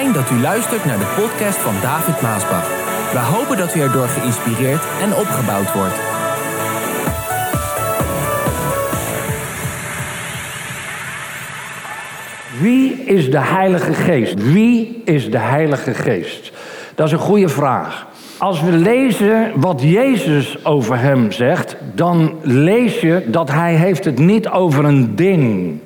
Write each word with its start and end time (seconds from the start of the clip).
Dat 0.00 0.30
u 0.30 0.40
luistert 0.40 0.84
naar 0.84 0.98
de 0.98 1.14
podcast 1.16 1.58
van 1.58 1.74
David 1.82 2.20
Maasbach. 2.20 2.68
We 3.12 3.18
hopen 3.18 3.56
dat 3.56 3.74
u 3.74 3.80
erdoor 3.80 4.08
geïnspireerd 4.08 4.82
en 5.00 5.14
opgebouwd 5.14 5.72
wordt. 5.72 6.00
Wie 12.60 12.92
is 12.92 13.30
de 13.30 13.38
Heilige 13.38 13.94
Geest? 13.94 14.52
Wie 14.52 15.02
is 15.04 15.30
de 15.30 15.38
Heilige 15.38 15.94
Geest? 15.94 16.52
Dat 16.94 17.06
is 17.06 17.12
een 17.12 17.18
goede 17.18 17.48
vraag. 17.48 18.06
Als 18.38 18.62
we 18.62 18.72
lezen 18.72 19.52
wat 19.54 19.82
Jezus 19.82 20.64
over 20.64 20.98
hem 20.98 21.32
zegt, 21.32 21.76
dan 21.94 22.34
lees 22.42 23.00
je 23.00 23.24
dat 23.26 23.50
hij 23.50 23.74
heeft 23.74 24.04
het 24.04 24.18
niet 24.18 24.48
over 24.48 24.84
een 24.84 25.16
ding. 25.16 25.78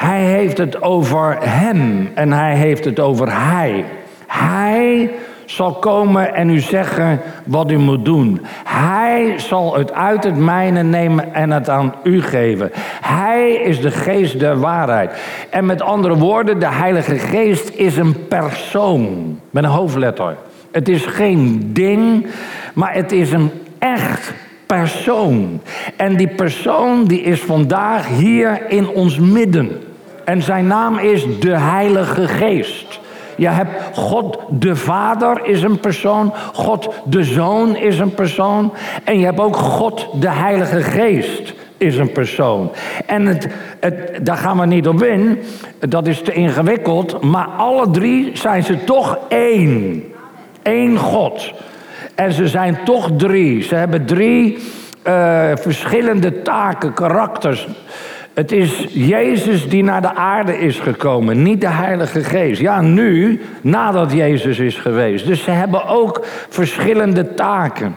Hij 0.00 0.20
heeft 0.20 0.58
het 0.58 0.82
over 0.82 1.36
hem 1.40 2.10
en 2.14 2.32
hij 2.32 2.56
heeft 2.56 2.84
het 2.84 3.00
over 3.00 3.32
hij. 3.32 3.84
Hij 4.26 5.10
zal 5.44 5.72
komen 5.72 6.34
en 6.34 6.50
u 6.50 6.58
zeggen 6.60 7.20
wat 7.44 7.70
u 7.70 7.76
moet 7.76 8.04
doen. 8.04 8.40
Hij 8.64 9.34
zal 9.36 9.76
het 9.76 9.92
uit 9.92 10.24
het 10.24 10.36
mijne 10.36 10.82
nemen 10.82 11.34
en 11.34 11.50
het 11.50 11.68
aan 11.68 11.94
u 12.02 12.22
geven. 12.22 12.70
Hij 13.00 13.52
is 13.52 13.80
de 13.80 13.90
geest 13.90 14.38
der 14.38 14.58
waarheid. 14.58 15.10
En 15.50 15.66
met 15.66 15.82
andere 15.82 16.16
woorden, 16.16 16.58
de 16.58 16.70
Heilige 16.70 17.18
Geest 17.18 17.70
is 17.74 17.96
een 17.96 18.26
persoon 18.28 19.38
met 19.50 19.64
een 19.64 19.70
hoofdletter. 19.70 20.36
Het 20.70 20.88
is 20.88 21.06
geen 21.06 21.70
ding, 21.72 22.26
maar 22.74 22.94
het 22.94 23.12
is 23.12 23.32
een 23.32 23.50
echt 23.78 24.32
persoon. 24.66 25.60
En 25.96 26.16
die 26.16 26.28
persoon 26.28 27.04
die 27.04 27.20
is 27.20 27.40
vandaag 27.40 28.08
hier 28.08 28.60
in 28.68 28.88
ons 28.88 29.18
midden. 29.18 29.88
En 30.30 30.42
zijn 30.42 30.66
naam 30.66 30.98
is 30.98 31.38
de 31.40 31.58
Heilige 31.58 32.28
Geest. 32.28 33.00
Je 33.36 33.48
hebt 33.48 33.98
God 33.98 34.38
de 34.50 34.76
Vader 34.76 35.40
is 35.44 35.62
een 35.62 35.80
persoon, 35.80 36.32
God 36.52 36.88
de 37.04 37.24
Zoon 37.24 37.76
is 37.76 37.98
een 37.98 38.14
persoon 38.14 38.72
en 39.04 39.18
je 39.18 39.24
hebt 39.24 39.40
ook 39.40 39.56
God 39.56 40.08
de 40.20 40.30
Heilige 40.30 40.82
Geest 40.82 41.54
is 41.76 41.96
een 41.96 42.12
persoon. 42.12 42.72
En 43.06 43.26
het, 43.26 43.48
daar 44.22 44.36
gaan 44.36 44.58
we 44.58 44.66
niet 44.66 44.88
op 44.88 45.02
in, 45.02 45.38
dat 45.78 46.06
is 46.06 46.22
te 46.22 46.32
ingewikkeld, 46.32 47.22
maar 47.22 47.46
alle 47.46 47.90
drie 47.90 48.30
zijn 48.36 48.62
ze 48.62 48.84
toch 48.84 49.18
één. 49.28 50.04
Eén 50.62 50.98
God. 50.98 51.52
En 52.14 52.32
ze 52.32 52.48
zijn 52.48 52.78
toch 52.84 53.10
drie. 53.16 53.62
Ze 53.62 53.74
hebben 53.74 54.06
drie 54.06 54.58
uh, 55.06 55.50
verschillende 55.54 56.42
taken, 56.42 56.94
karakters. 56.94 57.68
Het 58.34 58.52
is 58.52 58.86
Jezus 58.88 59.68
die 59.68 59.82
naar 59.82 60.02
de 60.02 60.14
aarde 60.14 60.58
is 60.58 60.78
gekomen, 60.78 61.42
niet 61.42 61.60
de 61.60 61.68
Heilige 61.68 62.24
Geest. 62.24 62.60
Ja, 62.60 62.80
nu, 62.80 63.40
nadat 63.60 64.12
Jezus 64.12 64.58
is 64.58 64.76
geweest. 64.76 65.26
Dus 65.26 65.42
ze 65.42 65.50
hebben 65.50 65.86
ook 65.86 66.26
verschillende 66.48 67.34
taken. 67.34 67.94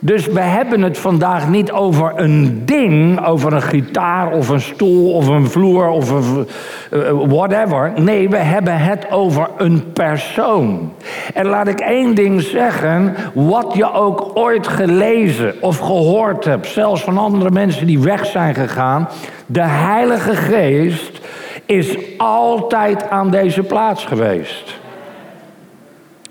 Dus 0.00 0.26
we 0.26 0.40
hebben 0.40 0.82
het 0.82 0.98
vandaag 0.98 1.48
niet 1.48 1.72
over 1.72 2.12
een 2.16 2.62
ding, 2.64 3.24
over 3.24 3.52
een 3.52 3.62
gitaar 3.62 4.32
of 4.32 4.48
een 4.48 4.60
stoel 4.60 5.12
of 5.12 5.26
een 5.26 5.46
vloer 5.46 5.88
of 5.88 6.10
een 6.10 6.48
uh, 6.92 7.10
whatever. 7.26 7.92
Nee, 7.96 8.28
we 8.28 8.36
hebben 8.36 8.78
het 8.78 9.10
over 9.10 9.48
een 9.56 9.92
persoon. 9.92 10.92
En 11.34 11.46
laat 11.46 11.68
ik 11.68 11.80
één 11.80 12.14
ding 12.14 12.42
zeggen, 12.42 13.16
wat 13.34 13.74
je 13.74 13.92
ook 13.92 14.30
ooit 14.34 14.68
gelezen 14.68 15.54
of 15.60 15.78
gehoord 15.78 16.44
hebt, 16.44 16.66
zelfs 16.66 17.02
van 17.02 17.18
andere 17.18 17.50
mensen 17.50 17.86
die 17.86 17.98
weg 17.98 18.26
zijn 18.26 18.54
gegaan, 18.54 19.08
de 19.46 19.62
Heilige 19.62 20.34
Geest 20.34 21.20
is 21.66 21.98
altijd 22.18 23.10
aan 23.10 23.30
deze 23.30 23.62
plaats 23.62 24.04
geweest. 24.04 24.78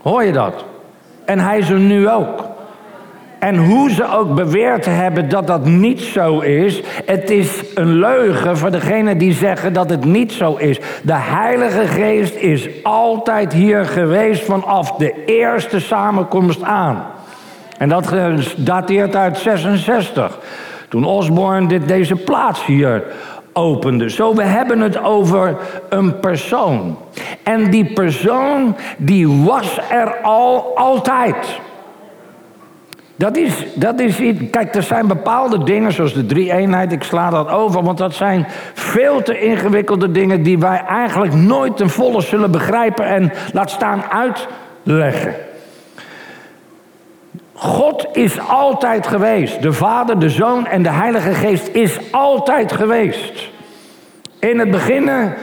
Hoor 0.01 0.23
je 0.23 0.31
dat? 0.31 0.65
En 1.25 1.39
hij 1.39 1.57
is 1.57 1.69
er 1.69 1.79
nu 1.79 2.09
ook. 2.09 2.46
En 3.39 3.57
hoe 3.57 3.91
ze 3.91 4.11
ook 4.11 4.35
beweerd 4.35 4.85
hebben 4.85 5.29
dat 5.29 5.47
dat 5.47 5.65
niet 5.65 6.01
zo 6.01 6.39
is, 6.39 6.81
het 7.05 7.29
is 7.29 7.63
een 7.75 7.99
leugen 7.99 8.57
voor 8.57 8.71
degenen 8.71 9.17
die 9.17 9.33
zeggen 9.33 9.73
dat 9.73 9.89
het 9.89 10.05
niet 10.05 10.31
zo 10.31 10.55
is. 10.55 10.79
De 11.01 11.15
Heilige 11.15 11.87
Geest 11.87 12.35
is 12.35 12.69
altijd 12.83 13.53
hier 13.53 13.85
geweest 13.85 14.43
vanaf 14.43 14.91
de 14.91 15.23
eerste 15.25 15.79
samenkomst 15.79 16.63
aan. 16.63 17.05
En 17.77 17.89
dat 17.89 18.13
dateert 18.57 19.15
uit 19.15 19.37
66. 19.37 20.39
Toen 20.89 21.03
Osborne 21.03 21.67
dit, 21.67 21.87
deze 21.87 22.15
plaats 22.15 22.65
hier 22.65 23.03
opende. 23.53 24.09
Zo, 24.09 24.35
we 24.35 24.43
hebben 24.43 24.79
het 24.79 25.03
over 25.03 25.57
een 25.89 26.19
persoon. 26.19 26.97
En 27.43 27.69
die 27.69 27.93
persoon, 27.93 28.75
die 28.97 29.29
was 29.29 29.79
er 29.89 30.15
al 30.21 30.71
altijd. 30.75 31.59
Dat 33.17 33.37
is, 33.37 33.65
dat 33.73 33.99
is 33.99 34.19
iets. 34.19 34.49
Kijk, 34.51 34.75
er 34.75 34.83
zijn 34.83 35.07
bepaalde 35.07 35.63
dingen, 35.63 35.91
zoals 35.91 36.13
de 36.13 36.25
drie-eenheid, 36.25 36.91
ik 36.91 37.03
sla 37.03 37.29
dat 37.29 37.49
over, 37.49 37.83
want 37.83 37.97
dat 37.97 38.13
zijn 38.13 38.47
veel 38.73 39.21
te 39.21 39.39
ingewikkelde 39.39 40.11
dingen 40.11 40.43
die 40.43 40.59
wij 40.59 40.83
eigenlijk 40.87 41.33
nooit 41.33 41.77
ten 41.77 41.89
volle 41.89 42.21
zullen 42.21 42.51
begrijpen 42.51 43.05
en 43.05 43.31
laat 43.53 43.69
staan 43.69 44.03
uitleggen. 44.03 45.35
God 47.53 48.07
is 48.11 48.39
altijd 48.39 49.07
geweest. 49.07 49.61
De 49.61 49.73
Vader, 49.73 50.19
de 50.19 50.29
Zoon 50.29 50.67
en 50.67 50.83
de 50.83 50.91
Heilige 50.91 51.33
Geest 51.33 51.67
is 51.67 51.99
altijd 52.11 52.71
geweest. 52.71 53.49
In 54.39 54.59
het 54.59 54.71
begin 54.71 55.33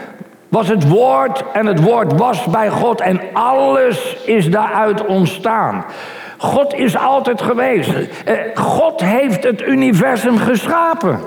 was 0.48 0.68
het 0.68 0.88
woord 0.88 1.44
en 1.52 1.66
het 1.66 1.82
woord 1.82 2.18
was 2.18 2.44
bij 2.44 2.70
God 2.70 3.00
en 3.00 3.20
alles 3.32 4.16
is 4.24 4.50
daaruit 4.50 5.06
ontstaan. 5.06 5.84
God 6.44 6.74
is 6.74 6.96
altijd 6.96 7.42
geweest. 7.42 7.90
Eh, 8.24 8.34
God 8.54 9.00
heeft 9.00 9.44
het 9.44 9.62
universum 9.62 10.36
geschapen. 10.38 11.18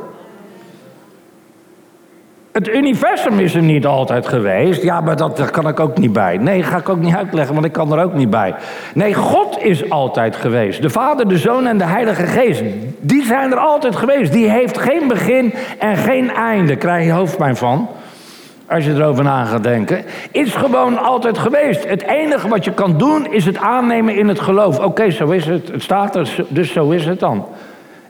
Het 2.51 2.67
universum 2.67 3.39
is 3.39 3.55
er 3.55 3.61
niet 3.61 3.85
altijd 3.85 4.27
geweest. 4.27 4.83
Ja, 4.83 5.01
maar 5.01 5.15
dat, 5.15 5.51
kan 5.51 5.67
ik 5.67 5.79
ook 5.79 5.97
niet 5.97 6.13
bij. 6.13 6.37
Nee, 6.37 6.63
ga 6.63 6.77
ik 6.77 6.89
ook 6.89 6.99
niet 6.99 7.15
uitleggen, 7.15 7.53
want 7.53 7.65
ik 7.65 7.71
kan 7.71 7.93
er 7.93 8.03
ook 8.03 8.13
niet 8.13 8.29
bij. 8.29 8.55
Nee, 8.93 9.13
God 9.13 9.57
is 9.61 9.89
altijd 9.89 10.35
geweest. 10.35 10.81
De 10.81 10.89
Vader, 10.89 11.27
de 11.27 11.37
Zoon 11.37 11.67
en 11.67 11.77
de 11.77 11.83
Heilige 11.83 12.25
Geest. 12.25 12.63
Die 12.99 13.25
zijn 13.25 13.51
er 13.51 13.57
altijd 13.57 13.95
geweest. 13.95 14.31
Die 14.31 14.49
heeft 14.49 14.77
geen 14.77 15.07
begin 15.07 15.53
en 15.79 15.95
geen 15.95 16.33
einde. 16.33 16.75
Krijg 16.75 17.05
je 17.05 17.11
hoofdpijn 17.11 17.55
van 17.55 17.89
als 18.69 18.85
je 18.85 18.93
erover 18.93 19.23
na 19.23 19.45
gaat 19.45 19.63
denken, 19.63 20.03
is 20.31 20.55
gewoon 20.55 21.03
altijd 21.03 21.37
geweest. 21.37 21.87
Het 21.87 22.01
enige 22.03 22.47
wat 22.47 22.65
je 22.65 22.73
kan 22.73 22.97
doen 22.97 23.33
is 23.33 23.45
het 23.45 23.57
aannemen 23.57 24.15
in 24.15 24.27
het 24.27 24.39
geloof. 24.39 24.79
Oké, 24.79 25.11
zo 25.11 25.29
is 25.29 25.45
het. 25.45 25.67
Het 25.71 25.83
staat 25.83 26.15
er, 26.15 26.45
dus 26.47 26.71
zo 26.71 26.89
is 26.89 27.05
het 27.05 27.19
dan. 27.19 27.45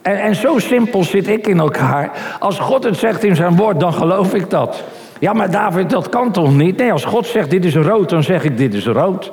En, 0.01 0.21
en 0.21 0.35
zo 0.35 0.59
simpel 0.59 1.03
zit 1.03 1.27
ik 1.27 1.47
in 1.47 1.59
elkaar. 1.59 2.11
Als 2.39 2.59
God 2.59 2.83
het 2.83 2.97
zegt 2.97 3.23
in 3.23 3.35
zijn 3.35 3.55
woord, 3.55 3.79
dan 3.79 3.93
geloof 3.93 4.33
ik 4.33 4.49
dat. 4.49 4.83
Ja, 5.19 5.33
maar 5.33 5.51
David, 5.51 5.89
dat 5.89 6.09
kan 6.09 6.31
toch 6.31 6.55
niet? 6.55 6.77
Nee, 6.77 6.91
als 6.91 7.05
God 7.05 7.25
zegt 7.25 7.49
dit 7.49 7.65
is 7.65 7.75
rood, 7.75 8.09
dan 8.09 8.23
zeg 8.23 8.43
ik 8.43 8.57
dit 8.57 8.73
is 8.73 8.85
rood. 8.85 9.31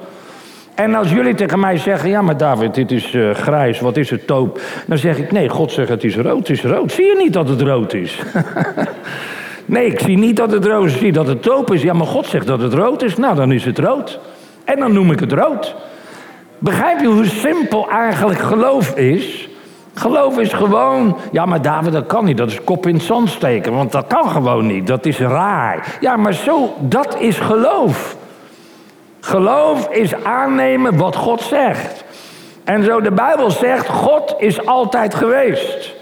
En 0.74 0.94
als 0.94 1.10
jullie 1.10 1.34
tegen 1.34 1.60
mij 1.60 1.78
zeggen, 1.78 2.10
ja 2.10 2.22
maar 2.22 2.36
David, 2.36 2.74
dit 2.74 2.90
is 2.90 3.12
uh, 3.12 3.30
grijs, 3.34 3.80
wat 3.80 3.96
is 3.96 4.10
het 4.10 4.26
toop? 4.26 4.60
Dan 4.86 4.98
zeg 4.98 5.18
ik, 5.18 5.32
nee, 5.32 5.48
God 5.48 5.72
zegt 5.72 5.88
het 5.88 6.04
is 6.04 6.16
rood, 6.16 6.38
het 6.38 6.50
is 6.50 6.62
rood. 6.62 6.92
Zie 6.92 7.04
je 7.04 7.16
niet 7.16 7.32
dat 7.32 7.48
het 7.48 7.60
rood 7.60 7.92
is? 7.92 8.18
Nee, 9.66 9.86
ik 9.86 10.00
zie 10.00 10.18
niet 10.18 10.36
dat 10.36 10.50
het 10.50 10.64
rood 10.64 10.86
is, 10.86 10.98
zie 10.98 11.12
dat 11.12 11.26
het 11.26 11.42
toop 11.42 11.72
is. 11.72 11.82
Ja, 11.82 11.92
maar 11.92 12.06
God 12.06 12.26
zegt 12.26 12.46
dat 12.46 12.60
het 12.60 12.74
rood 12.74 13.02
is. 13.02 13.16
Nou, 13.16 13.34
dan 13.34 13.52
is 13.52 13.64
het 13.64 13.78
rood. 13.78 14.18
En 14.64 14.78
dan 14.78 14.92
noem 14.92 15.10
ik 15.10 15.20
het 15.20 15.32
rood. 15.32 15.74
Begrijp 16.58 17.00
je 17.00 17.06
hoe 17.06 17.24
simpel 17.24 17.90
eigenlijk 17.90 18.40
geloof 18.40 18.96
is? 18.96 19.48
Geloof 19.94 20.38
is 20.38 20.52
gewoon, 20.52 21.16
ja 21.32 21.46
maar 21.46 21.62
David, 21.62 21.92
dat 21.92 22.06
kan 22.06 22.24
niet. 22.24 22.36
Dat 22.36 22.50
is 22.50 22.64
kop 22.64 22.86
in 22.86 22.94
het 22.94 23.02
zand 23.02 23.28
steken, 23.28 23.72
want 23.72 23.92
dat 23.92 24.06
kan 24.06 24.28
gewoon 24.28 24.66
niet. 24.66 24.86
Dat 24.86 25.06
is 25.06 25.18
raar. 25.18 25.96
Ja, 26.00 26.16
maar 26.16 26.32
zo, 26.32 26.74
dat 26.80 27.20
is 27.20 27.38
geloof. 27.38 28.16
Geloof 29.20 29.88
is 29.88 30.24
aannemen 30.24 30.96
wat 30.96 31.16
God 31.16 31.40
zegt. 31.40 32.04
En 32.64 32.84
zo 32.84 33.00
de 33.00 33.12
Bijbel 33.12 33.50
zegt, 33.50 33.88
God 33.88 34.34
is 34.38 34.66
altijd 34.66 35.14
geweest. 35.14 35.94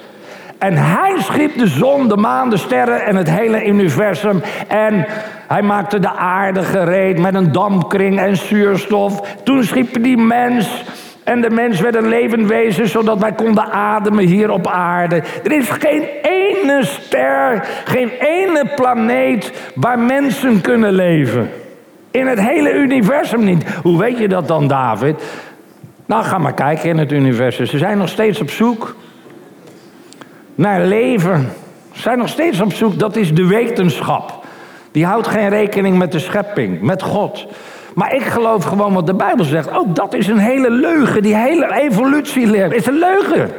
En 0.62 0.76
hij 0.76 1.14
schiep 1.18 1.58
de 1.58 1.66
zon, 1.66 2.08
de 2.08 2.16
maan, 2.16 2.50
de 2.50 2.56
sterren 2.56 3.04
en 3.04 3.16
het 3.16 3.30
hele 3.30 3.66
universum. 3.66 4.42
En 4.68 5.06
hij 5.46 5.62
maakte 5.62 5.98
de 5.98 6.12
aarde 6.12 6.62
gereed 6.62 7.18
met 7.18 7.34
een 7.34 7.52
dampkring 7.52 8.18
en 8.18 8.36
zuurstof. 8.36 9.36
Toen 9.44 9.64
schiep 9.64 10.02
die 10.02 10.16
mens. 10.16 10.84
En 11.24 11.40
de 11.40 11.50
mens 11.50 11.80
werd 11.80 11.94
een 11.94 12.08
levend 12.08 12.48
wezen, 12.48 12.88
zodat 12.88 13.18
wij 13.18 13.32
konden 13.32 13.70
ademen 13.70 14.24
hier 14.24 14.50
op 14.50 14.66
aarde. 14.66 15.22
Er 15.44 15.52
is 15.52 15.70
geen 15.70 16.04
ene 16.22 16.84
ster, 16.84 17.68
geen 17.84 18.10
ene 18.20 18.64
planeet 18.76 19.52
waar 19.74 19.98
mensen 19.98 20.60
kunnen 20.60 20.92
leven. 20.92 21.50
In 22.10 22.26
het 22.26 22.40
hele 22.40 22.72
universum 22.72 23.44
niet. 23.44 23.64
Hoe 23.82 23.98
weet 23.98 24.18
je 24.18 24.28
dat 24.28 24.48
dan, 24.48 24.68
David? 24.68 25.22
Nou, 26.06 26.24
ga 26.24 26.38
maar 26.38 26.54
kijken 26.54 26.88
in 26.88 26.98
het 26.98 27.12
universum. 27.12 27.66
Ze 27.66 27.78
zijn 27.78 27.98
nog 27.98 28.08
steeds 28.08 28.40
op 28.40 28.50
zoek 28.50 28.94
naar 30.54 30.84
leven. 30.84 31.52
Zijn 31.92 32.18
nog 32.18 32.28
steeds 32.28 32.60
op 32.60 32.72
zoek, 32.72 32.98
dat 32.98 33.16
is 33.16 33.34
de 33.34 33.46
wetenschap. 33.46 34.44
Die 34.90 35.06
houdt 35.06 35.26
geen 35.26 35.48
rekening 35.48 35.98
met 35.98 36.12
de 36.12 36.18
schepping, 36.18 36.80
met 36.80 37.02
God. 37.02 37.46
Maar 37.94 38.14
ik 38.14 38.22
geloof 38.22 38.64
gewoon 38.64 38.94
wat 38.94 39.06
de 39.06 39.14
Bijbel 39.14 39.44
zegt. 39.44 39.72
Ook 39.72 39.94
dat 39.96 40.14
is 40.14 40.26
een 40.26 40.38
hele 40.38 40.70
leugen. 40.70 41.22
Die 41.22 41.36
hele 41.36 41.74
evolutieleer 41.74 42.72
is 42.72 42.86
een 42.86 42.98
leugen. 42.98 43.50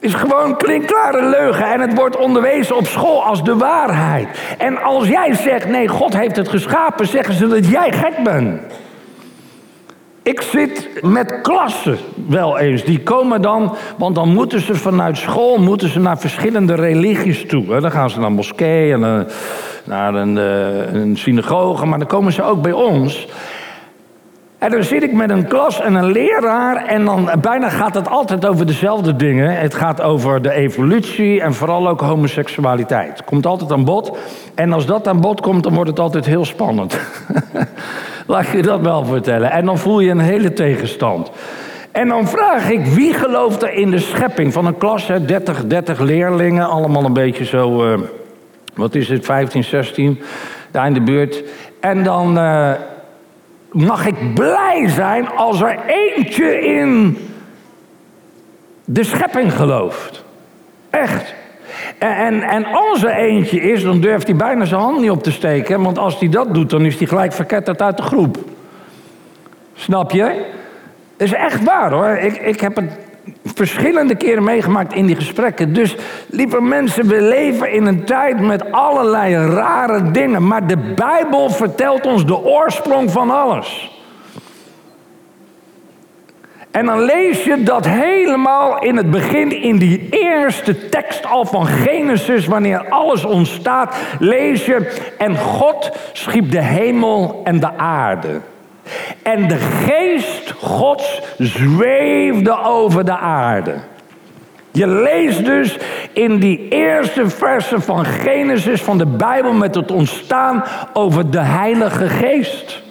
Is 0.00 0.14
gewoon 0.14 0.56
klinkklare 0.56 1.28
leugen. 1.28 1.72
En 1.72 1.80
het 1.80 1.94
wordt 1.94 2.16
onderwezen 2.16 2.76
op 2.76 2.86
school 2.86 3.24
als 3.24 3.44
de 3.44 3.56
waarheid. 3.56 4.28
En 4.58 4.82
als 4.82 5.08
jij 5.08 5.34
zegt, 5.34 5.68
nee, 5.68 5.88
God 5.88 6.16
heeft 6.16 6.36
het 6.36 6.48
geschapen, 6.48 7.06
zeggen 7.06 7.34
ze 7.34 7.46
dat 7.46 7.66
jij 7.66 7.92
gek 7.92 8.22
bent. 8.24 8.60
Ik 10.26 10.40
zit 10.40 10.88
met 11.02 11.40
klassen 11.42 11.98
wel 12.28 12.58
eens. 12.58 12.84
Die 12.84 13.02
komen 13.02 13.42
dan, 13.42 13.76
want 13.98 14.14
dan 14.14 14.28
moeten 14.28 14.60
ze 14.60 14.74
vanuit 14.74 15.16
school 15.16 15.58
moeten 15.58 15.88
ze 15.88 16.00
naar 16.00 16.18
verschillende 16.18 16.74
religies 16.74 17.46
toe. 17.46 17.80
Dan 17.80 17.90
gaan 17.90 18.10
ze 18.10 18.20
naar 18.20 18.32
moskee 18.32 18.92
en 18.92 19.04
eh, 19.04 19.20
naar 19.84 20.14
een, 20.14 20.38
eh, 20.38 20.94
een 20.94 21.16
synagoge, 21.16 21.86
maar 21.86 21.98
dan 21.98 22.08
komen 22.08 22.32
ze 22.32 22.42
ook 22.42 22.62
bij 22.62 22.72
ons. 22.72 23.26
Dan 24.70 24.84
zit 24.84 25.02
ik 25.02 25.12
met 25.12 25.30
een 25.30 25.48
klas 25.48 25.80
en 25.80 25.94
een 25.94 26.12
leraar 26.12 26.84
en 26.84 27.04
dan 27.04 27.30
bijna 27.40 27.68
gaat 27.68 27.94
het 27.94 28.08
altijd 28.08 28.46
over 28.46 28.66
dezelfde 28.66 29.16
dingen. 29.16 29.56
Het 29.58 29.74
gaat 29.74 30.00
over 30.00 30.42
de 30.42 30.52
evolutie 30.52 31.40
en 31.40 31.54
vooral 31.54 31.88
ook 31.88 32.00
homoseksualiteit. 32.00 33.24
Komt 33.24 33.46
altijd 33.46 33.72
aan 33.72 33.84
bod. 33.84 34.18
En 34.54 34.72
als 34.72 34.86
dat 34.86 35.08
aan 35.08 35.20
bod 35.20 35.40
komt, 35.40 35.62
dan 35.62 35.74
wordt 35.74 35.90
het 35.90 35.98
altijd 35.98 36.26
heel 36.26 36.44
spannend. 36.44 36.98
Laat 38.26 38.46
je 38.46 38.62
dat 38.62 38.80
wel 38.80 39.04
vertellen. 39.04 39.50
En 39.50 39.64
dan 39.64 39.78
voel 39.78 40.00
je 40.00 40.10
een 40.10 40.18
hele 40.18 40.52
tegenstand. 40.52 41.30
En 41.92 42.08
dan 42.08 42.28
vraag 42.28 42.70
ik, 42.70 42.86
wie 42.86 43.14
gelooft 43.14 43.62
er 43.62 43.72
in 43.72 43.90
de 43.90 43.98
schepping 43.98 44.52
van 44.52 44.66
een 44.66 44.78
klas? 44.78 45.06
Hè, 45.06 45.24
30, 45.24 45.66
30 45.66 46.00
leerlingen, 46.00 46.68
allemaal 46.68 47.04
een 47.04 47.12
beetje 47.12 47.44
zo, 47.44 47.92
uh, 47.92 47.98
wat 48.74 48.94
is 48.94 49.08
het, 49.08 49.24
15, 49.24 49.64
16, 49.64 50.20
daar 50.70 50.86
in 50.86 50.94
de 50.94 51.00
buurt. 51.00 51.42
En 51.80 52.02
dan 52.02 52.38
uh, 52.38 52.70
mag 53.72 54.06
ik 54.06 54.34
blij 54.34 54.88
zijn 54.88 55.28
als 55.28 55.60
er 55.60 55.78
eentje 55.86 56.60
in 56.60 57.18
de 58.84 59.04
schepping 59.04 59.52
gelooft. 59.52 60.24
Echt. 60.90 61.34
En, 61.98 62.42
en 62.42 62.64
als 62.64 63.04
er 63.04 63.14
eentje 63.14 63.60
is, 63.60 63.82
dan 63.82 64.00
durft 64.00 64.26
hij 64.26 64.36
bijna 64.36 64.64
zijn 64.64 64.80
hand 64.80 65.00
niet 65.00 65.10
op 65.10 65.22
te 65.22 65.32
steken. 65.32 65.82
Want 65.82 65.98
als 65.98 66.18
hij 66.18 66.28
dat 66.28 66.54
doet, 66.54 66.70
dan 66.70 66.84
is 66.84 66.98
hij 66.98 67.06
gelijk 67.06 67.32
verketterd 67.32 67.82
uit 67.82 67.96
de 67.96 68.02
groep. 68.02 68.38
Snap 69.74 70.10
je? 70.10 70.44
Is 71.16 71.32
echt 71.32 71.64
waar 71.64 71.92
hoor. 71.92 72.16
Ik, 72.16 72.36
ik 72.36 72.60
heb 72.60 72.76
het 72.76 72.98
verschillende 73.44 74.14
keren 74.14 74.44
meegemaakt 74.44 74.94
in 74.94 75.06
die 75.06 75.16
gesprekken. 75.16 75.72
Dus 75.72 75.96
lieve 76.26 76.60
mensen, 76.60 77.06
we 77.06 77.22
leven 77.22 77.72
in 77.72 77.86
een 77.86 78.04
tijd 78.04 78.40
met 78.40 78.72
allerlei 78.72 79.34
rare 79.34 80.10
dingen. 80.10 80.46
Maar 80.46 80.66
de 80.66 80.92
Bijbel 80.94 81.50
vertelt 81.50 82.06
ons 82.06 82.26
de 82.26 82.38
oorsprong 82.38 83.10
van 83.10 83.30
alles. 83.30 83.94
En 86.76 86.86
dan 86.86 87.04
lees 87.04 87.44
je 87.44 87.62
dat 87.62 87.86
helemaal 87.86 88.82
in 88.82 88.96
het 88.96 89.10
begin, 89.10 89.62
in 89.62 89.78
die 89.78 90.06
eerste 90.10 90.88
tekst 90.88 91.26
al 91.26 91.44
van 91.44 91.66
Genesis, 91.66 92.46
wanneer 92.46 92.88
alles 92.88 93.24
ontstaat, 93.24 93.96
lees 94.18 94.66
je, 94.66 95.10
en 95.18 95.36
God 95.36 95.90
schiep 96.12 96.50
de 96.50 96.62
hemel 96.62 97.40
en 97.44 97.60
de 97.60 97.76
aarde. 97.76 98.40
En 99.22 99.48
de 99.48 99.56
geest 99.56 100.50
Gods 100.50 101.22
zweefde 101.38 102.58
over 102.64 103.04
de 103.04 103.16
aarde. 103.18 103.74
Je 104.76 104.86
leest 104.86 105.44
dus 105.44 105.78
in 106.12 106.38
die 106.38 106.68
eerste 106.68 107.28
versen 107.30 107.82
van 107.82 108.04
Genesis 108.04 108.82
van 108.82 108.98
de 108.98 109.06
Bijbel 109.06 109.52
met 109.52 109.74
het 109.74 109.90
ontstaan 109.90 110.64
over 110.92 111.30
de 111.30 111.40
Heilige 111.40 112.08
Geest. 112.08 112.84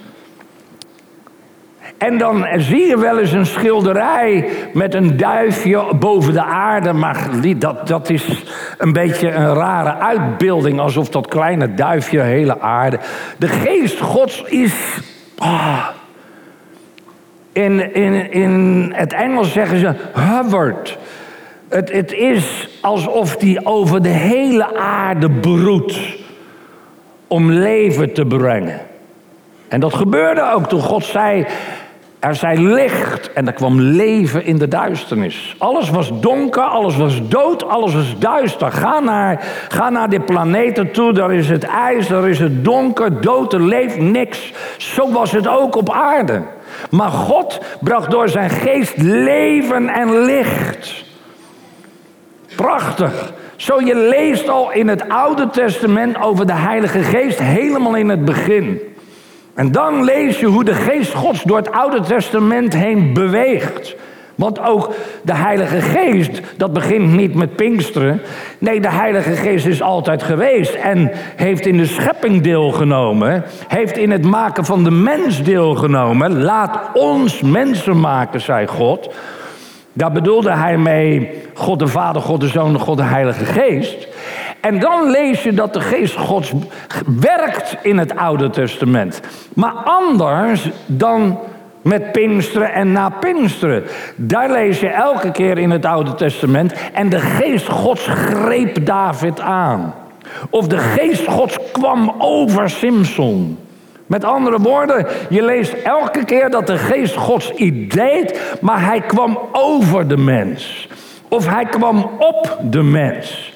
En 1.97 2.17
dan 2.17 2.45
zie 2.55 2.87
je 2.87 2.99
wel 2.99 3.19
eens 3.19 3.31
een 3.31 3.45
schilderij 3.45 4.49
met 4.73 4.93
een 4.93 5.17
duifje 5.17 5.95
boven 5.99 6.33
de 6.33 6.43
aarde. 6.43 6.93
Maar 6.93 7.29
dat, 7.57 7.87
dat 7.87 8.09
is 8.09 8.43
een 8.77 8.93
beetje 8.93 9.31
een 9.31 9.53
rare 9.53 9.95
uitbeelding. 9.95 10.79
Alsof 10.79 11.09
dat 11.09 11.27
kleine 11.27 11.73
duifje 11.73 12.19
hele 12.19 12.59
aarde. 12.59 12.99
De 13.37 13.47
geest 13.47 13.99
gods 13.99 14.41
is... 14.41 14.73
Ah, 15.37 15.87
in, 17.51 17.93
in, 17.93 18.31
in 18.31 18.91
het 18.95 19.13
Engels 19.13 19.51
zeggen 19.51 19.79
ze 19.79 19.93
hovered. 20.13 20.97
Het, 21.69 21.91
het 21.91 22.11
is 22.11 22.69
alsof 22.81 23.37
die 23.37 23.65
over 23.65 24.01
de 24.01 24.09
hele 24.09 24.77
aarde 24.77 25.29
broedt. 25.29 25.99
Om 27.27 27.51
leven 27.51 28.13
te 28.13 28.25
brengen. 28.25 28.79
En 29.67 29.79
dat 29.79 29.93
gebeurde 29.93 30.51
ook 30.51 30.69
toen 30.69 30.81
God 30.81 31.05
zei: 31.05 31.45
er 32.25 32.35
zij 32.35 32.57
licht 32.57 33.33
en 33.33 33.47
er 33.47 33.53
kwam 33.53 33.81
leven 33.81 34.45
in 34.45 34.57
de 34.57 34.67
duisternis. 34.67 35.55
Alles 35.57 35.89
was 35.89 36.19
donker, 36.19 36.63
alles 36.63 36.97
was 36.97 37.27
dood, 37.27 37.67
alles 37.67 37.93
was 37.93 38.15
duister. 38.19 38.71
Ga 38.71 38.99
naar, 38.99 39.43
ga 39.69 39.89
naar 39.89 40.09
die 40.09 40.19
planeten 40.19 40.91
toe, 40.91 41.13
daar 41.13 41.33
is 41.33 41.49
het 41.49 41.63
ijs, 41.63 42.07
daar 42.07 42.29
is 42.29 42.39
het 42.39 42.63
donker, 42.63 43.21
dood, 43.21 43.53
er 43.53 43.61
leeft 43.61 43.99
niks. 43.99 44.53
Zo 44.77 45.11
was 45.11 45.31
het 45.31 45.47
ook 45.47 45.75
op 45.75 45.91
aarde. 45.91 46.41
Maar 46.89 47.09
God 47.09 47.59
bracht 47.81 48.11
door 48.11 48.29
zijn 48.29 48.49
geest 48.49 48.97
leven 48.97 49.89
en 49.89 50.25
licht. 50.25 51.05
Prachtig. 52.55 53.33
Zo 53.55 53.81
je 53.81 53.95
leest 53.95 54.49
al 54.49 54.71
in 54.71 54.87
het 54.87 55.09
Oude 55.09 55.49
Testament 55.49 56.21
over 56.21 56.45
de 56.47 56.53
Heilige 56.53 56.99
Geest 56.99 57.39
helemaal 57.39 57.95
in 57.95 58.09
het 58.09 58.25
begin. 58.25 58.94
En 59.55 59.71
dan 59.71 60.03
lees 60.03 60.39
je 60.39 60.45
hoe 60.45 60.63
de 60.63 60.73
geest 60.73 61.13
Gods 61.13 61.43
door 61.43 61.57
het 61.57 61.71
Oude 61.71 61.99
Testament 61.99 62.73
heen 62.73 63.13
beweegt. 63.13 63.95
Want 64.35 64.59
ook 64.59 64.93
de 65.21 65.35
Heilige 65.35 65.81
Geest, 65.81 66.41
dat 66.57 66.73
begint 66.73 67.11
niet 67.11 67.35
met 67.35 67.55
Pinksteren. 67.55 68.21
Nee, 68.57 68.81
de 68.81 68.91
Heilige 68.91 69.31
Geest 69.31 69.65
is 69.65 69.81
altijd 69.81 70.23
geweest 70.23 70.73
en 70.73 71.11
heeft 71.35 71.65
in 71.65 71.77
de 71.77 71.85
schepping 71.85 72.41
deelgenomen. 72.41 73.43
Heeft 73.67 73.97
in 73.97 74.11
het 74.11 74.25
maken 74.25 74.65
van 74.65 74.83
de 74.83 74.91
mens 74.91 75.43
deelgenomen. 75.43 76.43
Laat 76.43 76.79
ons 76.93 77.41
mensen 77.41 77.99
maken, 77.99 78.41
zei 78.41 78.67
God. 78.67 79.13
Daar 79.93 80.11
bedoelde 80.11 80.51
hij 80.51 80.77
mee 80.77 81.41
God 81.53 81.79
de 81.79 81.87
Vader, 81.87 82.21
God 82.21 82.41
de 82.41 82.47
Zoon, 82.47 82.79
God 82.79 82.97
de 82.97 83.03
Heilige 83.03 83.45
Geest. 83.45 84.07
En 84.65 84.79
dan 84.79 85.09
lees 85.09 85.43
je 85.43 85.53
dat 85.53 85.73
de 85.73 85.81
geest 85.81 86.15
Gods 86.15 86.51
werkt 87.19 87.77
in 87.81 87.97
het 87.97 88.15
Oude 88.15 88.49
Testament. 88.49 89.21
Maar 89.53 89.73
anders 89.73 90.69
dan 90.85 91.39
met 91.81 92.11
Pinksteren 92.11 92.73
en 92.73 92.91
na 92.91 93.09
Pinksteren. 93.09 93.83
Daar 94.15 94.51
lees 94.51 94.79
je 94.79 94.87
elke 94.87 95.31
keer 95.31 95.57
in 95.57 95.71
het 95.71 95.85
Oude 95.85 96.13
Testament. 96.13 96.73
En 96.93 97.09
de 97.09 97.19
geest 97.19 97.67
Gods 97.67 98.07
greep 98.07 98.85
David 98.85 99.39
aan. 99.39 99.93
Of 100.49 100.67
de 100.67 100.77
geest 100.77 101.27
Gods 101.27 101.57
kwam 101.71 102.15
over 102.17 102.69
Simson. 102.69 103.57
Met 104.05 104.23
andere 104.23 104.59
woorden, 104.59 105.07
je 105.29 105.43
leest 105.43 105.73
elke 105.73 106.25
keer 106.25 106.49
dat 106.49 106.67
de 106.67 106.77
geest 106.77 107.15
Gods 107.15 107.51
iets 107.51 107.95
deed, 107.95 108.57
maar 108.61 108.85
hij 108.85 109.01
kwam 109.01 109.39
over 109.51 110.07
de 110.07 110.17
mens. 110.17 110.87
Of 111.27 111.49
hij 111.49 111.65
kwam 111.65 112.09
op 112.19 112.57
de 112.69 112.83
mens. 112.83 113.53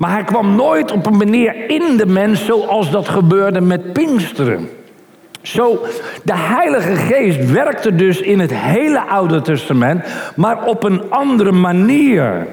Maar 0.00 0.10
hij 0.10 0.24
kwam 0.24 0.54
nooit 0.54 0.92
op 0.92 1.06
een 1.06 1.16
manier 1.16 1.70
in 1.70 1.96
de 1.96 2.06
mens 2.06 2.44
zoals 2.44 2.90
dat 2.90 3.08
gebeurde 3.08 3.60
met 3.60 3.92
Pinksteren. 3.92 4.68
Zo, 5.42 5.78
de 6.22 6.36
Heilige 6.36 6.96
Geest 6.96 7.50
werkte 7.50 7.94
dus 7.94 8.20
in 8.20 8.38
het 8.40 8.54
hele 8.54 9.00
Oude 9.00 9.40
Testament, 9.40 10.04
maar 10.36 10.64
op 10.64 10.84
een 10.84 11.10
andere 11.10 11.52
manier. 11.52 12.46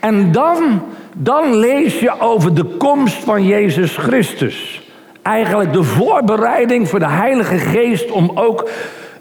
En 0.00 0.32
dan, 0.32 0.82
dan 1.16 1.56
lees 1.56 2.00
je 2.00 2.20
over 2.20 2.54
de 2.54 2.64
komst 2.64 3.24
van 3.24 3.44
Jezus 3.44 3.96
Christus. 3.96 4.88
Eigenlijk 5.22 5.72
de 5.72 5.82
voorbereiding 5.82 6.88
voor 6.88 6.98
de 6.98 7.10
Heilige 7.10 7.58
Geest 7.58 8.10
om 8.10 8.30
ook 8.34 8.68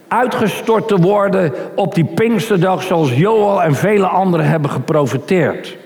uitgestort 0.07 0.87
te 0.87 0.97
worden 0.97 1.53
op 1.75 1.95
die 1.95 2.05
Pinksterdag, 2.05 2.83
zoals 2.83 3.13
Joel 3.13 3.63
en 3.63 3.75
vele 3.75 4.07
anderen 4.07 4.45
hebben 4.45 4.69
geprofiteerd. 4.69 5.78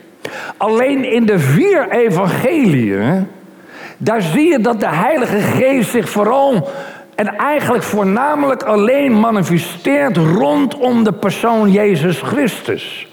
Alleen 0.57 1.11
in 1.11 1.25
de 1.25 1.39
vier 1.39 1.89
evangeliën, 1.89 3.27
daar 3.97 4.21
zie 4.21 4.51
je 4.51 4.59
dat 4.59 4.79
de 4.79 4.89
Heilige 4.89 5.39
Geest 5.39 5.89
zich 5.89 6.09
vooral 6.09 6.69
en 7.15 7.35
eigenlijk 7.37 7.83
voornamelijk 7.83 8.63
alleen 8.63 9.19
manifesteert 9.19 10.17
rondom 10.17 11.03
de 11.03 11.13
persoon 11.13 11.71
Jezus 11.71 12.21
Christus. 12.21 13.07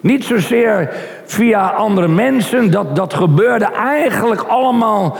Niet 0.00 0.24
zozeer 0.24 0.90
via 1.24 1.68
andere 1.68 2.08
mensen, 2.08 2.70
dat, 2.70 2.96
dat 2.96 3.14
gebeurde 3.14 3.64
eigenlijk 3.64 4.42
allemaal 4.42 5.16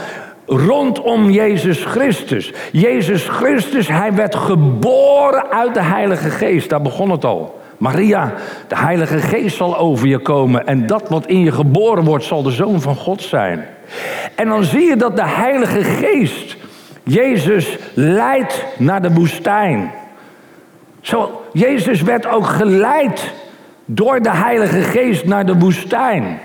rondom 0.46 1.30
Jezus 1.30 1.84
Christus. 1.84 2.52
Jezus 2.72 3.28
Christus, 3.28 3.88
hij 3.88 4.14
werd 4.14 4.34
geboren 4.34 5.50
uit 5.50 5.74
de 5.74 5.82
Heilige 5.82 6.30
Geest, 6.30 6.68
daar 6.68 6.82
begon 6.82 7.10
het 7.10 7.24
al. 7.24 7.62
Maria, 7.84 8.32
de 8.68 8.76
Heilige 8.76 9.18
Geest 9.18 9.56
zal 9.56 9.78
over 9.78 10.06
je 10.06 10.18
komen 10.18 10.66
en 10.66 10.86
dat 10.86 11.08
wat 11.08 11.26
in 11.26 11.40
je 11.40 11.52
geboren 11.52 12.04
wordt 12.04 12.24
zal 12.24 12.42
de 12.42 12.50
Zoon 12.50 12.80
van 12.80 12.96
God 12.96 13.22
zijn. 13.22 13.66
En 14.34 14.48
dan 14.48 14.64
zie 14.64 14.82
je 14.82 14.96
dat 14.96 15.16
de 15.16 15.26
Heilige 15.26 15.84
Geest 15.84 16.56
Jezus 17.02 17.78
leidt 17.94 18.64
naar 18.78 19.02
de 19.02 19.12
woestijn. 19.12 19.90
Zo, 21.00 21.42
Jezus 21.52 22.02
werd 22.02 22.26
ook 22.26 22.46
geleid 22.46 23.32
door 23.84 24.22
de 24.22 24.34
Heilige 24.34 24.80
Geest 24.82 25.24
naar 25.24 25.46
de 25.46 25.58
woestijn. 25.58 26.38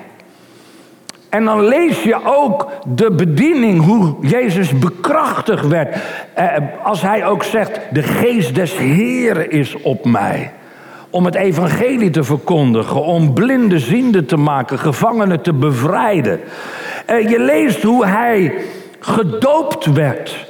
En 1.30 1.46
dan 1.46 1.68
lees 1.68 2.04
je 2.04 2.26
ook 2.26 2.72
de 2.96 3.12
bediening, 3.12 3.86
hoe 3.86 4.16
Jezus 4.22 4.80
bekrachtigd 4.80 5.68
werd. 5.68 5.96
Eh, 6.34 6.56
als 6.84 7.02
hij 7.02 7.26
ook 7.26 7.44
zegt, 7.44 7.80
de 7.92 8.04
geest 8.04 8.56
des 8.56 8.78
Heren 8.78 9.52
is 9.52 9.82
op 9.82 10.06
mij. 10.06 10.52
Om 11.10 11.26
het 11.26 11.36
evangelie 11.36 12.10
te 12.10 12.24
verkondigen, 12.24 13.04
om 13.04 13.34
blinde 13.34 13.80
ziende 13.80 14.26
te 14.26 14.38
maken, 14.38 14.80
gevangenen 14.80 15.42
te 15.42 15.54
bevrijden. 15.54 16.40
Eh, 17.06 17.30
je 17.30 17.40
leest 17.40 17.84
hoe 17.84 18.06
hij 18.06 18.54
gedoopt 19.00 19.86
werd. 19.86 20.48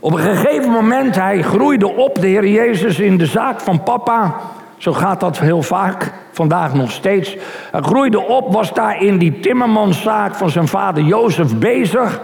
Op 0.00 0.12
een 0.12 0.18
gegeven 0.18 0.70
moment, 0.70 1.16
hij 1.16 1.42
groeide 1.42 1.96
op, 1.96 2.20
de 2.20 2.26
Heer 2.26 2.48
Jezus, 2.48 2.98
in 2.98 3.18
de 3.18 3.26
zaak 3.26 3.60
van 3.60 3.82
papa. 3.82 4.36
Zo 4.76 4.92
gaat 4.92 5.20
dat 5.20 5.38
heel 5.38 5.62
vaak, 5.62 6.12
vandaag 6.32 6.74
nog 6.74 6.90
steeds. 6.90 7.36
Hij 7.70 7.80
groeide 7.80 8.26
op, 8.26 8.52
was 8.52 8.72
daar 8.72 9.02
in 9.02 9.18
die 9.18 9.40
timmermanszaak 9.40 10.34
van 10.34 10.50
zijn 10.50 10.68
vader 10.68 11.02
Jozef 11.02 11.56
bezig. 11.56 12.20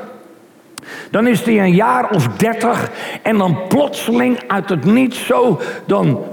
Dan 1.11 1.27
is 1.27 1.43
hij 1.43 1.59
een 1.59 1.75
jaar 1.75 2.11
of 2.11 2.29
dertig 2.29 2.91
en 3.23 3.39
dan 3.39 3.59
plotseling 3.69 4.39
uit 4.47 4.69
het 4.69 4.85
niets 4.85 5.27
zo, 5.27 5.61
dan, 5.87 6.25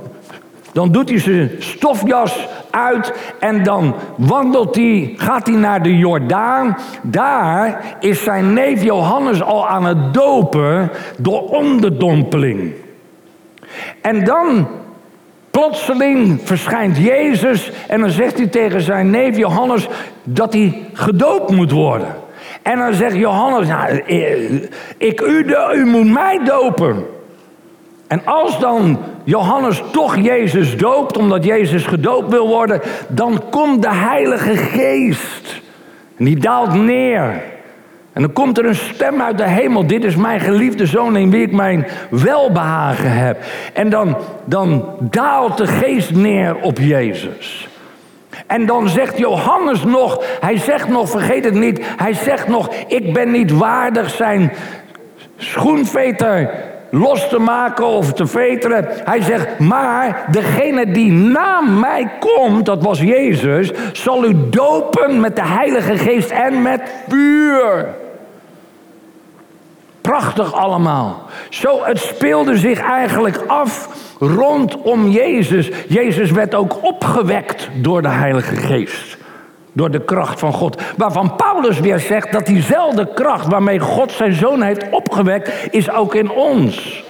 dan 0.74 0.92
doet 0.92 1.10
hij 1.10 1.20
zijn 1.20 1.52
stofjas 1.60 2.48
uit 2.70 3.14
en 3.40 3.64
dan 3.64 3.96
wandelt 4.18 4.76
hij, 4.76 5.14
gaat 5.18 5.48
hij 5.48 5.56
naar 5.56 5.84
de 5.84 5.98
Jordaan. 5.98 6.78
Daar 7.02 7.96
is 8.00 8.24
zijn 8.24 8.54
neef 8.54 8.84
Johannes 8.84 9.42
al 9.42 9.68
aan 9.68 9.86
het 9.86 10.14
dopen 10.14 10.90
door 11.18 11.50
onderdompeling. 11.50 12.74
En 14.02 14.24
dan 14.24 14.68
Plotseling 15.54 16.42
verschijnt 16.44 16.98
Jezus 16.98 17.72
en 17.88 18.00
dan 18.02 18.10
zegt 18.10 18.38
hij 18.38 18.48
tegen 18.48 18.82
zijn 18.82 19.10
neef 19.10 19.38
Johannes 19.38 19.88
dat 20.24 20.54
hij 20.54 20.86
gedoopt 20.94 21.52
moet 21.52 21.72
worden. 21.72 22.16
En 22.62 22.78
dan 22.78 22.94
zegt 22.94 23.16
Johannes, 23.16 23.68
nou, 23.68 24.04
eh, 24.08 24.62
ik, 24.98 25.22
u, 25.22 25.56
u 25.74 25.86
moet 25.86 26.12
mij 26.12 26.40
dopen. 26.44 27.06
En 28.08 28.26
als 28.26 28.60
dan 28.60 28.98
Johannes 29.24 29.84
toch 29.92 30.18
Jezus 30.18 30.78
doopt, 30.78 31.18
omdat 31.18 31.44
Jezus 31.44 31.86
gedoopt 31.86 32.30
wil 32.30 32.48
worden, 32.48 32.82
dan 33.08 33.42
komt 33.50 33.82
de 33.82 33.94
Heilige 33.94 34.58
Geest. 34.58 35.62
En 36.18 36.26
die 36.26 36.38
daalt 36.38 36.74
neer. 36.74 37.42
En 38.14 38.22
dan 38.22 38.34
komt 38.34 38.58
er 38.58 38.66
een 38.66 38.76
stem 38.76 39.22
uit 39.22 39.38
de 39.38 39.48
hemel. 39.48 39.88
Dit 39.88 40.04
is 40.04 40.16
mijn 40.16 40.40
geliefde 40.40 40.86
zoon 40.86 41.18
in 41.18 41.30
wie 41.30 41.42
ik 41.42 41.52
mijn 41.52 41.88
welbehagen 42.10 43.12
heb. 43.12 43.38
En 43.74 43.90
dan, 43.90 44.18
dan 44.46 44.86
daalt 45.00 45.58
de 45.58 45.68
geest 45.68 46.12
neer 46.12 46.56
op 46.56 46.78
Jezus. 46.78 47.68
En 48.48 48.66
dan 48.66 48.90
zegt 48.90 49.18
Johannes 49.18 49.84
nog, 49.84 50.24
hij 50.40 50.58
zegt 50.58 50.88
nog, 50.88 51.10
vergeet 51.10 51.46
het 51.46 51.54
niet, 51.54 51.80
hij 51.98 52.14
zegt 52.14 52.48
nog, 52.48 52.74
ik 52.88 53.14
ben 53.14 53.32
niet 53.32 53.52
waardig 53.52 54.10
zijn 54.10 54.52
schoenveter 55.38 56.50
los 56.96 57.28
te 57.30 57.40
maken 57.40 57.86
of 57.86 58.14
te 58.14 58.28
veteren. 58.28 58.88
Hij 59.04 59.22
zegt, 59.22 59.60
maar 59.60 60.26
degene 60.32 60.92
die 60.92 61.12
na 61.12 61.62
mij 61.62 62.12
komt, 62.20 62.66
dat 62.66 62.84
was 62.84 63.00
Jezus, 63.00 63.72
zal 63.94 64.26
u 64.26 64.50
dopen 64.50 65.20
met 65.20 65.36
de 65.36 65.46
Heilige 65.46 65.98
Geest 65.98 66.30
en 66.30 66.62
met 66.62 66.82
vuur. 67.08 67.88
Prachtig 70.02 70.54
allemaal. 70.54 71.26
Zo, 71.50 71.84
het 71.84 72.00
speelde 72.00 72.58
zich 72.58 72.80
eigenlijk 72.80 73.44
af 73.48 73.90
rondom 74.20 75.08
Jezus. 75.08 75.72
Jezus 75.88 76.32
werd 76.32 76.56
ook 76.56 76.84
opgewekt 76.84 77.70
door 77.74 78.02
de 78.02 78.10
Heilige 78.10 78.56
Geest. 78.56 79.18
Door 79.74 79.92
de 79.92 80.04
kracht 80.04 80.40
van 80.40 80.54
God. 80.54 80.82
Waarvan 80.98 81.36
Paulus 81.36 81.80
weer 81.80 82.00
zegt 82.00 82.32
dat 82.32 82.46
diezelfde 82.46 83.14
kracht 83.14 83.48
waarmee 83.48 83.80
God 83.80 84.12
zijn 84.12 84.34
zoon 84.34 84.62
heeft 84.62 84.90
opgewekt, 84.90 85.52
is 85.72 85.92
ook 85.92 86.16
in 86.16 86.32
ons. 86.32 87.04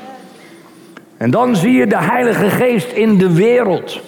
En 1.17 1.31
dan 1.31 1.55
zie 1.55 1.71
je 1.71 1.87
de 1.87 1.97
Heilige 1.97 2.49
Geest 2.49 2.91
in 2.91 3.17
de 3.17 3.33
wereld. 3.33 3.99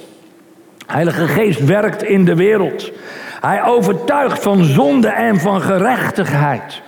Heilige 0.88 1.28
Geest 1.28 1.66
werkt 1.66 2.04
in 2.04 2.26
de 2.26 2.36
wereld. 2.36 2.92
Hij 3.42 3.64
overtuigt 3.64 4.42
van 4.42 4.64
zonde 4.64 5.08
en 5.08 5.40
van 5.40 5.62
gerechtigheid. 5.62 6.82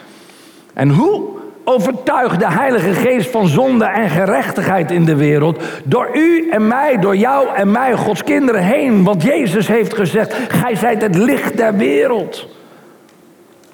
En 0.74 0.90
hoe 0.90 1.37
overtuigt 1.70 2.40
de 2.40 2.52
Heilige 2.52 2.94
Geest 2.94 3.30
van 3.30 3.48
zonde 3.48 3.86
en 3.86 4.10
gerechtigheid 4.10 4.92
in 4.92 5.06
de 5.06 5.16
wereld. 5.16 5.64
Door 5.84 6.10
u 6.14 6.50
en 6.50 6.68
mij, 6.68 7.00
door 7.00 7.16
jou 7.16 7.48
en 7.56 7.72
mij, 7.72 7.94
Gods 7.94 8.24
kinderen 8.24 8.64
heen. 8.64 9.04
Want 9.04 9.24
Jezus 9.24 9.68
heeft 9.68 9.94
gezegd, 9.94 10.36
gij 10.48 10.76
zijt 10.76 11.02
het 11.02 11.16
licht 11.16 11.58
der 11.58 11.76
wereld. 11.76 12.48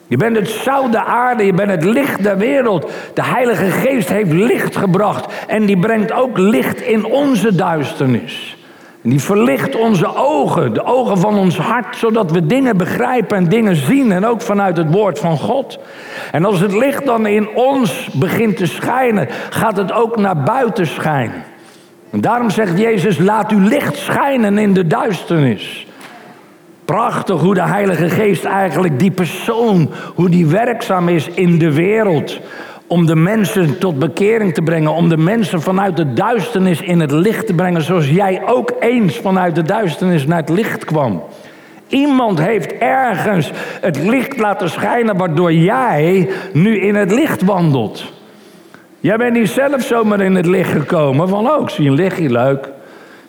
Je 0.07 0.17
bent 0.17 0.35
het 0.35 0.49
zout 0.49 0.91
der 0.91 1.03
aarde, 1.03 1.45
je 1.45 1.53
bent 1.53 1.69
het 1.69 1.83
licht 1.83 2.23
der 2.23 2.37
wereld. 2.37 2.91
De 3.13 3.23
Heilige 3.23 3.69
Geest 3.69 4.09
heeft 4.09 4.31
licht 4.31 4.75
gebracht 4.75 5.33
en 5.47 5.65
die 5.65 5.79
brengt 5.79 6.11
ook 6.11 6.37
licht 6.37 6.81
in 6.81 7.05
onze 7.05 7.55
duisternis. 7.55 8.57
Die 9.05 9.21
verlicht 9.21 9.75
onze 9.75 10.15
ogen, 10.15 10.73
de 10.73 10.85
ogen 10.85 11.17
van 11.17 11.37
ons 11.37 11.57
hart, 11.57 11.95
zodat 11.95 12.31
we 12.31 12.45
dingen 12.45 12.77
begrijpen 12.77 13.37
en 13.37 13.49
dingen 13.49 13.75
zien. 13.75 14.11
En 14.11 14.25
ook 14.25 14.41
vanuit 14.41 14.77
het 14.77 14.91
woord 14.91 15.19
van 15.19 15.37
God. 15.37 15.79
En 16.31 16.45
als 16.45 16.59
het 16.59 16.73
licht 16.73 17.05
dan 17.05 17.25
in 17.25 17.49
ons 17.55 18.09
begint 18.13 18.57
te 18.57 18.65
schijnen, 18.65 19.27
gaat 19.49 19.77
het 19.77 19.91
ook 19.91 20.17
naar 20.17 20.43
buiten 20.43 20.87
schijnen. 20.87 21.43
En 22.11 22.21
daarom 22.21 22.49
zegt 22.49 22.79
Jezus, 22.79 23.17
laat 23.17 23.51
uw 23.51 23.67
licht 23.67 23.97
schijnen 23.97 24.57
in 24.57 24.73
de 24.73 24.87
duisternis. 24.87 25.87
Prachtig 26.85 27.39
hoe 27.39 27.53
de 27.53 27.63
Heilige 27.63 28.09
Geest 28.09 28.45
eigenlijk 28.45 28.99
die 28.99 29.11
persoon, 29.11 29.89
hoe 30.15 30.29
die 30.29 30.47
werkzaam 30.47 31.09
is 31.09 31.27
in 31.27 31.57
de 31.57 31.73
wereld 31.73 32.39
om 32.93 33.05
de 33.05 33.15
mensen 33.15 33.77
tot 33.77 33.99
bekering 33.99 34.53
te 34.53 34.61
brengen, 34.61 34.93
om 34.93 35.09
de 35.09 35.17
mensen 35.17 35.61
vanuit 35.61 35.97
de 35.97 36.13
duisternis 36.13 36.81
in 36.81 36.99
het 36.99 37.11
licht 37.11 37.47
te 37.47 37.53
brengen, 37.53 37.81
zoals 37.81 38.09
jij 38.09 38.41
ook 38.45 38.71
eens 38.79 39.17
vanuit 39.17 39.55
de 39.55 39.61
duisternis 39.61 40.25
naar 40.25 40.39
het 40.39 40.49
licht 40.49 40.85
kwam. 40.85 41.23
Iemand 41.87 42.39
heeft 42.39 42.77
ergens 42.77 43.51
het 43.81 43.97
licht 43.97 44.37
laten 44.39 44.69
schijnen, 44.69 45.17
waardoor 45.17 45.53
jij 45.53 46.29
nu 46.51 46.79
in 46.79 46.95
het 46.95 47.11
licht 47.11 47.41
wandelt. 47.41 48.11
Jij 48.99 49.17
bent 49.17 49.33
niet 49.33 49.49
zelf 49.49 49.81
zomaar 49.81 50.21
in 50.21 50.35
het 50.35 50.45
licht 50.45 50.71
gekomen 50.71 51.29
van, 51.29 51.49
oh, 51.51 51.61
ik 51.61 51.69
zie 51.69 51.87
een 51.87 51.95
lichtje, 51.95 52.29
leuk. 52.29 52.69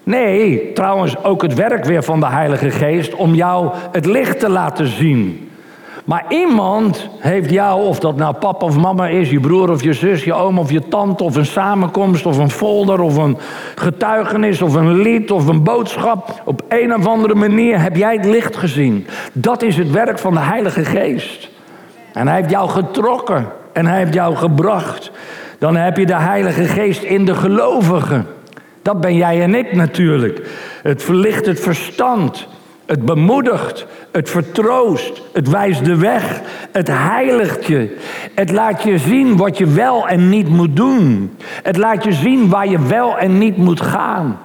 Nee, 0.03 0.73
trouwens 0.73 1.25
ook 1.25 1.43
het 1.43 1.55
werk 1.55 1.85
weer 1.85 2.03
van 2.03 2.21
de 2.21 2.29
Heilige 2.29 2.71
Geest 2.71 3.15
om 3.15 3.35
jou 3.35 3.71
het 3.93 4.07
licht 4.07 4.41
te 4.41 4.49
laten 4.49 4.87
zien. 4.87 5.51
Maar 6.05 6.25
iemand 6.29 7.09
heeft 7.19 7.51
jou, 7.51 7.87
of 7.87 7.99
dat 7.99 8.17
nou 8.17 8.35
papa 8.35 8.67
of 8.67 8.77
mama 8.77 9.09
is, 9.09 9.31
je 9.31 9.41
broer 9.41 9.71
of 9.71 9.83
je 9.83 9.93
zus, 9.93 10.25
je 10.25 10.35
oom 10.35 10.59
of 10.59 10.71
je 10.71 10.89
tante, 10.89 11.25
of 11.25 11.37
een 11.37 11.47
samenkomst, 11.47 12.27
of 12.27 12.39
een 12.39 12.51
folder, 12.51 13.01
of 13.01 13.17
een 13.17 13.39
getuigenis, 13.75 14.63
of 14.63 14.75
een 14.75 15.01
lied, 15.01 15.31
of 15.31 15.47
een 15.47 15.63
boodschap. 15.63 16.43
Op 16.45 16.63
een 16.69 16.95
of 16.95 17.07
andere 17.07 17.35
manier 17.35 17.81
heb 17.81 17.97
jij 17.97 18.15
het 18.15 18.25
licht 18.25 18.57
gezien. 18.57 19.07
Dat 19.33 19.63
is 19.63 19.77
het 19.77 19.91
werk 19.91 20.19
van 20.19 20.35
de 20.35 20.41
Heilige 20.41 20.85
Geest. 20.85 21.49
En 22.13 22.27
hij 22.27 22.37
heeft 22.37 22.51
jou 22.51 22.69
getrokken 22.69 23.47
en 23.73 23.87
hij 23.87 23.99
heeft 23.99 24.15
jou 24.15 24.37
gebracht. 24.37 25.11
Dan 25.59 25.77
heb 25.77 25.97
je 25.97 26.07
de 26.07 26.17
Heilige 26.17 26.65
Geest 26.65 27.03
in 27.03 27.25
de 27.25 27.35
gelovigen. 27.35 28.27
Dat 28.83 29.01
ben 29.01 29.17
jij 29.17 29.43
en 29.43 29.55
ik 29.55 29.75
natuurlijk. 29.75 30.49
Het 30.83 31.03
verlicht 31.03 31.47
het 31.47 31.61
verstand. 31.61 32.47
Het 32.87 33.05
bemoedigt, 33.05 33.87
het 34.13 34.31
vertroost, 34.31 35.23
het 35.33 35.49
wijst 35.49 35.85
de 35.85 35.97
weg, 35.97 36.41
het 36.73 36.89
heiligt 36.89 37.67
je. 37.67 37.97
Het 38.35 38.51
laat 38.51 38.83
je 38.83 38.99
zien 38.99 39.37
wat 39.37 39.59
je 39.59 39.67
wel 39.67 40.09
en 40.09 40.29
niet 40.29 40.49
moet 40.49 40.77
doen. 40.77 41.37
Het 41.63 41.77
laat 41.77 42.05
je 42.05 42.13
zien 42.13 42.49
waar 42.49 42.69
je 42.69 42.87
wel 42.87 43.19
en 43.19 43.39
niet 43.39 43.57
moet 43.57 43.81
gaan. 43.81 44.39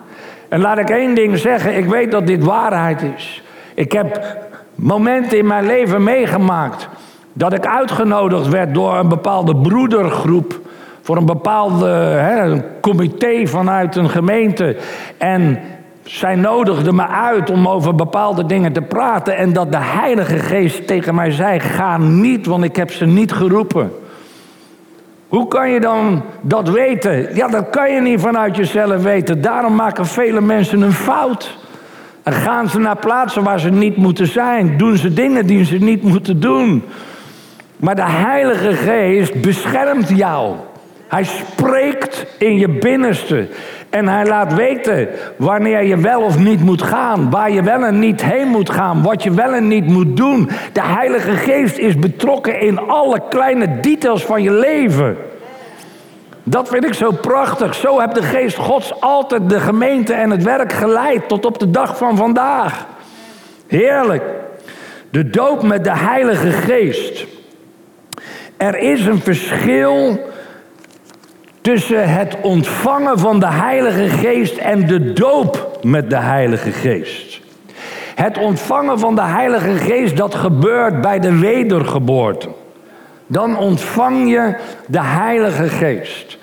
En 0.49 0.59
laat 0.59 0.77
ik 0.77 0.89
één 0.89 1.15
ding 1.15 1.37
zeggen, 1.37 1.77
ik 1.77 1.85
weet 1.85 2.11
dat 2.11 2.27
dit 2.27 2.43
waarheid 2.43 3.01
is. 3.17 3.43
Ik 3.73 3.91
heb 3.91 4.37
momenten 4.75 5.37
in 5.37 5.47
mijn 5.47 5.65
leven 5.65 6.03
meegemaakt 6.03 6.89
dat 7.33 7.53
ik 7.53 7.65
uitgenodigd 7.65 8.47
werd 8.47 8.73
door 8.73 8.95
een 8.97 9.07
bepaalde 9.07 9.55
broedergroep 9.55 10.59
voor 11.01 11.17
een 11.17 11.25
bepaalde 11.25 11.87
hè, 11.87 12.61
comité 12.81 13.47
vanuit 13.47 13.95
een 13.95 14.09
gemeente. 14.09 14.77
En 15.17 15.59
zij 16.09 16.35
nodigde 16.35 16.93
me 16.93 17.07
uit 17.07 17.49
om 17.49 17.67
over 17.67 17.95
bepaalde 17.95 18.45
dingen 18.45 18.73
te 18.73 18.81
praten. 18.81 19.37
En 19.37 19.53
dat 19.53 19.71
de 19.71 19.77
Heilige 19.77 20.39
Geest 20.39 20.87
tegen 20.87 21.15
mij 21.15 21.31
zei: 21.31 21.59
Ga 21.59 21.97
niet, 21.97 22.45
want 22.45 22.63
ik 22.63 22.75
heb 22.75 22.91
ze 22.91 23.05
niet 23.05 23.31
geroepen. 23.31 23.91
Hoe 25.27 25.47
kan 25.47 25.69
je 25.69 25.79
dan 25.79 26.23
dat 26.41 26.69
weten? 26.69 27.35
Ja, 27.35 27.47
dat 27.47 27.69
kan 27.69 27.91
je 27.93 28.01
niet 28.01 28.19
vanuit 28.19 28.55
jezelf 28.55 29.03
weten. 29.03 29.41
Daarom 29.41 29.75
maken 29.75 30.05
vele 30.05 30.41
mensen 30.41 30.81
een 30.81 30.93
fout. 30.93 31.57
En 32.23 32.33
gaan 32.33 32.69
ze 32.69 32.79
naar 32.79 32.97
plaatsen 32.97 33.43
waar 33.43 33.59
ze 33.59 33.69
niet 33.69 33.97
moeten 33.97 34.27
zijn. 34.27 34.77
Doen 34.77 34.97
ze 34.97 35.13
dingen 35.13 35.45
die 35.45 35.65
ze 35.65 35.77
niet 35.77 36.03
moeten 36.03 36.39
doen. 36.39 36.83
Maar 37.77 37.95
de 37.95 38.09
Heilige 38.09 38.73
Geest 38.73 39.41
beschermt 39.41 40.09
jou. 40.09 40.55
Hij 41.09 41.23
spreekt 41.23 42.25
in 42.37 42.57
je 42.57 42.69
binnenste. 42.69 43.47
En 43.89 44.07
hij 44.07 44.25
laat 44.25 44.53
weten 44.53 45.07
wanneer 45.37 45.83
je 45.83 45.97
wel 45.97 46.21
of 46.21 46.39
niet 46.39 46.61
moet 46.61 46.81
gaan. 46.81 47.29
Waar 47.29 47.51
je 47.51 47.63
wel 47.63 47.83
en 47.83 47.99
niet 47.99 48.23
heen 48.23 48.47
moet 48.47 48.69
gaan. 48.69 49.03
Wat 49.03 49.23
je 49.23 49.31
wel 49.31 49.53
en 49.53 49.67
niet 49.67 49.85
moet 49.85 50.17
doen. 50.17 50.49
De 50.73 50.83
Heilige 50.83 51.31
Geest 51.31 51.77
is 51.77 51.99
betrokken 51.99 52.59
in 52.59 52.79
alle 52.79 53.21
kleine 53.29 53.79
details 53.79 54.25
van 54.25 54.43
je 54.43 54.51
leven. 54.51 55.17
Dat 56.43 56.69
vind 56.69 56.85
ik 56.85 56.93
zo 56.93 57.11
prachtig. 57.11 57.75
Zo 57.75 57.99
heeft 57.99 58.15
de 58.15 58.23
Geest 58.23 58.57
Gods 58.57 59.01
altijd 59.01 59.49
de 59.49 59.59
gemeente 59.59 60.13
en 60.13 60.29
het 60.29 60.43
werk 60.43 60.73
geleid 60.73 61.27
tot 61.27 61.45
op 61.45 61.59
de 61.59 61.71
dag 61.71 61.97
van 61.97 62.17
vandaag. 62.17 62.87
Heerlijk. 63.67 64.23
De 65.11 65.29
doop 65.29 65.63
met 65.63 65.83
de 65.83 65.97
Heilige 65.97 66.51
Geest. 66.51 67.25
Er 68.57 68.77
is 68.77 69.05
een 69.05 69.21
verschil 69.21 70.19
tussen 71.69 72.09
het 72.09 72.37
ontvangen 72.41 73.19
van 73.19 73.39
de 73.39 73.47
Heilige 73.47 74.07
Geest 74.07 74.57
en 74.57 74.87
de 74.87 75.13
doop 75.13 75.79
met 75.81 76.09
de 76.09 76.15
Heilige 76.15 76.71
Geest. 76.71 77.41
Het 78.15 78.37
ontvangen 78.37 78.99
van 78.99 79.15
de 79.15 79.21
Heilige 79.21 79.71
Geest, 79.71 80.17
dat 80.17 80.35
gebeurt 80.35 81.01
bij 81.01 81.19
de 81.19 81.39
wedergeboorte. 81.39 82.49
Dan 83.27 83.57
ontvang 83.57 84.29
je 84.29 84.55
de 84.87 85.01
Heilige 85.01 85.69
Geest. 85.69 86.37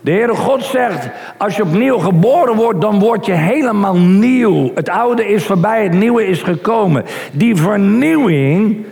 De 0.00 0.10
Heere 0.10 0.34
God 0.34 0.64
zegt, 0.64 1.08
als 1.36 1.56
je 1.56 1.62
opnieuw 1.62 1.98
geboren 1.98 2.56
wordt, 2.56 2.80
dan 2.80 2.98
word 2.98 3.26
je 3.26 3.32
helemaal 3.32 3.96
nieuw. 3.96 4.70
Het 4.74 4.88
oude 4.88 5.26
is 5.26 5.44
voorbij, 5.44 5.82
het 5.82 5.92
nieuwe 5.92 6.26
is 6.26 6.42
gekomen. 6.42 7.04
Die 7.32 7.56
vernieuwing, 7.56 8.86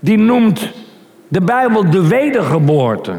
die 0.00 0.18
noemt 0.18 0.72
de 1.28 1.40
Bijbel 1.40 1.90
de 1.90 2.08
wedergeboorte. 2.08 3.14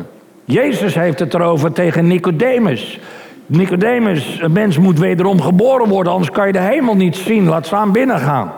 Jezus 0.46 0.96
heeft 0.96 1.20
het 1.20 1.34
erover 1.34 1.72
tegen 1.72 2.08
Nicodemus. 2.08 3.00
Nicodemus, 3.46 4.40
een 4.42 4.52
mens 4.52 4.78
moet 4.78 5.00
wederom 5.00 5.42
geboren 5.42 5.90
worden, 5.90 6.14
anders 6.14 6.32
kan 6.32 6.48
je 6.48 6.54
de 6.54 6.60
hemel 6.60 6.96
niet 6.96 7.16
zien. 7.16 7.48
Laat 7.48 7.66
staan 7.66 7.92
binnengaan. 7.92 8.52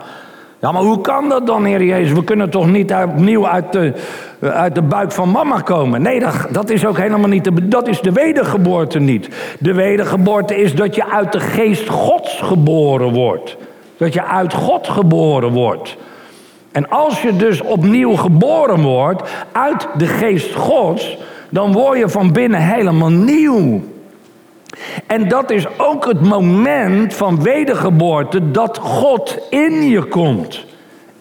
Ja, 0.60 0.72
maar 0.72 0.82
hoe 0.82 1.00
kan 1.00 1.28
dat 1.28 1.46
dan, 1.46 1.64
Heer 1.64 1.82
Jezus? 1.82 2.12
We 2.12 2.24
kunnen 2.24 2.50
toch 2.50 2.66
niet 2.66 2.92
opnieuw 2.92 3.48
uit 3.48 3.72
de, 3.72 3.92
uit 4.40 4.74
de 4.74 4.82
buik 4.82 5.12
van 5.12 5.30
mama 5.30 5.60
komen? 5.60 6.02
Nee, 6.02 6.20
dat, 6.20 6.46
dat 6.50 6.70
is 6.70 6.86
ook 6.86 6.98
helemaal 6.98 7.28
niet. 7.28 7.44
De, 7.44 7.68
dat 7.68 7.88
is 7.88 8.00
de 8.00 8.12
wedergeboorte 8.12 8.98
niet. 8.98 9.28
De 9.58 9.74
wedergeboorte 9.74 10.56
is 10.56 10.74
dat 10.74 10.94
je 10.94 11.10
uit 11.10 11.32
de 11.32 11.40
geest 11.40 11.88
Gods 11.88 12.40
geboren 12.40 13.12
wordt. 13.12 13.56
Dat 13.96 14.12
je 14.12 14.24
uit 14.24 14.54
God 14.54 14.88
geboren 14.88 15.52
wordt. 15.52 15.96
En 16.72 16.88
als 16.88 17.22
je 17.22 17.36
dus 17.36 17.60
opnieuw 17.60 18.16
geboren 18.16 18.82
wordt 18.82 19.22
uit 19.52 19.88
de 19.96 20.06
geest 20.06 20.54
Gods, 20.54 21.16
dan 21.48 21.72
word 21.72 21.98
je 21.98 22.08
van 22.08 22.32
binnen 22.32 22.60
helemaal 22.60 23.10
nieuw. 23.10 23.82
En 25.06 25.28
dat 25.28 25.50
is 25.50 25.78
ook 25.78 26.06
het 26.06 26.20
moment 26.20 27.14
van 27.14 27.42
wedergeboorte 27.42 28.50
dat 28.50 28.78
God 28.78 29.38
in 29.50 29.88
je 29.88 30.02
komt. 30.02 30.64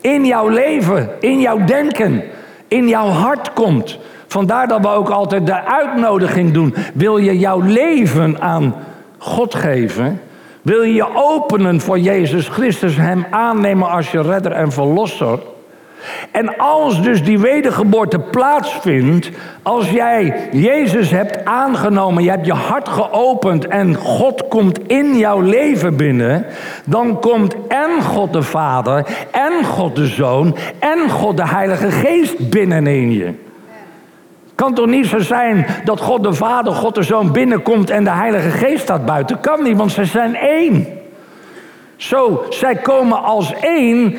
In 0.02 0.26
jouw 0.26 0.48
leven, 0.48 1.10
in 1.20 1.40
jouw 1.40 1.66
denken, 1.66 2.24
in 2.68 2.88
jouw 2.88 3.08
hart 3.08 3.54
komt. 3.54 3.98
Vandaar 4.28 4.68
dat 4.68 4.82
we 4.82 4.88
ook 4.88 5.10
altijd 5.10 5.46
de 5.46 5.64
uitnodiging 5.64 6.54
doen. 6.54 6.76
Wil 6.94 7.18
je 7.18 7.40
jouw 7.40 7.60
leven 7.60 8.42
aan 8.42 8.76
God 9.18 9.56
geven? 9.56 10.22
Wil 10.62 10.82
je 10.82 10.94
je 10.94 11.16
openen 11.16 11.82
voor 11.82 12.00
Jezus 12.00 12.48
Christus, 12.48 12.96
Hem 12.96 13.26
aannemen 13.32 13.90
als 13.90 14.12
je 14.12 14.22
redder 14.22 14.52
en 14.52 14.72
verlosser? 14.72 15.40
En 16.32 16.58
als 16.58 17.02
dus 17.02 17.24
die 17.24 17.40
wedergeboorte 17.40 18.20
plaatsvindt, 18.20 19.30
als 19.62 19.90
jij 19.90 20.50
Jezus 20.52 21.12
hebt 21.12 21.46
aangenomen, 21.46 22.24
je 22.24 22.30
hebt 22.30 22.46
je 22.46 22.54
hart 22.54 22.90
geopend 22.90 23.68
en 23.68 23.96
God 23.96 24.48
komt 24.48 24.80
in 24.88 25.18
jouw 25.18 25.40
leven 25.40 25.96
binnen, 25.96 26.46
dan 26.86 27.20
komt 27.20 27.56
en 27.68 28.02
God 28.04 28.34
de 28.34 28.42
Vader 28.42 29.06
en 29.32 29.66
God 29.66 29.96
de 29.96 30.06
Zoon 30.06 30.56
en 30.80 31.10
God 31.10 31.38
de 31.38 31.48
Heilige 31.48 31.92
Geest 31.92 32.50
binnen 32.50 32.88
in 32.88 33.12
je. 33.12 33.34
Kan 34.56 34.74
toch 34.74 34.88
niet 34.88 35.06
zo 35.06 35.20
zijn 35.20 35.66
dat 35.84 36.02
God 36.02 36.24
de 36.24 36.34
Vader, 36.34 36.74
God 36.74 36.96
de 36.96 37.04
Zoon 37.04 37.32
binnenkomt 37.32 37.90
en 37.90 38.04
de 38.04 38.10
Heilige 38.10 38.50
Geest 38.50 38.82
staat 38.82 39.06
buiten? 39.06 39.40
Kan 39.40 39.64
niet, 39.64 39.78
want 39.78 39.92
ze 39.92 40.06
zijn 40.06 40.36
één. 40.36 40.88
Zo, 41.96 42.44
zij 42.50 42.76
komen 42.76 43.24
als 43.24 43.54
één 43.54 44.18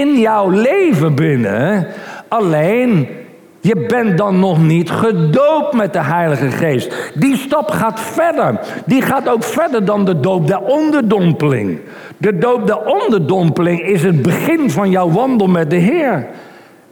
in 0.00 0.18
jouw 0.18 0.48
leven 0.48 1.14
binnen. 1.14 1.86
Alleen, 2.28 3.08
je 3.60 3.86
bent 3.88 4.18
dan 4.18 4.38
nog 4.38 4.62
niet 4.62 4.90
gedoopt 4.90 5.72
met 5.72 5.92
de 5.92 6.02
Heilige 6.02 6.50
Geest. 6.50 7.12
Die 7.14 7.36
stap 7.36 7.70
gaat 7.70 8.00
verder. 8.00 8.60
Die 8.86 9.02
gaat 9.02 9.28
ook 9.28 9.42
verder 9.42 9.84
dan 9.84 10.04
de 10.04 10.20
doop 10.20 10.46
der 10.46 10.60
onderdompeling. 10.60 11.78
De 12.16 12.38
doop 12.38 12.66
der 12.66 12.78
onderdompeling 12.84 13.80
is 13.82 14.02
het 14.02 14.22
begin 14.22 14.70
van 14.70 14.90
jouw 14.90 15.10
wandel 15.10 15.46
met 15.46 15.70
de 15.70 15.76
Heer. 15.76 16.26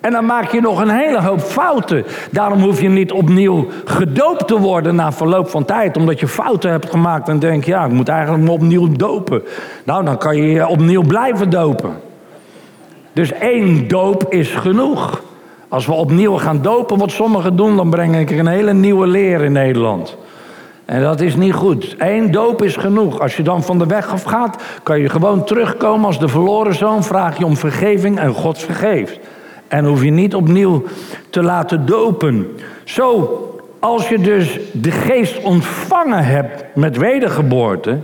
En 0.01 0.13
dan 0.13 0.27
maak 0.27 0.53
je 0.53 0.61
nog 0.61 0.81
een 0.81 0.91
hele 0.91 1.21
hoop 1.21 1.41
fouten. 1.41 2.05
Daarom 2.31 2.61
hoef 2.61 2.81
je 2.81 2.89
niet 2.89 3.13
opnieuw 3.13 3.67
gedoopt 3.85 4.47
te 4.47 4.59
worden 4.59 4.95
na 4.95 5.13
verloop 5.13 5.49
van 5.49 5.65
tijd. 5.65 5.97
Omdat 5.97 6.21
je 6.21 6.29
fouten 6.29 6.71
hebt 6.71 6.91
gemaakt 6.91 7.29
en 7.29 7.39
denk, 7.39 7.65
ja, 7.65 7.85
ik 7.85 7.93
moet 7.93 8.09
eigenlijk 8.09 8.51
opnieuw 8.51 8.89
dopen. 8.93 9.43
Nou, 9.85 10.05
dan 10.05 10.19
kan 10.19 10.37
je 10.37 10.47
je 10.47 10.67
opnieuw 10.67 11.03
blijven 11.03 11.51
dopen. 11.51 12.11
Dus 13.13 13.33
één 13.33 13.89
doop 13.89 14.27
is 14.29 14.51
genoeg. 14.51 15.23
Als 15.69 15.87
we 15.87 15.93
opnieuw 15.93 16.37
gaan 16.37 16.63
dopen, 16.63 16.99
wat 16.99 17.11
sommigen 17.11 17.57
doen, 17.57 17.77
dan 17.77 17.91
breng 17.91 18.17
ik 18.17 18.31
een 18.31 18.47
hele 18.47 18.73
nieuwe 18.73 19.07
leer 19.07 19.41
in 19.41 19.53
Nederland. 19.53 20.17
En 20.85 21.03
dat 21.03 21.21
is 21.21 21.37
niet 21.37 21.55
goed. 21.55 21.95
Eén 21.99 22.31
doop 22.31 22.63
is 22.63 22.77
genoeg. 22.77 23.21
Als 23.21 23.37
je 23.37 23.43
dan 23.43 23.63
van 23.63 23.79
de 23.79 23.87
weg 23.87 24.11
af 24.11 24.23
gaat, 24.23 24.63
kan 24.83 25.01
je 25.01 25.09
gewoon 25.09 25.45
terugkomen 25.45 26.07
als 26.07 26.19
de 26.19 26.29
verloren 26.29 26.75
zoon. 26.75 27.05
Vraag 27.05 27.39
je 27.39 27.45
om 27.45 27.57
vergeving 27.57 28.19
en 28.19 28.33
God 28.33 28.59
vergeeft. 28.59 29.19
En 29.69 29.85
hoef 29.85 30.03
je 30.03 30.11
niet 30.11 30.35
opnieuw 30.35 30.83
te 31.31 31.43
laten 31.43 31.87
dopen. 31.87 32.57
Zo, 32.85 33.39
als 33.79 34.09
je 34.09 34.19
dus 34.19 34.59
de 34.73 34.91
geest 34.91 35.43
ontvangen 35.43 36.25
hebt 36.25 36.65
met 36.75 36.97
wedergeboorte, 36.97 37.99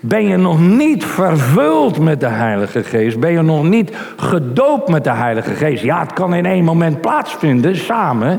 ben 0.00 0.26
je 0.26 0.36
nog 0.36 0.60
niet 0.60 1.04
vervuld 1.04 1.98
met 1.98 2.20
de 2.20 2.28
Heilige 2.28 2.82
Geest? 2.82 3.20
Ben 3.20 3.32
je 3.32 3.42
nog 3.42 3.64
niet 3.64 3.96
gedoopt 4.16 4.88
met 4.88 5.04
de 5.04 5.12
Heilige 5.12 5.54
Geest? 5.54 5.82
Ja, 5.82 6.00
het 6.00 6.12
kan 6.12 6.34
in 6.34 6.46
één 6.46 6.64
moment 6.64 7.00
plaatsvinden, 7.00 7.76
samen. 7.76 8.38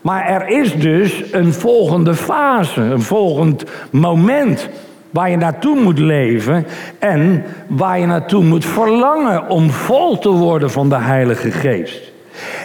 Maar 0.00 0.26
er 0.26 0.48
is 0.48 0.74
dus 0.74 1.32
een 1.32 1.52
volgende 1.52 2.14
fase, 2.14 2.80
een 2.80 3.02
volgend 3.02 3.64
moment 3.90 4.68
waar 5.10 5.30
je 5.30 5.36
naartoe 5.36 5.80
moet 5.80 5.98
leven 5.98 6.66
en 6.98 7.44
waar 7.68 7.98
je 7.98 8.06
naartoe 8.06 8.44
moet 8.44 8.64
verlangen 8.64 9.48
om 9.48 9.70
vol 9.70 10.18
te 10.18 10.30
worden 10.30 10.70
van 10.70 10.88
de 10.88 10.98
Heilige 10.98 11.50
Geest. 11.50 12.12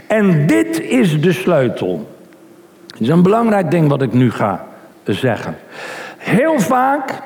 En 0.07 0.47
dit 0.47 0.81
is 0.81 1.21
de 1.21 1.31
sleutel. 1.31 2.07
Het 2.87 3.01
is 3.01 3.07
een 3.07 3.23
belangrijk 3.23 3.71
ding 3.71 3.89
wat 3.89 4.01
ik 4.01 4.13
nu 4.13 4.31
ga 4.31 4.65
zeggen. 5.03 5.57
Heel 6.17 6.59
vaak 6.59 7.21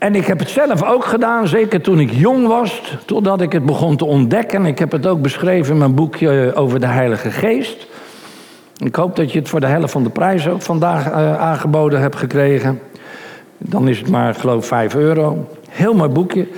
en 0.00 0.14
ik 0.14 0.26
heb 0.26 0.38
het 0.38 0.48
zelf 0.48 0.82
ook 0.82 1.04
gedaan, 1.04 1.48
zeker 1.48 1.80
toen 1.80 2.00
ik 2.00 2.12
jong 2.12 2.46
was, 2.46 2.96
totdat 3.04 3.40
ik 3.40 3.52
het 3.52 3.66
begon 3.66 3.96
te 3.96 4.04
ontdekken. 4.04 4.66
Ik 4.66 4.78
heb 4.78 4.92
het 4.92 5.06
ook 5.06 5.22
beschreven 5.22 5.72
in 5.72 5.78
mijn 5.78 5.94
boekje 5.94 6.52
over 6.54 6.80
de 6.80 6.86
Heilige 6.86 7.30
Geest. 7.30 7.86
Ik 8.84 8.94
hoop 8.94 9.16
dat 9.16 9.32
je 9.32 9.38
het 9.38 9.48
voor 9.48 9.60
de 9.60 9.66
helft 9.66 9.92
van 9.92 10.02
de 10.02 10.10
prijs 10.10 10.48
ook 10.48 10.62
vandaag 10.62 11.06
uh, 11.06 11.40
aangeboden 11.40 12.00
hebt 12.00 12.16
gekregen. 12.16 12.80
Dan 13.58 13.88
is 13.88 13.98
het 13.98 14.08
maar, 14.08 14.34
geloof 14.34 14.66
5 14.66 14.94
euro. 14.94 15.48
Heel 15.70 15.94
mooi 15.94 16.10
boekje. 16.10 16.48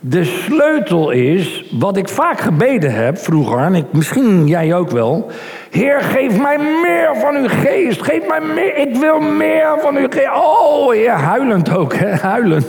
De 0.00 0.24
sleutel 0.24 1.10
is, 1.10 1.64
wat 1.78 1.96
ik 1.96 2.08
vaak 2.08 2.40
gebeden 2.40 2.94
heb 2.94 3.18
vroeger, 3.18 3.58
en 3.58 3.74
ik, 3.74 3.84
misschien 3.90 4.46
jij 4.46 4.74
ook 4.74 4.90
wel. 4.90 5.30
Heer, 5.70 6.02
geef 6.02 6.38
mij 6.40 6.58
meer 6.58 7.16
van 7.16 7.36
uw 7.36 7.48
geest. 7.48 8.02
Geef 8.02 8.28
mij 8.28 8.40
meer. 8.40 8.76
Ik 8.76 8.96
wil 8.96 9.20
meer 9.20 9.78
van 9.80 9.96
uw 9.96 10.06
geest. 10.10 10.30
Oh, 10.34 10.92
Heer, 10.92 11.10
huilend 11.10 11.76
ook, 11.76 11.94
hè? 11.94 12.14
huilend. 12.32 12.66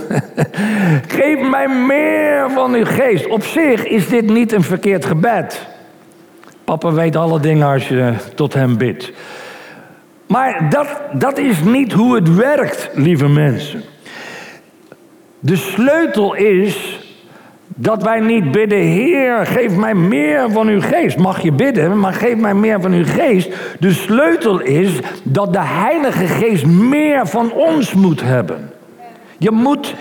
geef 1.20 1.50
mij 1.50 1.68
meer 1.68 2.50
van 2.50 2.74
uw 2.74 2.86
geest. 2.86 3.28
Op 3.28 3.44
zich 3.44 3.84
is 3.84 4.08
dit 4.08 4.30
niet 4.30 4.52
een 4.52 4.64
verkeerd 4.64 5.06
gebed. 5.06 5.68
Papa 6.64 6.92
weet 6.92 7.16
alle 7.16 7.40
dingen 7.40 7.68
als 7.68 7.88
je 7.88 8.14
tot 8.36 8.54
hem 8.54 8.78
bidt. 8.78 9.12
Maar 10.28 10.70
dat, 10.70 11.02
dat 11.14 11.38
is 11.38 11.64
niet 11.64 11.94
hoe 11.94 12.16
het 12.16 12.36
werkt, 12.36 12.90
lieve 12.94 13.28
mensen. 13.28 13.84
De 15.40 15.56
sleutel 15.56 16.34
is 16.34 16.97
dat 17.80 18.04
wij 18.04 18.20
niet 18.20 18.52
bidden, 18.52 18.80
Heer, 18.80 19.46
geef 19.46 19.76
mij 19.76 19.94
meer 19.94 20.52
van 20.52 20.68
uw 20.68 20.82
geest. 20.82 21.18
Mag 21.18 21.42
je 21.42 21.52
bidden, 21.52 22.00
maar 22.00 22.14
geef 22.14 22.36
mij 22.36 22.54
meer 22.54 22.82
van 22.82 22.92
uw 22.92 23.06
geest. 23.06 23.50
De 23.80 23.92
sleutel 23.92 24.60
is 24.60 25.00
dat 25.24 25.54
de 25.54 25.62
Heilige 25.62 26.28
Geest 26.28 26.66
meer 26.66 27.28
van 27.28 27.52
ons 27.52 27.94
moet 27.94 28.22
hebben. 28.22 28.72
Je 29.38 29.52
moet, 29.52 29.96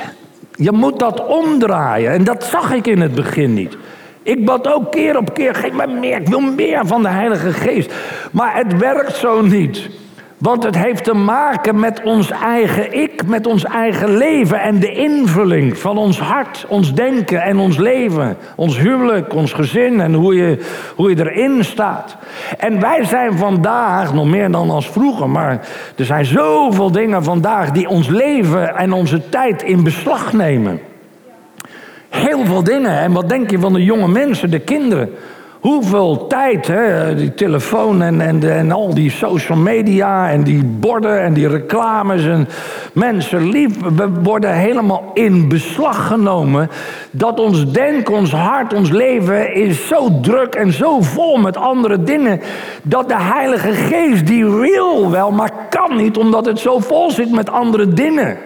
je 0.54 0.72
moet 0.72 0.98
dat 0.98 1.26
omdraaien. 1.26 2.12
En 2.12 2.24
dat 2.24 2.44
zag 2.44 2.72
ik 2.72 2.86
in 2.86 3.00
het 3.00 3.14
begin 3.14 3.54
niet. 3.54 3.76
Ik 4.22 4.44
bad 4.44 4.72
ook 4.72 4.90
keer 4.90 5.16
op 5.16 5.34
keer, 5.34 5.54
geef 5.54 5.72
mij 5.72 5.86
meer, 5.86 6.20
ik 6.20 6.28
wil 6.28 6.40
meer 6.40 6.86
van 6.86 7.02
de 7.02 7.08
Heilige 7.08 7.52
Geest. 7.52 7.92
Maar 8.32 8.56
het 8.56 8.78
werkt 8.78 9.16
zo 9.16 9.42
niet. 9.42 9.90
Want 10.38 10.62
het 10.62 10.76
heeft 10.76 11.04
te 11.04 11.14
maken 11.14 11.80
met 11.80 12.02
ons 12.02 12.30
eigen 12.30 12.92
ik, 13.02 13.26
met 13.26 13.46
ons 13.46 13.64
eigen 13.64 14.16
leven 14.16 14.60
en 14.60 14.78
de 14.78 14.92
invulling 14.92 15.78
van 15.78 15.98
ons 15.98 16.20
hart, 16.20 16.64
ons 16.68 16.94
denken 16.94 17.42
en 17.42 17.58
ons 17.58 17.76
leven. 17.76 18.36
Ons 18.56 18.78
huwelijk, 18.78 19.34
ons 19.34 19.52
gezin 19.52 20.00
en 20.00 20.14
hoe 20.14 20.34
je, 20.34 20.58
hoe 20.96 21.10
je 21.10 21.30
erin 21.30 21.64
staat. 21.64 22.16
En 22.58 22.80
wij 22.80 23.04
zijn 23.04 23.38
vandaag, 23.38 24.14
nog 24.14 24.26
meer 24.26 24.50
dan 24.50 24.70
als 24.70 24.90
vroeger, 24.90 25.30
maar 25.30 25.68
er 25.96 26.04
zijn 26.04 26.24
zoveel 26.24 26.90
dingen 26.92 27.24
vandaag 27.24 27.70
die 27.70 27.88
ons 27.88 28.08
leven 28.08 28.76
en 28.76 28.92
onze 28.92 29.28
tijd 29.28 29.62
in 29.62 29.82
beslag 29.82 30.32
nemen. 30.32 30.80
Heel 32.08 32.44
veel 32.44 32.62
dingen. 32.62 32.98
En 32.98 33.12
wat 33.12 33.28
denk 33.28 33.50
je 33.50 33.58
van 33.58 33.72
de 33.72 33.84
jonge 33.84 34.08
mensen, 34.08 34.50
de 34.50 34.60
kinderen? 34.60 35.14
Hoeveel 35.66 36.26
tijd, 36.26 36.66
hè? 36.66 37.14
die 37.14 37.34
telefoon 37.34 38.02
en, 38.02 38.20
en, 38.20 38.56
en 38.56 38.72
al 38.72 38.94
die 38.94 39.10
social 39.10 39.58
media 39.58 40.30
en 40.30 40.42
die 40.42 40.64
borden 40.64 41.22
en 41.22 41.32
die 41.32 41.48
reclames. 41.48 42.24
En 42.24 42.48
mensen 42.92 43.48
lief, 43.48 43.80
we 43.96 44.08
worden 44.22 44.54
helemaal 44.54 45.10
in 45.14 45.48
beslag 45.48 46.06
genomen. 46.06 46.70
Dat 47.10 47.40
ons 47.40 47.72
denken, 47.72 48.14
ons 48.14 48.32
hart, 48.32 48.74
ons 48.74 48.90
leven 48.90 49.54
is 49.54 49.86
zo 49.86 50.20
druk 50.20 50.54
en 50.54 50.72
zo 50.72 51.00
vol 51.00 51.36
met 51.36 51.56
andere 51.56 52.02
dingen. 52.02 52.40
Dat 52.82 53.08
de 53.08 53.20
Heilige 53.20 53.72
Geest 53.72 54.26
die 54.26 54.44
wil 54.44 55.10
wel, 55.10 55.30
maar 55.30 55.52
kan 55.70 55.96
niet 55.96 56.16
omdat 56.16 56.46
het 56.46 56.58
zo 56.58 56.78
vol 56.78 57.10
zit 57.10 57.30
met 57.30 57.50
andere 57.50 57.88
dingen. 57.88 58.36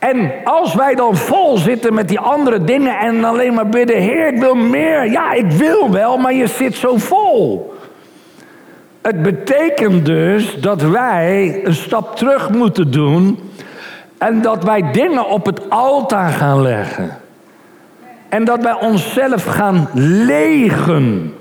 En 0.00 0.32
als 0.44 0.74
wij 0.74 0.94
dan 0.94 1.16
vol 1.16 1.56
zitten 1.56 1.94
met 1.94 2.08
die 2.08 2.18
andere 2.18 2.64
dingen 2.64 2.98
en 2.98 3.24
alleen 3.24 3.54
maar 3.54 3.68
bidden, 3.68 3.96
Heer, 3.96 4.26
ik 4.26 4.40
wil 4.40 4.54
meer. 4.54 5.10
Ja, 5.10 5.32
ik 5.32 5.50
wil 5.50 5.90
wel, 5.90 6.16
maar 6.16 6.34
je 6.34 6.46
zit 6.46 6.74
zo 6.74 6.96
vol. 6.96 7.74
Het 9.02 9.22
betekent 9.22 10.06
dus 10.06 10.60
dat 10.60 10.82
wij 10.82 11.60
een 11.64 11.74
stap 11.74 12.16
terug 12.16 12.50
moeten 12.50 12.90
doen 12.90 13.38
en 14.18 14.42
dat 14.42 14.64
wij 14.64 14.90
dingen 14.92 15.26
op 15.26 15.46
het 15.46 15.70
altaar 15.70 16.30
gaan 16.30 16.62
leggen. 16.62 17.16
En 18.28 18.44
dat 18.44 18.62
wij 18.62 18.74
onszelf 18.74 19.44
gaan 19.44 19.88
legen. 19.94 21.34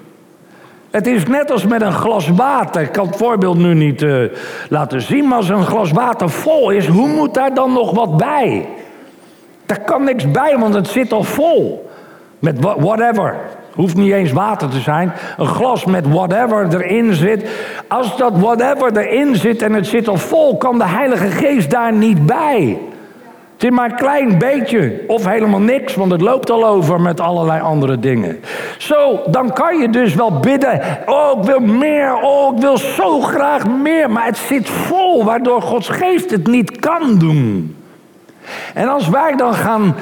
Het 0.91 1.07
is 1.07 1.25
net 1.25 1.51
als 1.51 1.65
met 1.65 1.81
een 1.81 1.93
glas 1.93 2.29
water. 2.29 2.81
Ik 2.81 2.91
kan 2.91 3.07
het 3.07 3.15
voorbeeld 3.15 3.57
nu 3.57 3.73
niet 3.73 4.01
uh, 4.01 4.23
laten 4.69 5.01
zien, 5.01 5.27
maar 5.27 5.37
als 5.37 5.49
een 5.49 5.65
glas 5.65 5.91
water 5.91 6.29
vol 6.29 6.69
is, 6.69 6.87
hoe 6.87 7.07
moet 7.07 7.33
daar 7.33 7.53
dan 7.53 7.73
nog 7.73 7.91
wat 7.91 8.17
bij? 8.17 8.67
Daar 9.65 9.81
kan 9.81 10.03
niks 10.03 10.31
bij, 10.31 10.57
want 10.59 10.73
het 10.73 10.87
zit 10.87 11.11
al 11.11 11.23
vol. 11.23 11.89
Met 12.39 12.59
whatever. 12.59 13.35
Hoeft 13.75 13.95
niet 13.95 14.11
eens 14.11 14.31
water 14.31 14.69
te 14.69 14.79
zijn. 14.79 15.13
Een 15.37 15.47
glas 15.47 15.85
met 15.85 16.07
whatever 16.07 16.67
erin 16.73 17.13
zit. 17.13 17.49
Als 17.87 18.17
dat 18.17 18.37
whatever 18.37 18.97
erin 18.97 19.35
zit 19.35 19.61
en 19.61 19.73
het 19.73 19.87
zit 19.87 20.07
al 20.07 20.17
vol, 20.17 20.57
kan 20.57 20.77
de 20.77 20.87
Heilige 20.87 21.27
Geest 21.27 21.69
daar 21.69 21.93
niet 21.93 22.25
bij. 22.25 22.77
Het 23.59 23.69
is 23.69 23.75
maar 23.75 23.89
een 23.89 23.95
klein 23.95 24.37
beetje 24.37 25.03
of 25.07 25.25
helemaal 25.25 25.59
niks, 25.59 25.95
want 25.95 26.11
het 26.11 26.21
loopt 26.21 26.49
al 26.49 26.65
over 26.65 27.01
met 27.01 27.19
allerlei 27.19 27.61
andere 27.61 27.99
dingen. 27.99 28.39
Zo, 28.77 29.21
dan 29.25 29.53
kan 29.53 29.77
je 29.77 29.89
dus 29.89 30.15
wel 30.15 30.39
bidden. 30.39 30.81
Oh, 31.05 31.39
ik 31.39 31.45
wil 31.45 31.59
meer. 31.59 32.21
Oh, 32.21 32.55
ik 32.55 32.61
wil 32.61 32.77
zo 32.77 33.21
graag 33.21 33.67
meer. 33.67 34.11
Maar 34.11 34.25
het 34.25 34.37
zit 34.37 34.69
vol, 34.69 35.23
waardoor 35.23 35.61
Gods 35.61 35.89
geest 35.89 36.31
het 36.31 36.47
niet 36.47 36.79
kan 36.79 37.17
doen. 37.17 37.75
En 38.73 38.87
als 38.87 39.09
wij 39.09 39.35
dan 39.35 39.53
gaan 39.53 39.95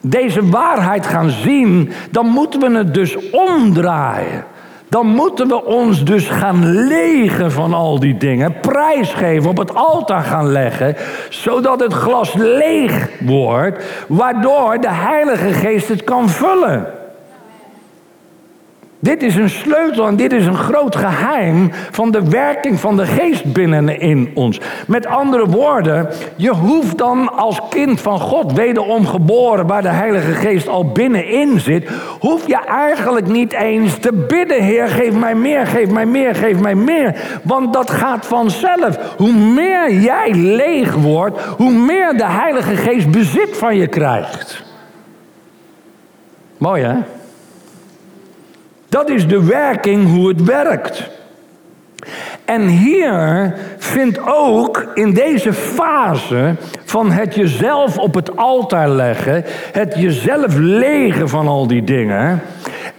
deze 0.00 0.48
waarheid 0.48 1.06
gaan 1.06 1.30
zien, 1.30 1.92
dan 2.10 2.26
moeten 2.26 2.60
we 2.60 2.78
het 2.78 2.94
dus 2.94 3.30
omdraaien 3.30 4.44
dan 4.92 5.06
moeten 5.06 5.48
we 5.48 5.64
ons 5.64 6.04
dus 6.04 6.28
gaan 6.28 6.86
legen 6.86 7.52
van 7.52 7.74
al 7.74 8.00
die 8.00 8.16
dingen, 8.16 8.60
prijsgeven, 8.60 9.50
op 9.50 9.56
het 9.56 9.74
altaar 9.74 10.22
gaan 10.22 10.52
leggen, 10.52 10.96
zodat 11.28 11.80
het 11.80 11.92
glas 11.92 12.32
leeg 12.34 13.08
wordt, 13.20 13.84
waardoor 14.08 14.80
de 14.80 14.90
Heilige 14.90 15.52
Geest 15.52 15.88
het 15.88 16.04
kan 16.04 16.28
vullen. 16.28 17.01
Dit 19.02 19.22
is 19.22 19.36
een 19.36 19.50
sleutel 19.50 20.06
en 20.06 20.16
dit 20.16 20.32
is 20.32 20.46
een 20.46 20.56
groot 20.56 20.96
geheim 20.96 21.70
van 21.90 22.10
de 22.10 22.28
werking 22.30 22.80
van 22.80 22.96
de 22.96 23.06
geest 23.06 23.52
binnenin 23.52 24.30
ons. 24.34 24.60
Met 24.86 25.06
andere 25.06 25.46
woorden, 25.46 26.08
je 26.36 26.50
hoeft 26.50 26.98
dan 26.98 27.36
als 27.36 27.60
kind 27.70 28.00
van 28.00 28.20
God, 28.20 28.52
wederom 28.52 29.06
geboren, 29.06 29.66
waar 29.66 29.82
de 29.82 29.88
Heilige 29.88 30.32
Geest 30.32 30.68
al 30.68 30.92
binnenin 30.92 31.60
zit, 31.60 31.88
hoef 32.20 32.46
je 32.46 32.56
eigenlijk 32.66 33.26
niet 33.26 33.52
eens 33.52 33.98
te 33.98 34.12
bidden, 34.28 34.62
Heer, 34.62 34.88
geef 34.88 35.12
mij 35.12 35.34
meer, 35.34 35.66
geef 35.66 35.90
mij 35.90 36.06
meer, 36.06 36.34
geef 36.34 36.60
mij 36.60 36.74
meer. 36.74 37.40
Want 37.42 37.72
dat 37.72 37.90
gaat 37.90 38.26
vanzelf. 38.26 39.14
Hoe 39.16 39.32
meer 39.32 39.92
jij 39.92 40.30
leeg 40.34 40.94
wordt, 40.94 41.40
hoe 41.40 41.72
meer 41.72 42.16
de 42.16 42.26
Heilige 42.26 42.76
Geest 42.76 43.10
bezit 43.10 43.56
van 43.56 43.76
je 43.76 43.86
krijgt. 43.86 44.62
Mooi 46.58 46.82
hè? 46.82 46.96
Dat 48.92 49.10
is 49.10 49.28
de 49.28 49.44
werking 49.44 50.14
hoe 50.14 50.28
het 50.28 50.42
werkt. 50.42 51.10
En 52.44 52.66
hier 52.66 53.54
vindt 53.78 54.18
ook 54.26 54.86
in 54.94 55.14
deze 55.14 55.52
fase 55.52 56.56
van 56.84 57.10
het 57.10 57.34
jezelf 57.34 57.98
op 57.98 58.14
het 58.14 58.36
altaar 58.36 58.88
leggen, 58.88 59.44
het 59.72 59.94
jezelf 59.96 60.56
legen 60.56 61.28
van 61.28 61.48
al 61.48 61.66
die 61.66 61.84
dingen, 61.84 62.42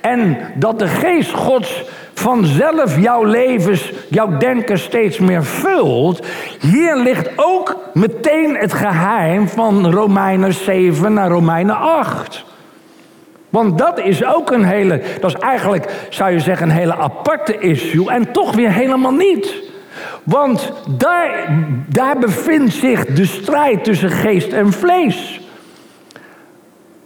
en 0.02 0.38
dat 0.56 0.80
de 0.80 0.88
geest 0.88 1.32
Gods 1.32 1.84
vanzelf 2.14 3.00
jouw 3.00 3.24
levens, 3.24 3.92
jouw 4.10 4.38
denken 4.38 4.80
steeds 4.80 5.20
meer 5.20 5.44
vult. 5.44 6.26
Hier 6.60 6.98
ligt 6.98 7.30
ook 7.36 7.78
meteen 7.94 8.56
het 8.56 8.74
geheim 8.74 9.48
van 9.48 9.92
Romeinen 9.92 10.54
7 10.54 11.14
naar 11.14 11.30
Romeinen 11.30 11.78
8. 11.78 12.52
Want 13.54 13.78
dat 13.78 14.00
is 14.00 14.26
ook 14.26 14.52
een 14.52 14.64
hele, 14.64 15.02
dat 15.20 15.36
is 15.36 15.42
eigenlijk, 15.42 16.08
zou 16.10 16.32
je 16.32 16.40
zeggen, 16.40 16.70
een 16.70 16.76
hele 16.76 16.96
aparte 16.96 17.58
issue. 17.58 18.10
En 18.12 18.32
toch 18.32 18.56
weer 18.56 18.72
helemaal 18.72 19.12
niet. 19.12 19.62
Want 20.24 20.74
daar, 20.98 21.48
daar 21.88 22.20
bevindt 22.20 22.74
zich 22.74 23.06
de 23.06 23.26
strijd 23.26 23.84
tussen 23.84 24.10
geest 24.10 24.52
en 24.52 24.72
vlees. 24.72 25.42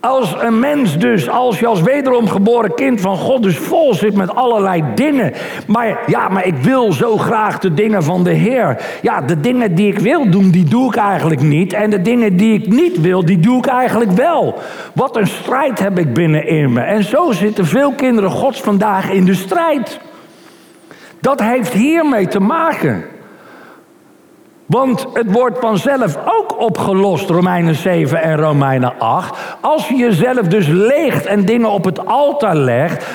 Als 0.07 0.35
een 0.39 0.59
mens 0.59 0.97
dus, 0.97 1.29
als 1.29 1.59
je 1.59 1.67
als 1.67 1.81
wederom 1.81 2.27
geboren 2.27 2.75
kind 2.75 3.01
van 3.01 3.17
God 3.17 3.43
dus 3.43 3.57
vol 3.57 3.93
zit 3.93 4.15
met 4.15 4.35
allerlei 4.35 4.83
dingen. 4.95 5.33
Maar 5.67 5.99
ja, 6.05 6.29
maar 6.29 6.45
ik 6.45 6.55
wil 6.55 6.93
zo 6.93 7.17
graag 7.17 7.59
de 7.59 7.73
dingen 7.73 8.03
van 8.03 8.23
de 8.23 8.33
Heer. 8.33 8.81
Ja, 9.01 9.21
de 9.21 9.39
dingen 9.39 9.75
die 9.75 9.87
ik 9.87 9.99
wil 9.99 10.29
doen, 10.29 10.49
die 10.49 10.63
doe 10.63 10.87
ik 10.87 10.95
eigenlijk 10.95 11.41
niet. 11.41 11.73
En 11.73 11.89
de 11.89 12.01
dingen 12.01 12.37
die 12.37 12.53
ik 12.53 12.67
niet 12.67 13.01
wil, 13.01 13.25
die 13.25 13.39
doe 13.39 13.57
ik 13.57 13.65
eigenlijk 13.65 14.11
wel. 14.11 14.55
Wat 14.93 15.15
een 15.15 15.27
strijd 15.27 15.79
heb 15.79 15.99
ik 15.99 16.13
binnenin 16.13 16.73
me. 16.73 16.81
En 16.81 17.03
zo 17.03 17.31
zitten 17.31 17.65
veel 17.65 17.93
kinderen 17.93 18.31
Gods 18.31 18.61
vandaag 18.61 19.11
in 19.11 19.25
de 19.25 19.35
strijd. 19.35 19.99
Dat 21.19 21.41
heeft 21.41 21.73
hiermee 21.73 22.27
te 22.27 22.39
maken. 22.39 23.05
Want 24.67 25.07
het 25.13 25.31
wordt 25.31 25.59
vanzelf 25.59 26.17
ook 26.25 26.61
opgelost, 26.61 27.29
Romeinen 27.29 27.75
7 27.75 28.21
en 28.21 28.37
Romeinen 28.37 28.99
8. 28.99 29.57
Als 29.61 29.87
je 29.87 29.95
jezelf 29.95 30.47
dus 30.47 30.67
leegt 30.67 31.25
en 31.25 31.45
dingen 31.45 31.69
op 31.69 31.83
het 31.85 32.05
altaar 32.05 32.55
legt, 32.55 33.05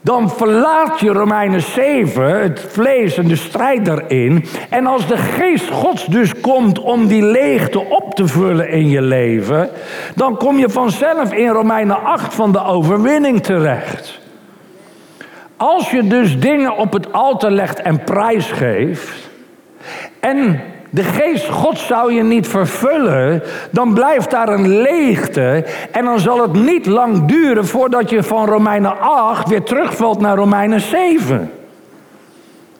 dan 0.00 0.30
verlaat 0.30 1.00
je 1.00 1.12
Romeinen 1.12 1.60
7, 1.60 2.40
het 2.40 2.66
vlees 2.68 3.16
en 3.16 3.28
de 3.28 3.36
strijd 3.36 3.84
daarin. 3.84 4.44
En 4.70 4.86
als 4.86 5.06
de 5.06 5.16
geest 5.16 5.70
Gods 5.70 6.06
dus 6.06 6.40
komt 6.40 6.78
om 6.78 7.06
die 7.06 7.22
leegte 7.22 7.80
op 7.80 8.14
te 8.14 8.26
vullen 8.26 8.68
in 8.68 8.88
je 8.88 9.02
leven, 9.02 9.70
dan 10.14 10.36
kom 10.36 10.58
je 10.58 10.68
vanzelf 10.68 11.32
in 11.32 11.48
Romeinen 11.48 12.02
8 12.02 12.34
van 12.34 12.52
de 12.52 12.64
overwinning 12.64 13.42
terecht. 13.42 14.20
Als 15.56 15.90
je 15.90 16.06
dus 16.06 16.40
dingen 16.40 16.76
op 16.76 16.92
het 16.92 17.12
altaar 17.12 17.50
legt 17.50 17.80
en 17.80 18.04
prijsgeeft, 18.04 19.28
en 20.20 20.60
de 20.90 21.02
geest 21.02 21.48
God 21.48 21.78
zou 21.78 22.12
je 22.12 22.22
niet 22.22 22.48
vervullen, 22.48 23.42
dan 23.70 23.94
blijft 23.94 24.30
daar 24.30 24.48
een 24.48 24.80
leegte. 24.80 25.64
En 25.92 26.04
dan 26.04 26.20
zal 26.20 26.42
het 26.42 26.52
niet 26.52 26.86
lang 26.86 27.26
duren 27.26 27.66
voordat 27.66 28.10
je 28.10 28.22
van 28.22 28.46
Romeinen 28.46 29.00
8 29.00 29.48
weer 29.48 29.62
terugvalt 29.62 30.20
naar 30.20 30.36
Romeinen 30.36 30.80
7. 30.80 31.50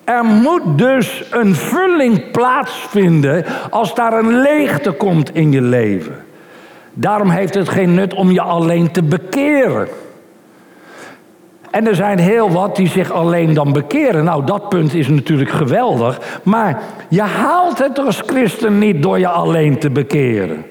Er 0.05 0.25
moet 0.25 0.79
dus 0.79 1.25
een 1.31 1.55
vulling 1.55 2.31
plaatsvinden 2.31 3.45
als 3.71 3.95
daar 3.95 4.13
een 4.13 4.41
leegte 4.41 4.93
komt 4.93 5.35
in 5.35 5.53
je 5.53 5.63
leven. 5.63 6.25
Daarom 6.93 7.31
heeft 7.31 7.55
het 7.55 7.69
geen 7.69 7.95
nut 7.95 8.15
om 8.15 8.31
je 8.31 8.41
alleen 8.41 8.91
te 8.91 9.03
bekeren. 9.03 9.89
En 11.77 11.87
er 11.87 11.95
zijn 11.95 12.19
heel 12.19 12.51
wat 12.51 12.77
die 12.77 12.89
zich 12.89 13.13
alleen 13.13 13.55
dan 13.55 13.73
bekeren. 13.73 14.25
Nou, 14.25 14.45
dat 14.45 14.69
punt 14.69 14.95
is 14.95 15.09
natuurlijk 15.09 15.51
geweldig. 15.51 16.41
Maar 16.43 16.83
je 17.09 17.23
haalt 17.23 17.79
het 17.79 17.99
als 17.99 18.23
christen 18.27 18.79
niet 18.79 19.03
door 19.03 19.19
je 19.19 19.29
alleen 19.29 19.79
te 19.79 19.91
bekeren. 19.91 20.65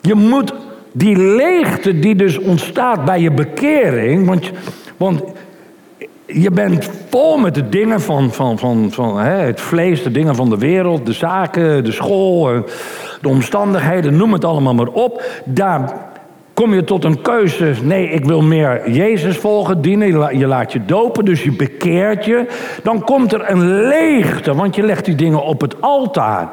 Je 0.00 0.14
moet 0.14 0.54
die 0.92 1.16
leegte 1.16 1.98
die 1.98 2.14
dus 2.14 2.38
ontstaat 2.38 3.04
bij 3.04 3.20
je 3.20 3.30
bekering. 3.30 4.26
Want, 4.26 4.50
want 4.96 5.22
Je 6.26 6.50
bent 6.50 6.90
vol 7.10 7.38
met 7.38 7.54
de 7.54 7.68
dingen 7.68 8.00
van, 8.00 8.32
van, 8.32 8.58
van, 8.58 8.88
van 8.90 9.18
hè, 9.18 9.36
het 9.36 9.60
vlees, 9.60 10.02
de 10.02 10.10
dingen 10.10 10.34
van 10.34 10.50
de 10.50 10.58
wereld, 10.58 11.06
de 11.06 11.12
zaken, 11.12 11.84
de 11.84 11.92
school, 11.92 12.64
de 13.20 13.28
omstandigheden, 13.28 14.16
noem 14.16 14.32
het 14.32 14.44
allemaal 14.44 14.74
maar 14.74 14.88
op. 14.88 15.22
Daar 15.44 16.12
kom 16.54 16.74
je 16.74 16.84
tot 16.84 17.04
een 17.04 17.20
keuze. 17.20 17.72
Nee, 17.82 18.08
ik 18.08 18.24
wil 18.24 18.42
meer 18.42 18.90
Jezus 18.90 19.36
volgen, 19.36 19.80
dienen. 19.80 20.38
Je 20.38 20.46
laat 20.46 20.72
je 20.72 20.84
dopen, 20.84 21.24
dus 21.24 21.42
je 21.42 21.52
bekeert 21.52 22.24
je. 22.24 22.46
Dan 22.82 23.04
komt 23.04 23.32
er 23.32 23.50
een 23.50 23.86
leegte, 23.88 24.54
want 24.54 24.74
je 24.74 24.82
legt 24.82 25.04
die 25.04 25.14
dingen 25.14 25.42
op 25.42 25.60
het 25.60 25.80
altaar. 25.80 26.48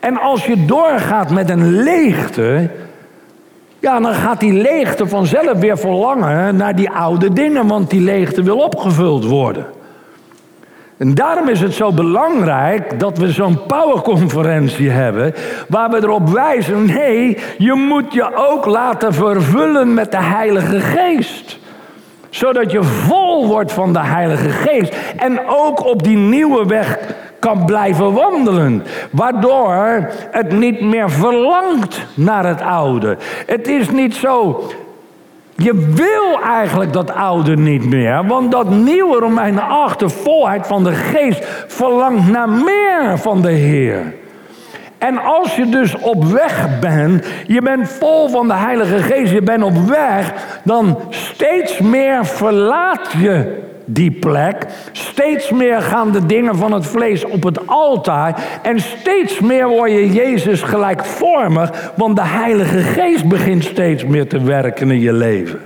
En 0.00 0.20
als 0.20 0.46
je 0.46 0.64
doorgaat 0.64 1.30
met 1.30 1.50
een 1.50 1.82
leegte, 1.82 2.70
ja, 3.78 4.00
dan 4.00 4.14
gaat 4.14 4.40
die 4.40 4.52
leegte 4.52 5.08
vanzelf 5.08 5.58
weer 5.58 5.78
verlangen 5.78 6.56
naar 6.56 6.76
die 6.76 6.90
oude 6.90 7.32
dingen, 7.32 7.66
want 7.66 7.90
die 7.90 8.00
leegte 8.00 8.42
wil 8.42 8.58
opgevuld 8.58 9.24
worden. 9.24 9.66
En 10.96 11.14
daarom 11.14 11.48
is 11.48 11.60
het 11.60 11.74
zo 11.74 11.92
belangrijk 11.92 13.00
dat 13.00 13.18
we 13.18 13.30
zo'n 13.32 13.66
powerconferentie 13.66 14.90
hebben, 14.90 15.34
waar 15.68 15.90
we 15.90 15.96
erop 15.96 16.28
wijzen, 16.28 16.86
nee, 16.86 17.38
je 17.58 17.72
moet 17.72 18.12
je 18.12 18.34
ook 18.34 18.66
laten 18.66 19.14
vervullen 19.14 19.94
met 19.94 20.10
de 20.10 20.22
Heilige 20.22 20.80
Geest. 20.80 21.58
Zodat 22.30 22.70
je 22.72 22.82
vol 22.82 23.46
wordt 23.46 23.72
van 23.72 23.92
de 23.92 24.02
Heilige 24.02 24.48
Geest 24.48 24.96
en 25.16 25.40
ook 25.46 25.84
op 25.84 26.02
die 26.02 26.16
nieuwe 26.16 26.66
weg 26.66 26.98
kan 27.38 27.64
blijven 27.64 28.12
wandelen. 28.12 28.82
Waardoor 29.10 30.10
het 30.30 30.52
niet 30.52 30.80
meer 30.80 31.10
verlangt 31.10 32.06
naar 32.14 32.46
het 32.46 32.60
oude. 32.60 33.16
Het 33.46 33.68
is 33.68 33.90
niet 33.90 34.14
zo. 34.14 34.64
Je 35.56 35.92
wil 35.94 36.42
eigenlijk 36.42 36.92
dat 36.92 37.14
oude 37.14 37.56
niet 37.56 37.84
meer, 37.84 38.26
want 38.26 38.52
dat 38.52 38.70
nieuwe 38.70 39.18
Romeinen 39.18 39.68
8, 39.68 39.98
de 39.98 40.08
volheid 40.08 40.66
van 40.66 40.84
de 40.84 40.92
geest, 40.92 41.44
verlangt 41.66 42.30
naar 42.30 42.48
meer 42.48 43.18
van 43.18 43.42
de 43.42 43.50
Heer. 43.50 44.14
En 44.98 45.18
als 45.18 45.56
je 45.56 45.68
dus 45.68 45.96
op 45.98 46.24
weg 46.24 46.78
bent, 46.80 47.26
je 47.46 47.62
bent 47.62 47.88
vol 47.88 48.28
van 48.28 48.48
de 48.48 48.54
Heilige 48.54 48.98
Geest, 48.98 49.32
je 49.32 49.42
bent 49.42 49.62
op 49.62 49.76
weg, 49.88 50.32
dan 50.64 50.98
steeds 51.08 51.78
meer 51.78 52.26
verlaat 52.26 53.12
je 53.18 53.64
die 53.86 54.10
plek. 54.10 54.66
Steeds 54.92 55.50
meer 55.50 55.82
gaan 55.82 56.12
de 56.12 56.26
dingen 56.26 56.56
van 56.56 56.72
het 56.72 56.86
vlees 56.86 57.24
op 57.24 57.42
het 57.42 57.66
altaar. 57.66 58.58
En 58.62 58.80
steeds 58.80 59.40
meer 59.40 59.68
word 59.68 59.90
je 59.90 60.12
Jezus 60.12 60.62
gelijkvormig. 60.62 61.92
Want 61.96 62.16
de 62.16 62.24
Heilige 62.24 62.78
Geest 62.78 63.28
begint 63.28 63.64
steeds 63.64 64.04
meer 64.04 64.28
te 64.28 64.42
werken 64.42 64.90
in 64.90 65.00
je 65.00 65.12
leven. 65.12 65.60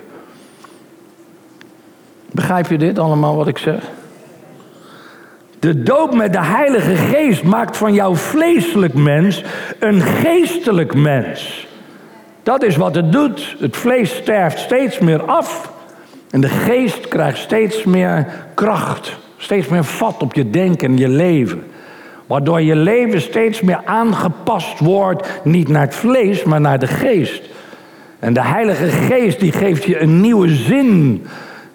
Begrijp 2.32 2.66
je 2.66 2.78
dit 2.78 2.98
allemaal 2.98 3.36
wat 3.36 3.48
ik 3.48 3.58
zeg? 3.58 3.82
De 5.58 5.82
doop 5.82 6.14
met 6.14 6.32
de 6.32 6.44
Heilige 6.44 6.96
Geest 6.96 7.42
maakt 7.42 7.76
van 7.76 7.94
jouw 7.94 8.14
vleeselijk 8.14 8.94
mens 8.94 9.44
een 9.78 10.00
geestelijk 10.00 10.94
mens. 10.94 11.68
Dat 12.42 12.62
is 12.62 12.76
wat 12.76 12.94
het 12.94 13.12
doet. 13.12 13.56
Het 13.58 13.76
vlees 13.76 14.16
sterft 14.16 14.58
steeds 14.58 14.98
meer 14.98 15.22
af. 15.22 15.72
En 16.30 16.40
de 16.40 16.48
geest 16.48 17.08
krijgt 17.08 17.38
steeds 17.38 17.84
meer 17.84 18.26
kracht, 18.54 19.16
steeds 19.36 19.68
meer 19.68 19.84
vat 19.84 20.22
op 20.22 20.34
je 20.34 20.50
denken 20.50 20.88
en 20.88 20.98
je 20.98 21.08
leven. 21.08 21.62
Waardoor 22.26 22.60
je 22.60 22.76
leven 22.76 23.20
steeds 23.20 23.60
meer 23.60 23.80
aangepast 23.84 24.78
wordt, 24.78 25.40
niet 25.44 25.68
naar 25.68 25.82
het 25.82 25.94
vlees, 25.94 26.42
maar 26.42 26.60
naar 26.60 26.78
de 26.78 26.86
geest. 26.86 27.42
En 28.18 28.32
de 28.32 28.42
Heilige 28.42 28.86
Geest 28.86 29.40
die 29.40 29.52
geeft 29.52 29.84
je 29.84 30.00
een 30.00 30.20
nieuwe 30.20 30.48
zin, 30.48 31.24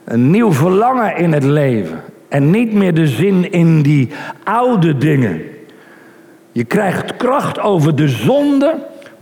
een 0.03 0.31
nieuw 0.31 0.53
verlangen 0.53 1.17
in 1.17 1.33
het 1.33 1.43
leven. 1.43 2.01
En 2.27 2.49
niet 2.49 2.73
meer 2.73 2.93
de 2.93 3.07
zin 3.07 3.51
in 3.51 3.81
die 3.81 4.09
oude 4.43 4.97
dingen. 4.97 5.41
Je 6.51 6.63
krijgt 6.63 7.17
kracht 7.17 7.59
over 7.59 7.95
de 7.95 8.07
zonde 8.07 8.75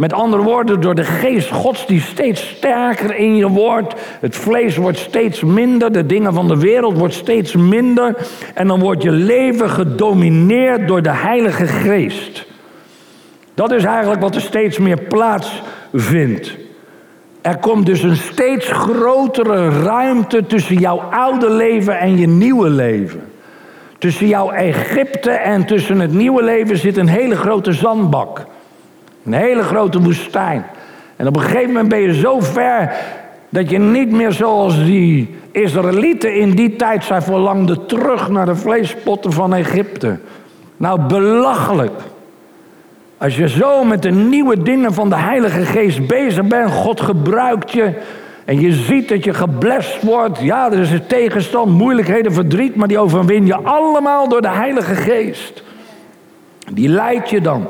met 0.04 0.14
andere 0.14 0.44
woorden, 0.44 0.82
door 0.82 0.96
de 0.96 1.04
geest 1.04 1.52
Gods 1.52 1.88
die 1.88 2.02
steeds 2.02 2.48
sterker 2.48 3.16
in 3.16 3.36
je 3.36 3.48
wordt. 3.48 3.94
Het 4.20 4.36
vlees 4.36 4.78
wordt 4.78 4.98
steeds 4.98 5.44
minder, 5.44 5.92
de 5.92 6.06
dingen 6.06 6.34
van 6.34 6.48
de 6.48 6.58
wereld 6.58 6.98
wordt 6.98 7.14
steeds 7.14 7.56
minder. 7.56 8.16
En 8.54 8.68
dan 8.68 8.80
wordt 8.80 9.04
je 9.04 9.12
leven 9.12 9.70
gedomineerd 9.70 10.88
door 10.88 11.02
de 11.02 11.12
Heilige 11.12 11.68
Geest. 11.68 12.46
Dat 13.54 13.72
is 13.72 13.84
eigenlijk 13.84 14.22
wat 14.22 14.36
er 14.36 14.42
steeds 14.42 14.78
meer 14.78 15.02
plaats 15.02 15.62
vindt. 15.94 16.58
Er 17.42 17.58
komt 17.58 17.86
dus 17.86 18.02
een 18.02 18.16
steeds 18.16 18.72
grotere 18.72 19.70
ruimte 19.70 20.46
tussen 20.46 20.76
jouw 20.76 20.98
oude 20.98 21.50
leven 21.50 22.00
en 22.00 22.18
je 22.18 22.28
nieuwe 22.28 22.70
leven. 22.70 23.24
Tussen 23.98 24.28
jouw 24.28 24.52
Egypte 24.52 25.32
en 25.32 25.66
tussen 25.66 26.00
het 26.00 26.14
nieuwe 26.14 26.44
leven 26.44 26.78
zit 26.78 26.98
een 26.98 27.08
hele 27.08 27.36
grote 27.36 27.74
zandbak. 27.74 28.46
Een 29.26 29.34
hele 29.34 29.64
grote 29.64 30.02
woestijn. 30.02 30.66
En 31.16 31.28
op 31.28 31.36
een 31.36 31.42
gegeven 31.42 31.68
moment 31.68 31.90
ben 31.90 32.00
je 32.00 32.14
zo 32.14 32.40
ver 32.40 32.92
dat 33.50 33.70
je 33.70 33.80
niet 33.80 34.12
meer 34.12 34.32
zoals 34.32 34.86
die 34.86 35.36
Israëlieten 35.52 36.36
in 36.36 36.52
die 36.52 36.76
tijd 36.76 37.04
zijn 37.04 37.22
verlangden 37.22 37.86
terug 37.86 38.30
naar 38.30 38.46
de 38.46 38.56
vleespotten 38.56 39.32
van 39.32 39.54
Egypte. 39.54 40.20
Nou, 40.78 41.02
belachelijk. 41.02 42.02
Als 43.18 43.38
je 43.38 43.48
zo 43.48 43.84
met 43.84 44.02
de 44.02 44.12
nieuwe 44.12 44.62
dingen 44.64 44.94
van 44.94 45.10
de 45.10 45.16
Heilige 45.16 45.66
Geest 45.66 46.08
bezig 46.08 46.48
bent, 46.48 46.72
God 46.72 47.02
gebruikt 47.02 47.72
je. 47.72 47.94
En 48.46 48.60
je 48.60 48.72
ziet 48.72 49.10
dat 49.10 49.24
je 49.24 49.34
geblest 49.34 50.02
wordt. 50.02 50.40
Ja, 50.40 50.72
er 50.72 50.80
is 50.80 50.92
een 50.92 51.08
tegenstand, 51.08 51.72
moeilijkheden, 51.72 52.34
verdriet, 52.34 52.76
maar 52.76 52.88
die 52.88 53.00
overwin 53.00 53.46
je 53.46 53.56
allemaal 53.56 54.30
door 54.30 54.42
de 54.42 54.50
Heilige 54.50 54.96
Geest. 54.96 55.64
Die 56.72 56.90
leidt 56.90 57.30
je 57.30 57.42
dan 57.42 57.68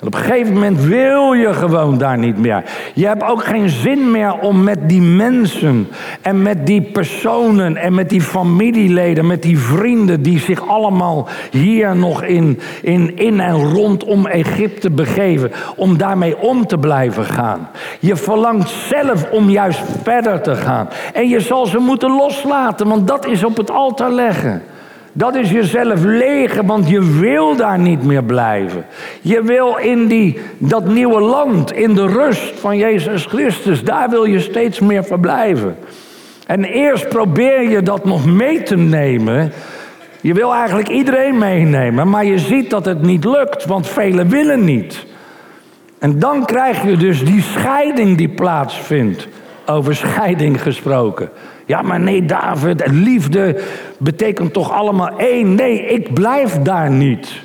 op 0.00 0.14
een 0.14 0.20
gegeven 0.20 0.52
moment 0.52 0.80
wil 0.80 1.32
je 1.32 1.54
gewoon 1.54 1.98
daar 1.98 2.18
niet 2.18 2.38
meer. 2.38 2.62
Je 2.94 3.06
hebt 3.06 3.22
ook 3.22 3.44
geen 3.44 3.68
zin 3.68 4.10
meer 4.10 4.38
om 4.38 4.62
met 4.62 4.88
die 4.88 5.02
mensen 5.02 5.88
en 6.20 6.42
met 6.42 6.66
die 6.66 6.82
personen 6.82 7.76
en 7.76 7.94
met 7.94 8.08
die 8.08 8.20
familieleden, 8.20 9.26
met 9.26 9.42
die 9.42 9.58
vrienden 9.58 10.22
die 10.22 10.38
zich 10.38 10.68
allemaal 10.68 11.28
hier 11.50 11.96
nog 11.96 12.22
in, 12.22 12.60
in, 12.82 13.40
en 13.40 13.72
rondom 13.72 14.26
Egypte 14.26 14.90
begeven, 14.90 15.52
om 15.76 15.96
daarmee 15.98 16.38
om 16.38 16.66
te 16.66 16.78
blijven 16.78 17.24
gaan. 17.24 17.68
Je 18.00 18.16
verlangt 18.16 18.68
zelf 18.68 19.30
om 19.30 19.50
juist 19.50 19.82
verder 20.02 20.40
te 20.40 20.54
gaan. 20.54 20.88
En 21.12 21.28
je 21.28 21.40
zal 21.40 21.66
ze 21.66 21.78
moeten 21.78 22.16
loslaten, 22.16 22.88
want 22.88 23.06
dat 23.06 23.26
is 23.26 23.44
op 23.44 23.56
het 23.56 23.70
altaar 23.70 24.12
leggen. 24.12 24.62
Dat 25.16 25.34
is 25.34 25.50
jezelf 25.50 26.04
legen, 26.04 26.66
want 26.66 26.88
je 26.88 27.18
wil 27.18 27.56
daar 27.56 27.78
niet 27.78 28.02
meer 28.02 28.24
blijven. 28.24 28.86
Je 29.20 29.42
wil 29.42 29.76
in 29.76 30.06
die, 30.06 30.38
dat 30.58 30.86
nieuwe 30.86 31.20
land, 31.20 31.72
in 31.72 31.94
de 31.94 32.06
rust 32.06 32.60
van 32.60 32.76
Jezus 32.76 33.24
Christus, 33.24 33.84
daar 33.84 34.10
wil 34.10 34.24
je 34.24 34.40
steeds 34.40 34.80
meer 34.80 35.04
verblijven. 35.04 35.76
En 36.46 36.64
eerst 36.64 37.08
probeer 37.08 37.70
je 37.70 37.82
dat 37.82 38.04
nog 38.04 38.26
mee 38.26 38.62
te 38.62 38.76
nemen. 38.76 39.52
Je 40.20 40.34
wil 40.34 40.54
eigenlijk 40.54 40.88
iedereen 40.88 41.38
meenemen, 41.38 42.08
maar 42.08 42.24
je 42.24 42.38
ziet 42.38 42.70
dat 42.70 42.84
het 42.84 43.02
niet 43.02 43.24
lukt, 43.24 43.64
want 43.64 43.86
velen 43.88 44.28
willen 44.28 44.64
niet. 44.64 45.06
En 45.98 46.18
dan 46.18 46.44
krijg 46.44 46.84
je 46.84 46.96
dus 46.96 47.24
die 47.24 47.42
scheiding 47.42 48.16
die 48.16 48.28
plaatsvindt. 48.28 49.28
Over 49.66 49.96
scheiding 49.96 50.62
gesproken. 50.62 51.30
Ja, 51.66 51.82
maar 51.82 52.00
nee, 52.00 52.24
David, 52.24 52.86
liefde 52.86 53.62
betekent 53.98 54.52
toch 54.52 54.72
allemaal 54.72 55.18
één. 55.18 55.54
Nee, 55.54 55.86
ik 55.86 56.14
blijf 56.14 56.58
daar 56.62 56.90
niet. 56.90 57.42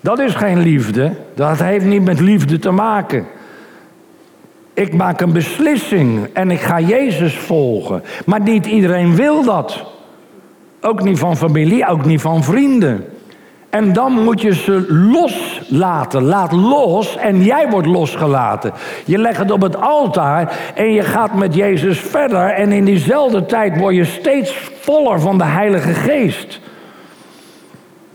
Dat 0.00 0.18
is 0.18 0.34
geen 0.34 0.58
liefde. 0.58 1.12
Dat 1.34 1.58
heeft 1.58 1.84
niet 1.84 2.04
met 2.04 2.20
liefde 2.20 2.58
te 2.58 2.70
maken. 2.70 3.26
Ik 4.74 4.94
maak 4.94 5.20
een 5.20 5.32
beslissing 5.32 6.28
en 6.32 6.50
ik 6.50 6.60
ga 6.60 6.80
Jezus 6.80 7.34
volgen. 7.38 8.02
Maar 8.26 8.40
niet 8.40 8.66
iedereen 8.66 9.14
wil 9.14 9.44
dat. 9.44 9.84
Ook 10.80 11.02
niet 11.02 11.18
van 11.18 11.36
familie, 11.36 11.88
ook 11.88 12.04
niet 12.04 12.20
van 12.20 12.44
vrienden. 12.44 13.04
En 13.70 13.92
dan 13.92 14.12
moet 14.12 14.40
je 14.40 14.54
ze 14.54 14.86
loslaten. 14.88 16.22
Laat 16.22 16.52
los 16.52 17.16
en 17.16 17.42
jij 17.44 17.68
wordt 17.68 17.86
losgelaten. 17.86 18.72
Je 19.04 19.18
legt 19.18 19.38
het 19.38 19.50
op 19.50 19.60
het 19.60 19.80
altaar 19.80 20.58
en 20.74 20.92
je 20.92 21.02
gaat 21.02 21.34
met 21.34 21.54
Jezus 21.54 22.00
verder. 22.00 22.50
En 22.50 22.72
in 22.72 22.84
diezelfde 22.84 23.46
tijd 23.46 23.78
word 23.78 23.94
je 23.94 24.04
steeds 24.04 24.70
voller 24.80 25.20
van 25.20 25.38
de 25.38 25.44
Heilige 25.44 25.94
Geest. 25.94 26.60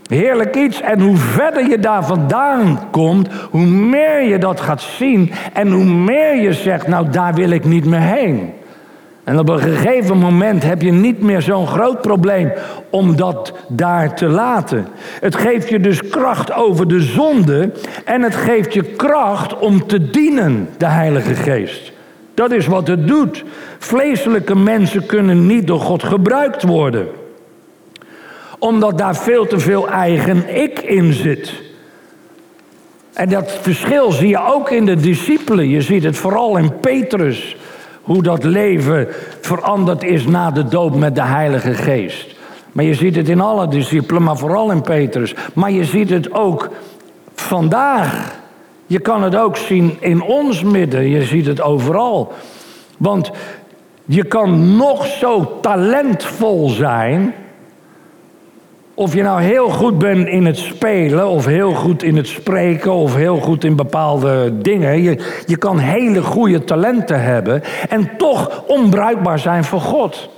Heerlijk 0.06 0.56
iets. 0.56 0.80
En 0.80 1.00
hoe 1.00 1.16
verder 1.16 1.68
je 1.68 1.78
daar 1.78 2.04
vandaan 2.04 2.80
komt, 2.90 3.28
hoe 3.50 3.66
meer 3.66 4.22
je 4.22 4.38
dat 4.38 4.60
gaat 4.60 4.80
zien. 4.80 5.32
En 5.52 5.70
hoe 5.70 5.84
meer 5.84 6.40
je 6.40 6.52
zegt, 6.52 6.86
nou 6.86 7.10
daar 7.10 7.34
wil 7.34 7.50
ik 7.50 7.64
niet 7.64 7.84
meer 7.84 8.00
heen. 8.00 8.52
En 9.24 9.38
op 9.38 9.48
een 9.48 9.60
gegeven 9.60 10.18
moment 10.18 10.62
heb 10.62 10.82
je 10.82 10.92
niet 10.92 11.20
meer 11.20 11.42
zo'n 11.42 11.66
groot 11.66 12.00
probleem 12.00 12.52
om 12.90 13.16
dat 13.16 13.52
daar 13.68 14.14
te 14.14 14.26
laten. 14.26 14.86
Het 15.20 15.36
geeft 15.36 15.68
je 15.68 15.80
dus 15.80 16.08
kracht 16.08 16.52
over 16.52 16.88
de 16.88 17.00
zonde 17.00 17.72
en 18.04 18.22
het 18.22 18.34
geeft 18.34 18.74
je 18.74 18.82
kracht 18.82 19.58
om 19.58 19.86
te 19.86 20.10
dienen, 20.10 20.68
de 20.76 20.86
Heilige 20.86 21.34
Geest. 21.34 21.92
Dat 22.34 22.50
is 22.50 22.66
wat 22.66 22.86
het 22.86 23.06
doet. 23.06 23.44
Vleeselijke 23.78 24.56
mensen 24.56 25.06
kunnen 25.06 25.46
niet 25.46 25.66
door 25.66 25.80
God 25.80 26.02
gebruikt 26.02 26.62
worden. 26.62 27.06
Omdat 28.58 28.98
daar 28.98 29.16
veel 29.16 29.46
te 29.46 29.58
veel 29.58 29.88
eigen 29.88 30.56
ik 30.62 30.78
in 30.78 31.12
zit. 31.12 31.52
En 33.12 33.28
dat 33.28 33.58
verschil 33.60 34.12
zie 34.12 34.28
je 34.28 34.46
ook 34.46 34.70
in 34.70 34.86
de 34.86 34.96
discipelen. 34.96 35.68
Je 35.68 35.80
ziet 35.80 36.04
het 36.04 36.16
vooral 36.16 36.56
in 36.56 36.80
Petrus. 36.80 37.56
Hoe 38.02 38.22
dat 38.22 38.44
leven 38.44 39.08
veranderd 39.40 40.02
is 40.02 40.26
na 40.26 40.50
de 40.50 40.68
doop 40.68 40.94
met 40.94 41.14
de 41.14 41.22
Heilige 41.22 41.74
Geest. 41.74 42.34
Maar 42.72 42.84
je 42.84 42.94
ziet 42.94 43.16
het 43.16 43.28
in 43.28 43.40
alle 43.40 43.68
discipelen, 43.68 44.22
maar 44.22 44.36
vooral 44.36 44.70
in 44.70 44.82
Petrus. 44.82 45.34
Maar 45.54 45.70
je 45.70 45.84
ziet 45.84 46.10
het 46.10 46.32
ook 46.32 46.70
vandaag. 47.34 48.40
Je 48.86 48.98
kan 48.98 49.22
het 49.22 49.36
ook 49.36 49.56
zien 49.56 49.96
in 50.00 50.22
ons 50.22 50.62
midden. 50.62 51.08
Je 51.08 51.22
ziet 51.22 51.46
het 51.46 51.60
overal. 51.60 52.32
Want 52.98 53.30
je 54.04 54.24
kan 54.24 54.76
nog 54.76 55.06
zo 55.06 55.58
talentvol 55.60 56.68
zijn. 56.68 57.34
Of 59.02 59.14
je 59.14 59.22
nou 59.22 59.42
heel 59.42 59.68
goed 59.68 59.98
bent 59.98 60.28
in 60.28 60.46
het 60.46 60.58
spelen, 60.58 61.28
of 61.28 61.46
heel 61.46 61.72
goed 61.72 62.02
in 62.02 62.16
het 62.16 62.26
spreken, 62.26 62.92
of 62.92 63.14
heel 63.14 63.36
goed 63.36 63.64
in 63.64 63.76
bepaalde 63.76 64.58
dingen. 64.58 65.02
Je, 65.02 65.42
je 65.46 65.56
kan 65.56 65.78
hele 65.78 66.22
goede 66.22 66.64
talenten 66.64 67.22
hebben 67.22 67.62
en 67.88 68.10
toch 68.16 68.64
onbruikbaar 68.66 69.38
zijn 69.38 69.64
voor 69.64 69.80
God. 69.80 70.28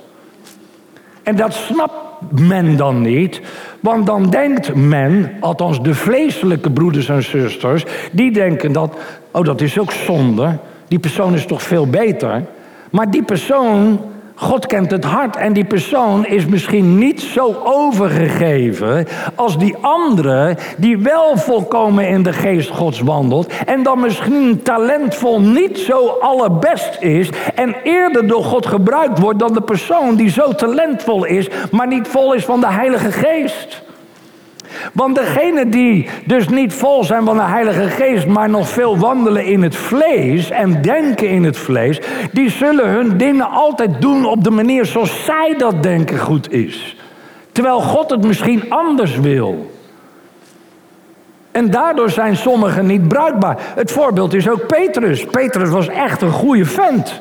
En 1.22 1.36
dat 1.36 1.52
snapt 1.52 1.94
men 2.30 2.76
dan 2.76 3.00
niet, 3.00 3.40
want 3.80 4.06
dan 4.06 4.30
denkt 4.30 4.74
men, 4.74 5.32
althans 5.40 5.82
de 5.82 5.94
vleeselijke 5.94 6.70
broeders 6.70 7.08
en 7.08 7.22
zusters, 7.22 7.84
die 8.12 8.32
denken 8.32 8.72
dat, 8.72 8.96
oh 9.30 9.44
dat 9.44 9.60
is 9.60 9.78
ook 9.78 9.92
zonde, 9.92 10.58
die 10.88 10.98
persoon 10.98 11.34
is 11.34 11.46
toch 11.46 11.62
veel 11.62 11.86
beter. 11.86 12.44
Maar 12.90 13.10
die 13.10 13.22
persoon 13.22 14.00
God 14.34 14.66
kent 14.66 14.90
het 14.90 15.04
hart 15.04 15.36
en 15.36 15.52
die 15.52 15.64
persoon 15.64 16.26
is 16.26 16.46
misschien 16.46 16.98
niet 16.98 17.20
zo 17.20 17.56
overgegeven 17.64 19.06
als 19.34 19.58
die 19.58 19.76
andere 19.80 20.56
die 20.76 20.98
wel 20.98 21.36
volkomen 21.36 22.08
in 22.08 22.22
de 22.22 22.32
geest 22.32 22.70
Gods 22.70 23.00
wandelt 23.00 23.52
en 23.66 23.82
dan 23.82 24.00
misschien 24.00 24.62
talentvol 24.62 25.40
niet 25.40 25.78
zo 25.78 26.06
allerbest 26.06 26.96
is 27.00 27.28
en 27.54 27.74
eerder 27.82 28.26
door 28.26 28.44
God 28.44 28.66
gebruikt 28.66 29.18
wordt 29.18 29.38
dan 29.38 29.52
de 29.52 29.62
persoon 29.62 30.16
die 30.16 30.30
zo 30.30 30.52
talentvol 30.52 31.24
is, 31.24 31.48
maar 31.70 31.86
niet 31.86 32.08
vol 32.08 32.32
is 32.32 32.44
van 32.44 32.60
de 32.60 32.70
Heilige 32.70 33.12
Geest. 33.12 33.82
Want 34.92 35.14
degenen 35.14 35.70
die 35.70 36.08
dus 36.24 36.48
niet 36.48 36.74
vol 36.74 37.04
zijn 37.04 37.24
van 37.24 37.36
de 37.36 37.42
Heilige 37.42 37.88
Geest, 37.88 38.26
maar 38.26 38.50
nog 38.50 38.68
veel 38.68 38.98
wandelen 38.98 39.44
in 39.44 39.62
het 39.62 39.76
vlees 39.76 40.50
en 40.50 40.82
denken 40.82 41.28
in 41.28 41.44
het 41.44 41.56
vlees, 41.56 42.00
die 42.32 42.50
zullen 42.50 42.88
hun 42.88 43.16
dingen 43.16 43.50
altijd 43.50 44.00
doen 44.00 44.26
op 44.26 44.44
de 44.44 44.50
manier 44.50 44.86
zoals 44.86 45.24
zij 45.24 45.54
dat 45.58 45.82
denken 45.82 46.18
goed 46.18 46.52
is. 46.52 46.96
Terwijl 47.52 47.80
God 47.80 48.10
het 48.10 48.24
misschien 48.24 48.70
anders 48.70 49.16
wil. 49.16 49.72
En 51.54 51.70
daardoor 51.70 52.10
zijn 52.10 52.36
sommigen 52.36 52.86
niet 52.86 53.08
bruikbaar. 53.08 53.58
Het 53.74 53.92
voorbeeld 53.92 54.34
is 54.34 54.48
ook 54.48 54.66
Petrus. 54.66 55.24
Petrus 55.24 55.68
was 55.68 55.88
echt 55.88 56.22
een 56.22 56.30
goede 56.30 56.64
vent. 56.64 57.20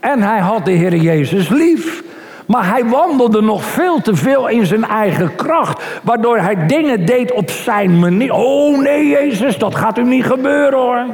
En 0.00 0.22
hij 0.22 0.38
had 0.38 0.64
de 0.64 0.70
Heer 0.70 0.96
Jezus 0.96 1.48
lief. 1.48 2.03
Maar 2.46 2.68
hij 2.68 2.84
wandelde 2.84 3.40
nog 3.42 3.64
veel 3.64 4.00
te 4.00 4.14
veel 4.14 4.48
in 4.48 4.66
zijn 4.66 4.84
eigen 4.84 5.34
kracht. 5.34 5.82
Waardoor 6.02 6.38
hij 6.38 6.66
dingen 6.66 7.06
deed 7.06 7.32
op 7.32 7.50
zijn 7.50 7.98
manier. 7.98 8.32
Oh 8.32 8.78
nee, 8.78 9.08
Jezus, 9.08 9.58
dat 9.58 9.74
gaat 9.74 9.98
u 9.98 10.02
niet 10.02 10.24
gebeuren 10.24 10.78
hoor. 10.78 11.06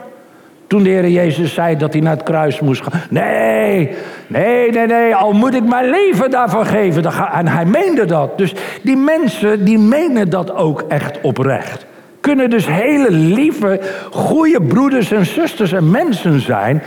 Toen 0.67 0.83
de 0.83 0.89
Heer 0.89 1.09
Jezus 1.09 1.55
zei 1.55 1.77
dat 1.77 1.93
hij 1.93 2.03
naar 2.03 2.13
het 2.13 2.23
kruis 2.23 2.61
moest 2.61 2.83
gaan. 2.83 3.01
Nee, 3.11 3.97
nee, 4.27 4.71
nee, 4.71 4.87
nee, 4.87 5.15
al 5.15 5.33
moet 5.33 5.55
ik 5.55 5.65
mijn 5.65 5.91
leven 5.91 6.31
daarvan 6.31 6.67
geven. 6.67 7.05
En 7.33 7.49
hij 7.49 7.65
meende 7.65 8.05
dat. 8.05 8.39
Dus 8.39 8.55
die 8.83 8.97
mensen, 8.97 9.65
die 9.65 9.79
menen 9.79 10.31
dat 10.31 10.55
ook 10.55 10.85
echt 10.89 11.21
oprecht. 11.23 11.87
Kunnen 12.21 12.51
dus 12.51 12.67
hele 12.67 13.11
lieve, 13.11 13.81
goede 14.11 14.63
broeders 14.63 15.13
en 15.13 15.27
zusters 15.27 15.73
en 15.73 15.91
mensen 15.91 16.41
zijn 16.41 16.83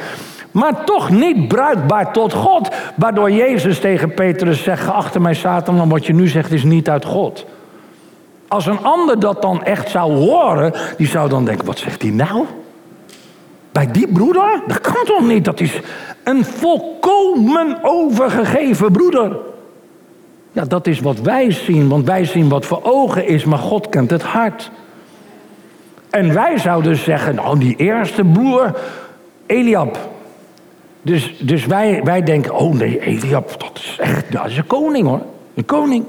maar 0.54 0.84
toch 0.84 1.10
niet 1.10 1.48
bruikbaar 1.48 2.14
tot 2.14 2.34
God. 2.34 2.70
Waardoor 2.96 3.32
Jezus 3.32 3.80
tegen 3.80 4.14
Petrus 4.14 4.64
zegt: 4.64 4.84
Geachte 4.84 5.20
mij, 5.20 5.34
Satan, 5.34 5.78
want 5.78 5.92
wat 5.92 6.06
je 6.06 6.14
nu 6.14 6.28
zegt 6.28 6.52
is 6.52 6.64
niet 6.64 6.90
uit 6.90 7.06
God. 7.06 7.46
Als 8.48 8.66
een 8.66 8.84
ander 8.84 9.20
dat 9.20 9.42
dan 9.42 9.64
echt 9.64 9.90
zou 9.90 10.14
horen, 10.14 10.74
die 10.98 11.08
zou 11.08 11.30
dan 11.30 11.46
denken: 11.46 11.66
Wat 11.66 11.78
zegt 11.78 12.02
hij 12.02 12.12
nou? 12.12 12.46
Bij 13.72 13.92
die 13.92 14.08
broeder? 14.08 14.62
Dat 14.68 14.82
kan 14.82 15.04
toch 15.06 15.28
niet? 15.28 15.46
Dat 15.46 15.60
is 15.60 15.80
een 16.24 16.46
volkomen 16.46 17.78
overgegeven 17.82 18.92
broeder. 18.92 19.38
Ja, 20.52 20.66
dat 20.66 20.88
is 20.88 21.00
wat 21.00 21.20
wij 21.20 21.52
zien, 21.52 21.90
want 21.90 22.06
wij 22.06 22.26
zien 22.26 22.50
wat 22.50 22.66
voor 22.66 22.80
ogen 22.84 23.28
is, 23.28 23.46
maar 23.46 23.60
God 23.60 23.90
kent 23.90 24.10
het 24.10 24.24
hart. 24.24 24.72
En 26.10 26.34
wij 26.34 26.58
zouden 26.58 26.96
zeggen, 26.96 27.36
nou 27.36 27.60
die 27.60 27.76
eerste 27.76 28.24
broer, 28.24 28.76
Eliab, 29.46 29.98
dus, 31.04 31.34
dus 31.40 31.66
wij, 31.66 32.02
wij 32.04 32.24
denken, 32.24 32.56
oh 32.56 32.74
nee, 32.74 33.00
Eliab, 33.00 33.60
dat 33.60 33.72
is 33.74 33.98
echt, 34.00 34.32
dat 34.32 34.46
is 34.46 34.58
een 34.58 34.68
koning 34.68 35.08
hoor. 35.08 35.22
Een 35.54 35.66
koning. 35.66 36.06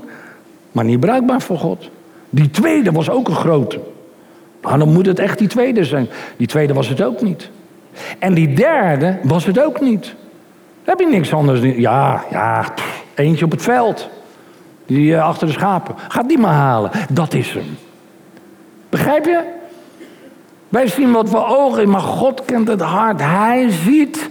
Maar 0.73 0.85
niet 0.85 1.01
bruikbaar 1.01 1.41
voor 1.41 1.59
God. 1.59 1.91
Die 2.31 2.51
tweede 2.51 2.93
was 2.93 3.11
ook 3.11 3.29
een 3.29 3.35
grote. 3.35 3.81
Maar 4.63 4.79
dan 4.79 4.93
moet 4.93 5.07
het 5.07 5.19
echt 5.19 5.39
die 5.39 5.49
tweede 5.49 5.85
zijn. 5.85 6.09
Die 6.37 6.47
tweede 6.47 6.73
was 6.73 6.89
het 6.89 7.03
ook 7.03 7.23
niet. 7.23 7.51
En 8.19 8.35
die 8.35 8.55
derde 8.55 9.19
was 9.23 9.47
het 9.47 9.61
ook 9.61 9.81
niet. 9.81 10.15
Heb 10.85 11.01
je 11.01 11.07
niks 11.07 11.33
anders. 11.33 11.61
Ja, 11.61 12.25
ja, 12.31 12.65
eentje 13.15 13.45
op 13.45 13.51
het 13.51 13.63
veld. 13.63 14.09
Die 14.87 15.11
uh, 15.11 15.25
achter 15.25 15.47
de 15.47 15.53
schapen. 15.53 15.95
Gaat 16.09 16.29
die 16.29 16.39
maar 16.39 16.53
halen. 16.53 16.91
Dat 17.11 17.35
is 17.35 17.53
hem. 17.53 17.77
Begrijp 18.89 19.25
je? 19.25 19.43
Wij 20.69 20.87
zien 20.87 21.13
wat 21.13 21.29
voor 21.29 21.47
ogen, 21.47 21.91
maar 21.91 22.01
God 22.01 22.45
kent 22.45 22.69
het 22.69 22.81
hart. 22.81 23.21
Hij 23.21 23.71
ziet 23.71 24.31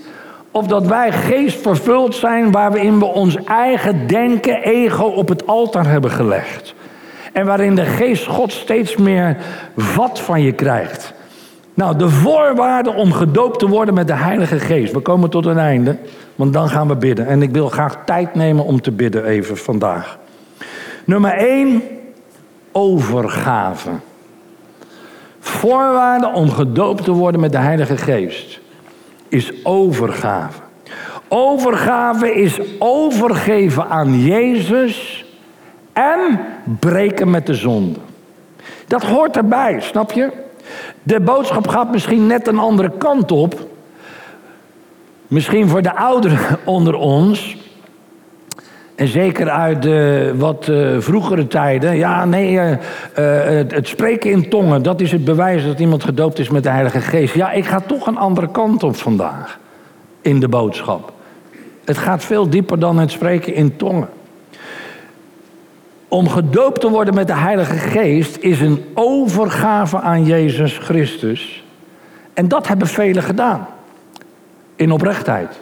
of 0.54 0.68
dat 0.68 0.88
wij 0.88 1.12
geest 1.12 1.62
vervuld 1.62 2.16
zijn 2.16 2.52
waarin 2.52 3.00
we 3.00 3.06
ons 3.06 3.36
eigen 3.44 4.08
denken, 4.08 4.64
ego 4.64 5.04
op 5.04 5.30
het 5.30 5.48
altaar 5.48 5.86
hebben 5.86 6.12
gelegd. 6.12 6.74
En 7.32 7.46
waarin 7.46 7.76
de 7.76 7.86
geest 7.86 8.26
God 8.26 8.52
steeds 8.52 8.96
meer 8.96 9.38
vat 9.78 10.20
van 10.20 10.42
je 10.42 10.52
krijgt. 10.52 11.14
Nou, 11.74 11.98
de 11.98 12.10
voorwaarde 12.10 12.94
om 12.94 13.12
gedoopt 13.12 13.60
te 13.60 13.68
worden 13.68 13.94
met 13.94 14.08
de 14.08 14.14
Heilige 14.14 14.60
Geest. 14.60 14.94
We 14.94 15.00
komen 15.00 15.30
tot 15.30 15.46
een 15.46 15.58
einde, 15.58 15.98
want 16.36 16.54
dan 16.54 16.70
gaan 16.70 16.88
we 16.88 16.96
bidden. 16.96 17.28
En 17.28 17.42
ik 17.42 17.52
wil 17.52 17.70
graag 17.70 17.98
tijd 18.06 18.36
nemen 18.36 18.66
om 18.66 18.82
te 18.82 18.92
bidden 18.92 19.26
even 19.26 19.58
vandaag. 19.58 20.18
Nummer 21.06 21.32
1, 21.32 21.84
overgave. 22.72 23.90
Voorwaarde 25.40 26.32
om 26.34 26.50
gedoopt 26.50 27.04
te 27.04 27.12
worden 27.12 27.42
met 27.42 27.52
de 27.52 27.58
Heilige 27.58 27.98
Geest 27.98 28.62
is 29.34 29.52
overgave. 29.64 30.62
Overgave 31.28 32.34
is 32.34 32.60
overgeven 32.80 33.90
aan 33.90 34.20
Jezus 34.20 35.26
en 35.94 36.40
breken 36.80 37.30
met 37.30 37.46
de 37.46 37.54
zonde. 37.54 38.00
Dat 38.88 39.04
hoort 39.04 39.36
erbij, 39.36 39.80
snap 39.82 40.12
je? 40.12 40.32
De 41.04 41.20
boodschap 41.20 41.68
gaat 41.68 41.92
misschien 41.92 42.28
net 42.28 42.48
een 42.48 42.60
andere 42.60 42.92
kant 42.98 43.32
op. 43.32 43.68
Misschien 45.28 45.68
voor 45.68 45.82
de 45.82 45.96
ouderen 45.96 46.60
onder 46.66 46.96
ons. 46.96 47.58
En 48.96 49.08
zeker 49.08 49.50
uit 49.50 49.82
de 49.82 50.34
wat 50.38 50.68
uh, 50.68 50.96
vroegere 51.00 51.48
tijden. 51.48 51.96
Ja, 51.96 52.26
nee, 52.26 52.52
uh, 52.52 52.70
uh, 52.70 52.78
het, 53.44 53.72
het, 53.72 53.88
spreken 53.88 54.32
in 54.32 54.50
tongen, 54.50 54.84
dat 54.84 55.02
is 55.02 55.12
het 55.12 55.26
bewijs 55.26 55.66
dat 55.66 55.80
iemand 55.80 56.04
gedoopt 56.04 56.40
is 56.40 56.50
met 56.50 56.64
de 56.64 56.70
Heilige 56.70 57.00
Geest. 57.00 57.34
Ja, 57.34 57.52
ik 57.52 57.66
ga 57.66 57.80
toch 57.80 58.08
een 58.08 58.18
andere 58.18 58.52
kant 58.52 58.84
op 58.84 58.96
vandaag 58.96 59.60
in 60.22 60.40
de 60.40 60.48
boodschap. 60.48 61.14
Het 61.86 61.98
gaat 61.98 62.24
veel 62.24 62.50
dieper 62.50 62.80
dan 62.80 63.00
het 63.00 63.12
spreken 63.12 63.54
in 63.54 63.76
tongen. 63.76 64.10
Om 66.08 66.30
gedoopt 66.30 66.82
te 66.82 66.90
worden 66.90 67.14
met 67.14 67.28
de 67.28 67.36
Heilige 67.36 67.78
Geest 67.78 68.38
is 68.38 68.62
een 68.62 68.86
overgave 68.94 70.00
aan 70.00 70.26
Jezus 70.26 70.78
Christus. 70.78 71.64
En 72.34 72.48
dat 72.48 72.68
hebben 72.68 72.88
velen 72.88 73.24
gedaan. 73.24 73.68
In 74.76 74.92
oprechtheid. 74.92 75.62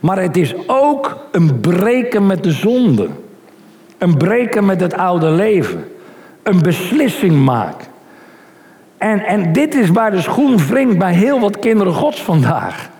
Maar 0.00 0.22
het 0.22 0.36
is 0.36 0.54
ook 0.66 1.16
een 1.30 1.60
breken 1.60 2.26
met 2.26 2.44
de 2.44 2.52
zonde. 2.52 3.08
Een 3.98 4.16
breken 4.16 4.64
met 4.64 4.80
het 4.80 4.94
oude 4.94 5.30
leven. 5.30 5.84
Een 6.42 6.62
beslissing 6.62 7.44
maken. 7.44 7.86
En, 8.98 9.20
en 9.20 9.52
dit 9.52 9.74
is 9.74 9.90
waar 9.90 10.10
de 10.10 10.20
schoen 10.20 10.56
wringt 10.56 10.98
bij 10.98 11.12
heel 11.12 11.40
wat 11.40 11.58
kinderen 11.58 11.92
gods 11.92 12.22
vandaag. 12.22 12.90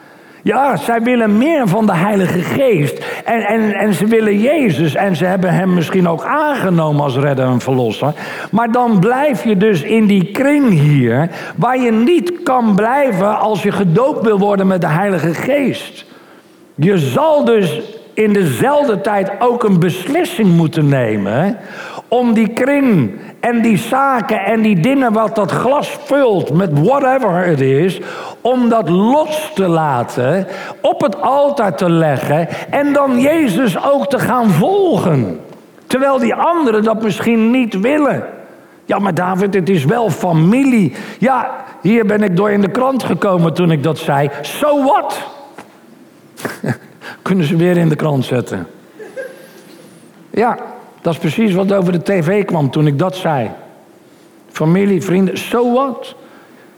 Ja, 0.42 0.76
zij 0.76 1.02
willen 1.02 1.38
meer 1.38 1.68
van 1.68 1.86
de 1.86 1.94
Heilige 1.94 2.40
Geest. 2.40 3.04
En, 3.24 3.40
en, 3.40 3.74
en 3.74 3.94
ze 3.94 4.06
willen 4.06 4.38
Jezus. 4.38 4.94
En 4.94 5.16
ze 5.16 5.24
hebben 5.24 5.54
hem 5.54 5.74
misschien 5.74 6.08
ook 6.08 6.24
aangenomen 6.24 7.02
als 7.02 7.16
redder 7.16 7.46
en 7.46 7.60
verlosser. 7.60 8.14
Maar 8.50 8.72
dan 8.72 8.98
blijf 8.98 9.44
je 9.44 9.56
dus 9.56 9.82
in 9.82 10.06
die 10.06 10.24
kring 10.24 10.70
hier. 10.70 11.30
Waar 11.56 11.78
je 11.78 11.92
niet 11.92 12.42
kan 12.42 12.74
blijven 12.74 13.38
als 13.38 13.62
je 13.62 13.72
gedoopt 13.72 14.24
wil 14.24 14.38
worden 14.38 14.66
met 14.66 14.80
de 14.80 14.88
Heilige 14.88 15.34
Geest. 15.34 16.04
Je 16.74 16.98
zal 16.98 17.44
dus 17.44 17.80
in 18.14 18.32
dezelfde 18.32 19.00
tijd 19.00 19.30
ook 19.38 19.64
een 19.64 19.78
beslissing 19.78 20.56
moeten 20.56 20.88
nemen 20.88 21.58
om 22.08 22.32
die 22.32 22.48
kring 22.48 23.10
en 23.40 23.62
die 23.62 23.78
zaken 23.78 24.44
en 24.44 24.62
die 24.62 24.80
dingen 24.80 25.12
wat 25.12 25.34
dat 25.34 25.50
glas 25.50 25.98
vult 26.04 26.52
met 26.52 26.70
whatever 26.72 27.44
het 27.44 27.60
is, 27.60 28.00
om 28.40 28.68
dat 28.68 28.88
los 28.88 29.50
te 29.54 29.68
laten, 29.68 30.46
op 30.80 31.00
het 31.00 31.20
altaar 31.20 31.76
te 31.76 31.90
leggen 31.90 32.48
en 32.70 32.92
dan 32.92 33.20
Jezus 33.20 33.84
ook 33.84 34.06
te 34.08 34.18
gaan 34.18 34.50
volgen. 34.50 35.40
Terwijl 35.86 36.18
die 36.18 36.34
anderen 36.34 36.84
dat 36.84 37.02
misschien 37.02 37.50
niet 37.50 37.80
willen. 37.80 38.24
Ja, 38.84 38.98
maar 38.98 39.14
David, 39.14 39.54
het 39.54 39.68
is 39.68 39.84
wel 39.84 40.10
familie. 40.10 40.94
Ja, 41.18 41.50
hier 41.80 42.06
ben 42.06 42.22
ik 42.22 42.36
door 42.36 42.50
in 42.50 42.60
de 42.60 42.70
krant 42.70 43.02
gekomen 43.02 43.54
toen 43.54 43.70
ik 43.70 43.82
dat 43.82 43.98
zei. 43.98 44.30
So 44.42 44.82
what? 44.84 45.30
Kunnen 47.22 47.46
ze 47.46 47.56
weer 47.56 47.76
in 47.76 47.88
de 47.88 47.96
krant 47.96 48.24
zetten. 48.24 48.66
Ja, 50.30 50.58
dat 51.00 51.12
is 51.12 51.18
precies 51.18 51.54
wat 51.54 51.72
over 51.72 51.92
de 51.92 52.02
tv 52.02 52.44
kwam 52.44 52.70
toen 52.70 52.86
ik 52.86 52.98
dat 52.98 53.16
zei. 53.16 53.50
Familie, 54.50 55.02
vrienden, 55.02 55.38
so 55.38 55.72
what? 55.72 56.14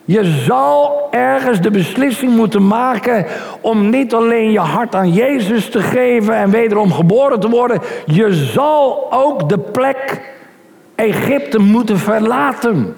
Je 0.05 0.25
zal 0.25 1.09
ergens 1.11 1.61
de 1.61 1.71
beslissing 1.71 2.37
moeten 2.37 2.67
maken 2.67 3.27
om 3.61 3.91
niet 3.91 4.15
alleen 4.15 4.51
je 4.51 4.59
hart 4.59 4.95
aan 4.95 5.12
Jezus 5.12 5.71
te 5.71 5.81
geven 5.81 6.35
en 6.35 6.51
wederom 6.51 6.93
geboren 6.93 7.41
te 7.41 7.49
worden. 7.49 7.81
Je 8.07 8.35
zal 8.35 9.07
ook 9.11 9.49
de 9.49 9.59
plek 9.59 10.21
Egypte 10.95 11.59
moeten 11.59 11.99
verlaten. 11.99 12.97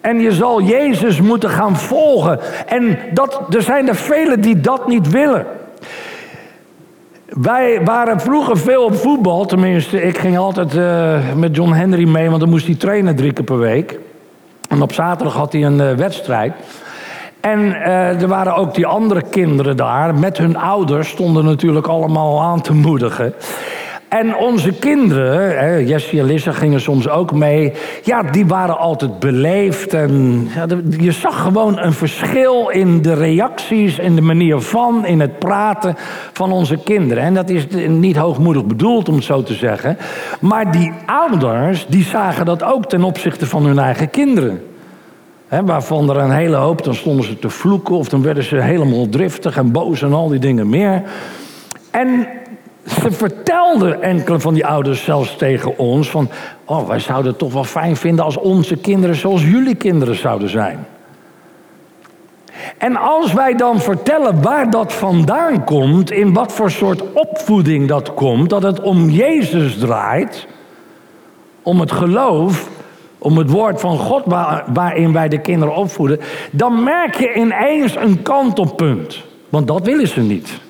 En 0.00 0.20
je 0.20 0.32
zal 0.32 0.62
Jezus 0.62 1.20
moeten 1.20 1.50
gaan 1.50 1.76
volgen. 1.76 2.40
En 2.66 2.98
dat, 3.12 3.42
er 3.50 3.62
zijn 3.62 3.88
er 3.88 3.96
velen 3.96 4.40
die 4.40 4.60
dat 4.60 4.88
niet 4.88 5.10
willen. 5.10 5.46
Wij 7.26 7.80
waren 7.84 8.20
vroeger 8.20 8.58
veel 8.58 8.84
op 8.84 8.94
voetbal. 8.94 9.46
Tenminste, 9.46 10.02
ik 10.02 10.18
ging 10.18 10.38
altijd 10.38 10.74
uh, 10.74 11.18
met 11.36 11.56
John 11.56 11.72
Henry 11.72 12.08
mee, 12.08 12.28
want 12.28 12.40
dan 12.40 12.50
moest 12.50 12.66
hij 12.66 12.74
trainen 12.74 13.16
drie 13.16 13.32
keer 13.32 13.44
per 13.44 13.58
week. 13.58 13.98
En 14.68 14.82
op 14.82 14.92
zaterdag 14.92 15.34
had 15.34 15.52
hij 15.52 15.64
een 15.64 15.80
uh, 15.80 15.92
wedstrijd. 15.92 16.52
En 17.40 17.60
uh, 17.60 18.22
er 18.22 18.28
waren 18.28 18.54
ook 18.54 18.74
die 18.74 18.86
andere 18.86 19.22
kinderen 19.30 19.76
daar. 19.76 20.14
Met 20.14 20.38
hun 20.38 20.56
ouders 20.56 21.08
stonden 21.08 21.44
natuurlijk 21.44 21.86
allemaal 21.86 22.42
aan 22.42 22.60
te 22.60 22.74
moedigen. 22.74 23.34
En 24.10 24.36
onze 24.36 24.72
kinderen, 24.72 25.86
Jessie 25.86 26.20
en 26.20 26.26
Lissa 26.26 26.52
gingen 26.52 26.80
soms 26.80 27.08
ook 27.08 27.32
mee. 27.32 27.72
Ja, 28.02 28.22
die 28.22 28.46
waren 28.46 28.78
altijd 28.78 29.18
beleefd. 29.18 29.94
En 29.94 30.48
ja, 30.54 30.66
je 30.98 31.12
zag 31.12 31.42
gewoon 31.42 31.78
een 31.78 31.92
verschil 31.92 32.68
in 32.68 33.02
de 33.02 33.14
reacties, 33.14 33.98
in 33.98 34.14
de 34.14 34.20
manier 34.20 34.60
van, 34.60 35.06
in 35.06 35.20
het 35.20 35.38
praten 35.38 35.96
van 36.32 36.52
onze 36.52 36.76
kinderen. 36.76 37.22
En 37.24 37.34
dat 37.34 37.50
is 37.50 37.66
niet 37.88 38.16
hoogmoedig 38.16 38.64
bedoeld 38.64 39.08
om 39.08 39.14
het 39.14 39.24
zo 39.24 39.42
te 39.42 39.54
zeggen. 39.54 39.96
Maar 40.40 40.72
die 40.72 40.92
ouders, 41.06 41.86
die 41.86 42.04
zagen 42.04 42.44
dat 42.44 42.62
ook 42.62 42.86
ten 42.86 43.02
opzichte 43.02 43.46
van 43.46 43.64
hun 43.64 43.78
eigen 43.78 44.10
kinderen. 44.10 44.62
Waarvan 45.64 46.10
er 46.10 46.16
een 46.16 46.30
hele 46.30 46.56
hoop, 46.56 46.84
dan 46.84 46.94
stonden 46.94 47.24
ze 47.24 47.38
te 47.38 47.50
vloeken 47.50 47.94
of 47.94 48.08
dan 48.08 48.22
werden 48.22 48.44
ze 48.44 48.56
helemaal 48.56 49.08
driftig 49.08 49.56
en 49.56 49.72
boos 49.72 50.02
en 50.02 50.12
al 50.12 50.28
die 50.28 50.38
dingen 50.38 50.68
meer. 50.68 51.02
En 51.90 52.26
ze 52.86 53.10
vertelden 53.10 54.02
enkele 54.02 54.40
van 54.40 54.54
die 54.54 54.66
ouders 54.66 55.04
zelfs 55.04 55.36
tegen 55.36 55.78
ons 55.78 56.10
van, 56.10 56.28
oh, 56.64 56.88
wij 56.88 56.98
zouden 56.98 57.30
het 57.30 57.40
toch 57.40 57.52
wel 57.52 57.64
fijn 57.64 57.96
vinden 57.96 58.24
als 58.24 58.36
onze 58.36 58.76
kinderen 58.76 59.16
zoals 59.16 59.42
jullie 59.42 59.74
kinderen 59.74 60.14
zouden 60.14 60.48
zijn. 60.48 60.86
En 62.78 62.96
als 62.96 63.32
wij 63.32 63.54
dan 63.54 63.80
vertellen 63.80 64.42
waar 64.42 64.70
dat 64.70 64.92
vandaan 64.92 65.64
komt, 65.64 66.10
in 66.10 66.32
wat 66.32 66.52
voor 66.52 66.70
soort 66.70 67.12
opvoeding 67.12 67.88
dat 67.88 68.14
komt, 68.14 68.50
dat 68.50 68.62
het 68.62 68.80
om 68.80 69.08
Jezus 69.08 69.78
draait, 69.78 70.46
om 71.62 71.80
het 71.80 71.92
geloof, 71.92 72.68
om 73.18 73.38
het 73.38 73.50
woord 73.50 73.80
van 73.80 73.98
God 73.98 74.22
waarin 74.72 75.12
wij 75.12 75.28
de 75.28 75.40
kinderen 75.40 75.74
opvoeden, 75.74 76.20
dan 76.50 76.82
merk 76.82 77.14
je 77.14 77.34
ineens 77.34 77.96
een 77.96 78.22
kantelpunt. 78.22 79.22
Want 79.48 79.66
dat 79.66 79.84
willen 79.84 80.08
ze 80.08 80.20
niet. 80.20 80.60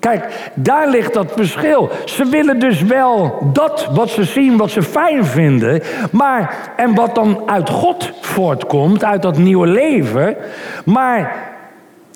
Kijk, 0.00 0.50
daar 0.54 0.88
ligt 0.88 1.14
dat 1.14 1.32
verschil. 1.36 1.90
Ze 2.04 2.24
willen 2.24 2.58
dus 2.58 2.82
wel 2.82 3.38
dat 3.52 3.88
wat 3.92 4.10
ze 4.10 4.24
zien, 4.24 4.56
wat 4.56 4.70
ze 4.70 4.82
fijn 4.82 5.24
vinden. 5.24 5.82
Maar, 6.10 6.72
en 6.76 6.94
wat 6.94 7.14
dan 7.14 7.42
uit 7.46 7.68
God 7.68 8.12
voortkomt, 8.20 9.04
uit 9.04 9.22
dat 9.22 9.38
nieuwe 9.38 9.66
leven. 9.66 10.36
Maar 10.84 11.48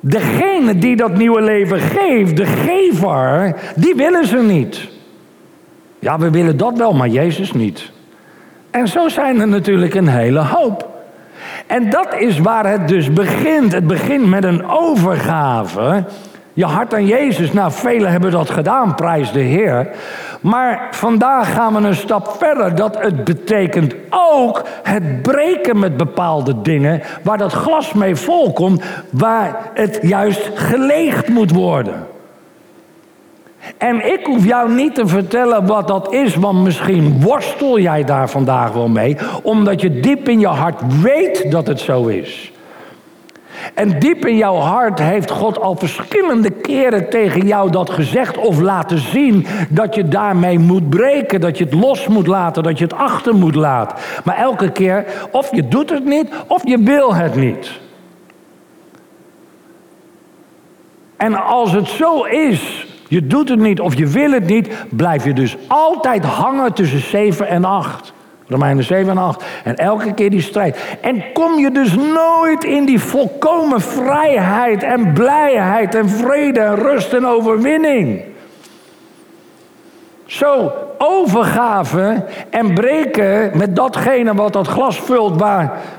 degene 0.01 0.79
die 0.79 0.97
dat 0.97 1.17
nieuwe 1.17 1.41
leven 1.41 1.81
geeft, 1.81 2.37
de 2.37 2.47
gever, 2.47 3.55
die 3.77 3.95
willen 3.95 4.27
ze 4.27 4.37
niet. 4.37 4.89
Ja, 5.99 6.19
we 6.19 6.31
willen 6.31 6.57
dat 6.57 6.79
wel, 6.79 6.93
maar 6.93 7.09
Jezus 7.09 7.53
niet. 7.53 7.91
En 8.71 8.89
zo 8.89 9.09
zijn 9.09 9.41
er 9.41 9.49
natuurlijk 9.49 9.95
een 9.95 10.09
hele 10.09 10.41
hoop. 10.41 10.89
En 11.67 11.91
dat 11.91 12.15
is 12.19 12.39
waar 12.39 12.71
het 12.71 12.89
dus 12.89 13.13
begint. 13.13 13.73
Het 13.73 13.87
begint 13.87 14.27
met 14.27 14.45
een 14.45 14.67
overgave 14.67 16.05
je 16.55 16.65
hart 16.65 16.95
aan 16.95 17.07
Jezus. 17.07 17.53
Nou, 17.53 17.73
velen 17.73 18.11
hebben 18.11 18.31
dat 18.31 18.51
gedaan, 18.51 18.95
prijs 18.95 19.33
de 19.33 19.41
Heer. 19.41 19.89
Maar 20.41 20.89
vandaag 20.91 21.53
gaan 21.53 21.75
we 21.75 21.89
een 21.89 21.95
stap 21.95 22.37
verder. 22.39 22.75
Dat 22.75 22.99
het 23.03 23.25
betekent 23.25 23.95
ook 24.11 24.63
het 24.83 25.23
breken 25.23 25.79
met 25.79 25.97
bepaalde 25.97 26.63
dingen. 26.63 27.03
Waar 27.23 27.39
dat 27.39 27.53
glas 27.53 27.93
mee 27.93 28.17
volkomt, 28.17 28.83
waar 29.11 29.71
het 29.75 29.99
juist 30.03 30.51
geleegd 30.55 31.29
moet 31.29 31.51
worden. 31.51 32.07
En 33.79 34.13
ik 34.13 34.21
hoef 34.25 34.45
jou 34.45 34.73
niet 34.73 34.95
te 34.95 35.07
vertellen 35.07 35.67
wat 35.67 35.89
dat 35.89 36.13
is, 36.13 36.35
want 36.35 36.63
misschien 36.63 37.23
worstel 37.23 37.79
jij 37.79 38.05
daar 38.05 38.31
vandaag 38.31 38.73
wel 38.73 38.89
mee, 38.89 39.17
omdat 39.43 39.81
je 39.81 40.01
diep 40.01 40.29
in 40.29 40.41
je 40.41 40.47
hart 40.47 41.01
weet 41.03 41.51
dat 41.51 41.67
het 41.67 41.81
zo 41.81 42.07
is. 42.07 42.53
En 43.75 43.99
diep 43.99 44.27
in 44.27 44.37
jouw 44.37 44.57
hart 44.57 44.99
heeft 44.99 45.31
God 45.31 45.61
al 45.61 45.77
verschillende 45.77 46.51
keren 46.51 47.11
tegen 47.11 47.47
jou 47.47 47.71
dat 47.71 47.91
gezegd 47.91 48.37
of 48.37 48.61
laten 48.61 48.99
zien 48.99 49.47
dat 49.69 49.95
je 49.95 50.09
daarmee 50.09 50.59
moet 50.59 50.89
breken, 50.89 51.41
dat 51.41 51.59
je 51.59 51.65
het 51.65 51.75
los 51.75 52.07
moet 52.07 52.27
laten, 52.27 52.63
dat 52.63 52.79
je 52.79 52.85
het 52.85 52.95
achter 52.95 53.35
moet 53.35 53.55
laten. 53.55 53.99
Maar 54.25 54.37
elke 54.37 54.73
keer, 54.73 55.05
of 55.31 55.55
je 55.55 55.69
doet 55.69 55.91
het 55.91 56.05
niet, 56.05 56.29
of 56.47 56.67
je 56.67 56.79
wil 56.79 57.15
het 57.15 57.35
niet. 57.35 57.83
En 61.17 61.35
als 61.45 61.73
het 61.73 61.89
zo 61.89 62.23
is, 62.23 62.87
je 63.09 63.27
doet 63.27 63.49
het 63.49 63.59
niet 63.59 63.81
of 63.81 63.95
je 63.95 64.07
wil 64.07 64.31
het 64.31 64.47
niet, 64.47 64.69
blijf 64.89 65.25
je 65.25 65.33
dus 65.33 65.57
altijd 65.67 66.25
hangen 66.25 66.73
tussen 66.73 67.01
7 67.01 67.49
en 67.49 67.65
8. 67.65 68.13
Romeinen 68.49 68.85
7 68.85 69.11
en 69.11 69.19
8. 69.19 69.45
En 69.65 69.77
elke 69.77 70.15
keer 70.15 70.31
die 70.31 70.41
strijd. 70.41 70.97
En 71.01 71.23
kom 71.33 71.59
je 71.59 71.71
dus 71.71 71.95
nooit 71.95 72.65
in 72.65 72.85
die 72.85 73.01
volkomen 73.01 73.81
vrijheid 73.81 74.83
en 74.83 75.13
blijheid 75.13 75.95
en 75.95 76.09
vrede 76.09 76.61
en 76.61 76.75
rust 76.75 77.13
en 77.13 77.27
overwinning. 77.27 78.23
Zo, 80.27 80.73
overgave 80.99 82.25
en 82.51 82.75
breken 82.75 83.51
met 83.55 83.77
datgene 83.77 84.35
wat 84.35 84.53
dat 84.53 84.67
glas 84.67 85.01
vult, 85.01 85.43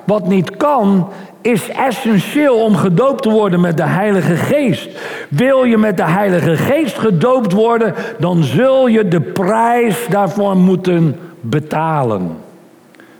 wat 0.05 0.27
niet 0.27 0.57
kan, 0.57 1.09
is 1.41 1.69
essentieel 1.69 2.55
om 2.55 2.75
gedoopt 2.75 3.21
te 3.21 3.29
worden 3.29 3.61
met 3.61 3.77
de 3.77 3.83
Heilige 3.83 4.35
Geest. 4.35 4.89
Wil 5.29 5.63
je 5.63 5.77
met 5.77 5.97
de 5.97 6.05
Heilige 6.05 6.55
Geest 6.55 6.97
gedoopt 6.97 7.51
worden, 7.51 7.93
dan 8.19 8.43
zul 8.43 8.87
je 8.87 9.07
de 9.07 9.21
prijs 9.21 10.07
daarvoor 10.09 10.57
moeten 10.57 11.19
betalen. 11.49 12.37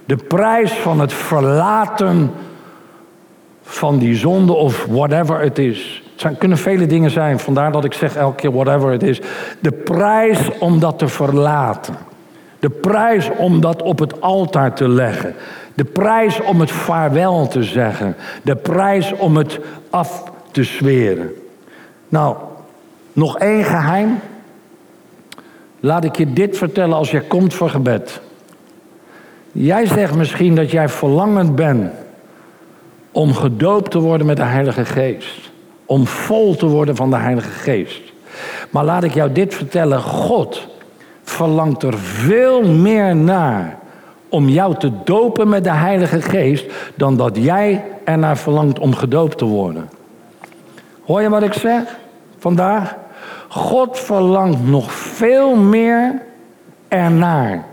De 0.06 0.16
prijs 0.16 0.72
van 0.72 1.00
het 1.00 1.14
verlaten 1.14 2.32
van 3.62 3.98
die 3.98 4.16
zonde 4.16 4.54
of 4.54 4.86
whatever 4.90 5.40
het 5.40 5.60
is. 5.60 6.04
Het 6.18 6.38
kunnen 6.38 6.58
vele 6.58 6.86
dingen 6.86 7.12
zijn, 7.12 7.40
vandaar 7.40 7.72
dat 7.72 7.86
ik 7.86 7.94
zeg 7.94 8.16
elke 8.16 8.36
keer 8.36 8.52
whatever 8.52 8.92
het 8.92 9.04
is. 9.04 9.22
De 9.60 9.72
prijs 9.72 10.58
om 10.60 10.80
dat 10.80 11.00
te 11.00 11.08
verlaten. 11.08 11.96
De 12.60 12.70
prijs 12.70 13.30
om 13.38 13.62
dat 13.62 13.82
op 13.82 14.00
het 14.00 14.22
altaar 14.22 14.74
te 14.74 14.90
leggen. 14.90 15.36
De 15.74 15.84
prijs 15.84 16.42
om 16.42 16.60
het 16.60 16.72
vaarwel 16.72 17.48
te 17.48 17.64
zeggen. 17.64 18.16
De 18.42 18.56
prijs 18.56 19.14
om 19.14 19.38
het 19.38 19.60
af 19.90 20.24
te 20.52 20.64
zweren. 20.64 21.34
Nou, 22.10 22.36
nog 23.14 23.38
één 23.38 23.64
geheim. 23.64 24.20
Laat 25.86 26.04
ik 26.04 26.16
je 26.16 26.34
dit 26.34 26.58
vertellen 26.58 26.98
als 26.98 27.12
je 27.12 27.22
komt 27.22 27.54
voor 27.54 27.70
gebed. 27.70 28.22
Jij 29.52 29.86
zegt 29.86 30.16
misschien 30.16 30.56
dat 30.56 30.72
jij 30.72 30.90
verlangend 30.90 31.56
bent 31.56 31.92
om 33.12 33.34
gedoopt 33.34 33.92
te 33.92 34.00
worden 34.00 34.28
met 34.28 34.38
de 34.38 34.44
Heilige 34.44 34.86
Geest. 34.86 35.52
Om 35.86 36.08
vol 36.08 36.56
te 36.56 36.66
worden 36.66 36.96
van 36.96 37.10
de 37.10 37.16
Heilige 37.16 37.50
Geest. 37.50 38.02
Maar 38.70 38.86
laat 38.86 39.04
ik 39.04 39.14
jou 39.14 39.32
dit 39.32 39.56
vertellen. 39.56 40.02
God 40.02 40.68
verlangt 41.24 41.84
er 41.84 41.98
veel 41.98 42.68
meer 42.68 43.16
naar 43.16 43.78
om 44.30 44.50
jou 44.50 44.78
te 44.78 44.92
dopen 45.04 45.50
met 45.50 45.64
de 45.64 45.74
Heilige 45.74 46.22
Geest 46.22 46.66
dan 46.96 47.18
dat 47.18 47.38
jij 47.38 47.84
ernaar 48.04 48.38
verlangt 48.38 48.80
om 48.80 48.96
gedoopt 48.96 49.38
te 49.38 49.46
worden. 49.46 49.90
Hoor 51.04 51.22
je 51.22 51.30
wat 51.30 51.44
ik 51.44 51.54
zeg 51.54 51.98
vandaag? 52.38 52.96
God 53.56 54.00
verlangt 54.00 54.68
nog 54.68 54.92
veel 54.94 55.56
meer 55.56 56.22
ernaar 56.88 57.66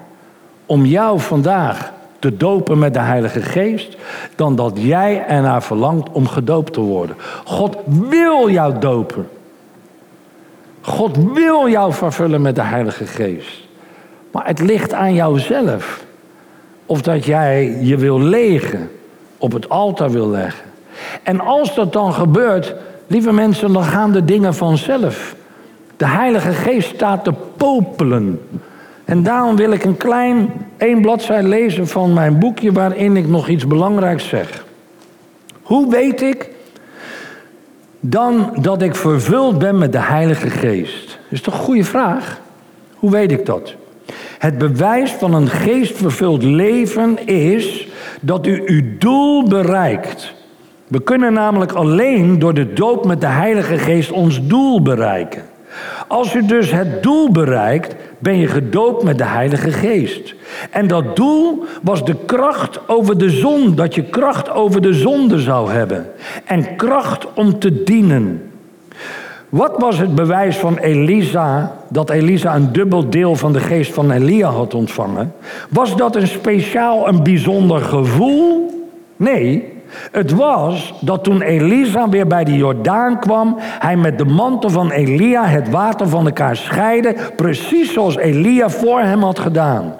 om 0.67 0.85
jou 0.85 1.21
vandaag 1.21 1.93
te 2.19 2.37
dopen 2.37 2.79
met 2.79 2.95
de 2.95 3.01
Heilige 3.01 3.43
Geest, 3.43 3.97
dan 4.35 4.57
dat 4.57 4.73
jij 4.75 5.27
ernaar 5.27 5.63
verlangt 5.63 6.11
om 6.13 6.29
gedoopt 6.29 6.73
te 6.73 6.81
worden. 6.81 7.17
God 7.45 7.77
wil 7.87 8.51
jou 8.51 8.79
dopen. 8.79 9.29
God 10.81 11.17
wil 11.35 11.69
jou 11.69 11.93
vervullen 11.93 12.43
met 12.43 12.55
de 12.55 12.63
Heilige 12.63 13.07
Geest. 13.07 13.61
Maar 14.31 14.47
het 14.47 14.61
ligt 14.61 14.93
aan 14.93 15.15
jouzelf. 15.15 16.05
Of 16.87 17.03
dat 17.03 17.25
jij 17.25 17.79
je 17.81 17.97
wil 17.97 18.21
legen, 18.21 18.91
op 19.39 19.53
het 19.53 19.69
altaar 19.69 20.11
wil 20.11 20.29
leggen. 20.29 20.65
En 21.23 21.41
als 21.41 21.75
dat 21.75 21.93
dan 21.93 22.13
gebeurt, 22.13 22.75
lieve 23.07 23.33
mensen, 23.33 23.73
dan 23.73 23.85
gaan 23.85 24.13
de 24.13 24.25
dingen 24.25 24.55
vanzelf. 24.55 25.41
De 25.97 26.07
Heilige 26.07 26.53
Geest 26.53 26.95
staat 26.95 27.25
te 27.25 27.33
popelen. 27.57 28.41
En 29.05 29.23
daarom 29.23 29.57
wil 29.57 29.71
ik 29.71 29.85
een 29.85 29.97
klein 29.97 30.53
één 30.77 31.01
bladzij 31.01 31.43
lezen 31.43 31.89
van 31.89 32.13
mijn 32.13 32.39
boekje 32.39 32.73
waarin 32.73 33.17
ik 33.17 33.29
nog 33.29 33.49
iets 33.49 33.67
belangrijks 33.67 34.29
zeg. 34.29 34.65
Hoe 35.63 35.91
weet 35.91 36.23
ik 36.23 36.51
dan 38.01 38.57
dat 38.61 38.83
ik 38.83 38.95
vervuld 38.95 39.59
ben 39.59 39.79
met 39.79 39.93
de 39.93 40.01
Heilige 40.01 40.51
Geest? 40.51 41.07
Dat 41.07 41.17
is 41.31 41.41
toch 41.41 41.55
een 41.55 41.65
goede 41.65 41.85
vraag? 41.85 42.41
Hoe 42.95 43.11
weet 43.11 43.33
ik 43.33 43.47
dat? 43.47 43.75
Het 44.39 44.59
bewijs 44.59 45.11
van 45.11 45.35
een 45.35 45.49
geestvervuld 45.49 46.43
leven 46.43 47.27
is 47.27 47.89
dat 48.21 48.47
u 48.47 48.63
uw 48.67 48.83
doel 48.99 49.49
bereikt. 49.49 50.35
We 50.87 51.03
kunnen 51.03 51.33
namelijk 51.33 51.73
alleen 51.73 52.39
door 52.39 52.55
de 52.55 52.73
doop 52.73 53.07
met 53.07 53.21
de 53.21 53.27
Heilige 53.27 53.79
Geest 53.79 54.11
ons 54.11 54.47
doel 54.47 54.83
bereiken. 54.83 55.43
Als 56.13 56.35
u 56.35 56.47
dus 56.47 56.73
het 56.73 57.03
doel 57.03 57.31
bereikt, 57.31 57.95
ben 58.19 58.39
je 58.39 58.47
gedoopt 58.47 59.03
met 59.03 59.19
de 59.19 59.25
Heilige 59.25 59.71
Geest. 59.71 60.35
En 60.71 60.87
dat 60.87 61.17
doel 61.17 61.65
was 61.83 62.05
de 62.05 62.17
kracht 62.27 62.89
over 62.89 63.19
de 63.19 63.31
zon, 63.31 63.75
dat 63.75 63.95
je 63.95 64.03
kracht 64.03 64.51
over 64.51 64.83
de 64.83 64.93
zonde 64.93 65.39
zou 65.39 65.71
hebben. 65.71 66.07
En 66.45 66.77
kracht 66.77 67.27
om 67.35 67.59
te 67.59 67.83
dienen. 67.83 68.51
Wat 69.49 69.75
was 69.79 69.99
het 69.99 70.15
bewijs 70.15 70.57
van 70.57 70.79
Elisa 70.79 71.77
dat 71.89 72.11
Elisa 72.11 72.55
een 72.55 72.73
dubbel 72.73 73.11
deel 73.11 73.37
van 73.37 73.53
de 73.53 73.61
geest 73.61 73.95
van 73.95 74.11
Elia 74.11 74.49
had 74.49 74.75
ontvangen? 74.75 75.33
Was 75.69 75.97
dat 75.97 76.17
een 76.17 76.29
speciaal, 76.29 77.09
een 77.09 77.23
bijzonder 77.23 77.81
gevoel? 77.81 78.71
Nee, 79.17 79.72
het 80.13 80.31
was 80.31 80.95
dat 81.01 81.25
toen 81.25 81.43
Elisa 81.43 82.09
weer 82.09 82.27
bij 82.27 82.45
de 82.45 82.57
Jordaan 82.57 83.19
kwam, 83.19 83.57
hij 83.59 83.97
met 83.97 84.19
de 84.19 84.25
mantel 84.25 84.71
van 84.71 84.91
Elia 84.91 85.45
het 85.45 85.71
water 85.71 86.09
van 86.09 86.27
elkaar 86.27 86.57
scheidde, 86.57 87.17
precies 87.37 87.93
zoals 87.93 88.17
Elia 88.17 88.71
voor 88.71 89.01
hem 89.01 89.23
had 89.23 89.39
gedaan. 89.39 89.95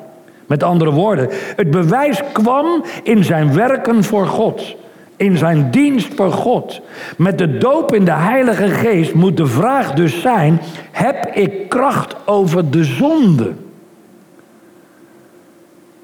Met 0.47 0.63
andere 0.63 0.91
woorden, 0.91 1.29
het 1.57 1.71
bewijs 1.71 2.23
kwam 2.33 2.85
in 3.03 3.25
zijn 3.25 3.55
werken 3.55 4.05
voor 4.05 4.27
God. 4.27 4.77
In 5.17 5.37
zijn 5.37 5.71
dienst 5.71 6.15
voor 6.15 6.33
God. 6.33 6.81
Met 7.17 7.39
de 7.39 7.59
doop 7.59 7.95
in 7.95 8.05
de 8.05 8.13
Heilige 8.13 8.69
Geest 8.69 9.15
moet 9.15 9.37
de 9.37 9.47
vraag 9.47 9.93
dus 9.93 10.21
zijn: 10.21 10.61
heb 10.91 11.27
ik 11.35 11.69
kracht 11.69 12.17
over 12.25 12.71
de 12.71 12.85
zonde? 12.85 13.53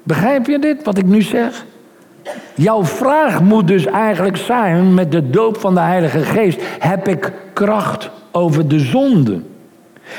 Begrijp 0.03 0.45
je 0.45 0.59
dit, 0.59 0.83
wat 0.83 0.97
ik 0.97 1.05
nu 1.05 1.21
zeg? 1.21 1.65
Jouw 2.55 2.83
vraag 2.83 3.41
moet 3.41 3.67
dus 3.67 3.85
eigenlijk 3.85 4.37
zijn 4.37 4.93
met 4.93 5.11
de 5.11 5.29
doop 5.29 5.59
van 5.59 5.73
de 5.73 5.79
Heilige 5.79 6.19
Geest: 6.19 6.61
heb 6.79 7.07
ik 7.07 7.31
kracht 7.53 8.09
over 8.31 8.67
de 8.67 8.79
zonde? 8.79 9.41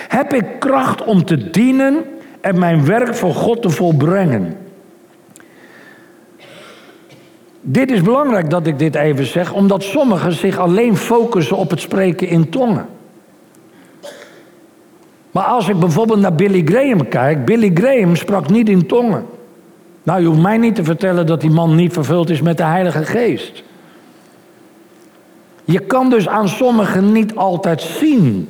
Heb 0.09 0.33
ik 0.33 0.45
kracht 0.59 1.05
om 1.05 1.25
te 1.25 1.51
dienen 1.51 2.05
en 2.41 2.59
mijn 2.59 2.85
werk 2.87 3.15
voor 3.15 3.35
God 3.35 3.63
te 3.63 3.71
volbrengen? 3.71 4.57
Dit 7.61 7.91
is 7.91 8.03
belangrijk 8.03 8.51
dat 8.51 8.67
ik 8.67 8.79
dit 8.79 8.95
even 8.95 9.27
zeg, 9.27 9.53
omdat 9.53 9.83
sommigen 9.83 10.33
zich 10.33 10.59
alleen 10.59 10.97
focussen 10.97 11.57
op 11.57 11.71
het 11.71 11.81
spreken 11.81 12.29
in 12.29 12.49
tongen. 12.49 12.87
Maar 15.31 15.45
als 15.45 15.69
ik 15.69 15.79
bijvoorbeeld 15.79 16.21
naar 16.21 16.35
Billy 16.35 16.63
Graham 16.65 17.09
kijk, 17.09 17.45
Billy 17.45 17.71
Graham 17.75 18.17
sprak 18.17 18.51
niet 18.51 18.69
in 18.69 18.87
tongen. 18.87 19.25
Nou, 20.03 20.21
je 20.21 20.27
hoeft 20.27 20.41
mij 20.41 20.59
niet 20.59 20.75
te 20.75 20.85
vertellen 20.85 21.27
dat 21.27 21.41
die 21.41 21.51
man 21.51 21.75
niet 21.75 21.93
vervuld 21.93 22.31
is 22.31 22.41
met 22.41 22.57
de 22.57 22.65
Heilige 22.65 23.05
Geest. 23.05 23.63
Je 25.65 25.81
kan 25.81 26.11
dus 26.11 26.29
aan 26.29 26.49
sommigen 26.49 27.13
niet 27.13 27.37
altijd 27.37 27.81
zien. 27.81 28.49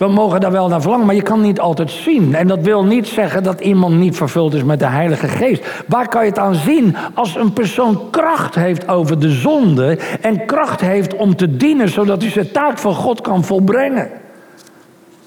We 0.00 0.08
mogen 0.08 0.40
daar 0.40 0.52
wel 0.52 0.68
naar 0.68 0.80
verlangen, 0.80 1.06
maar 1.06 1.14
je 1.14 1.22
kan 1.22 1.40
niet 1.40 1.60
altijd 1.60 1.90
zien. 1.90 2.34
En 2.34 2.46
dat 2.46 2.60
wil 2.60 2.84
niet 2.84 3.06
zeggen 3.06 3.42
dat 3.42 3.60
iemand 3.60 3.94
niet 3.94 4.16
vervuld 4.16 4.54
is 4.54 4.62
met 4.62 4.78
de 4.78 4.86
Heilige 4.86 5.28
Geest. 5.28 5.64
Waar 5.86 6.08
kan 6.08 6.22
je 6.22 6.28
het 6.28 6.38
aan 6.38 6.54
zien? 6.54 6.96
Als 7.14 7.36
een 7.36 7.52
persoon 7.52 8.10
kracht 8.10 8.54
heeft 8.54 8.88
over 8.88 9.18
de 9.18 9.30
zonde 9.30 9.98
en 10.20 10.46
kracht 10.46 10.80
heeft 10.80 11.14
om 11.14 11.36
te 11.36 11.56
dienen, 11.56 11.88
zodat 11.88 12.22
hij 12.22 12.30
zijn 12.30 12.50
taak 12.52 12.78
van 12.78 12.94
God 12.94 13.20
kan 13.20 13.44
volbrengen. 13.44 14.10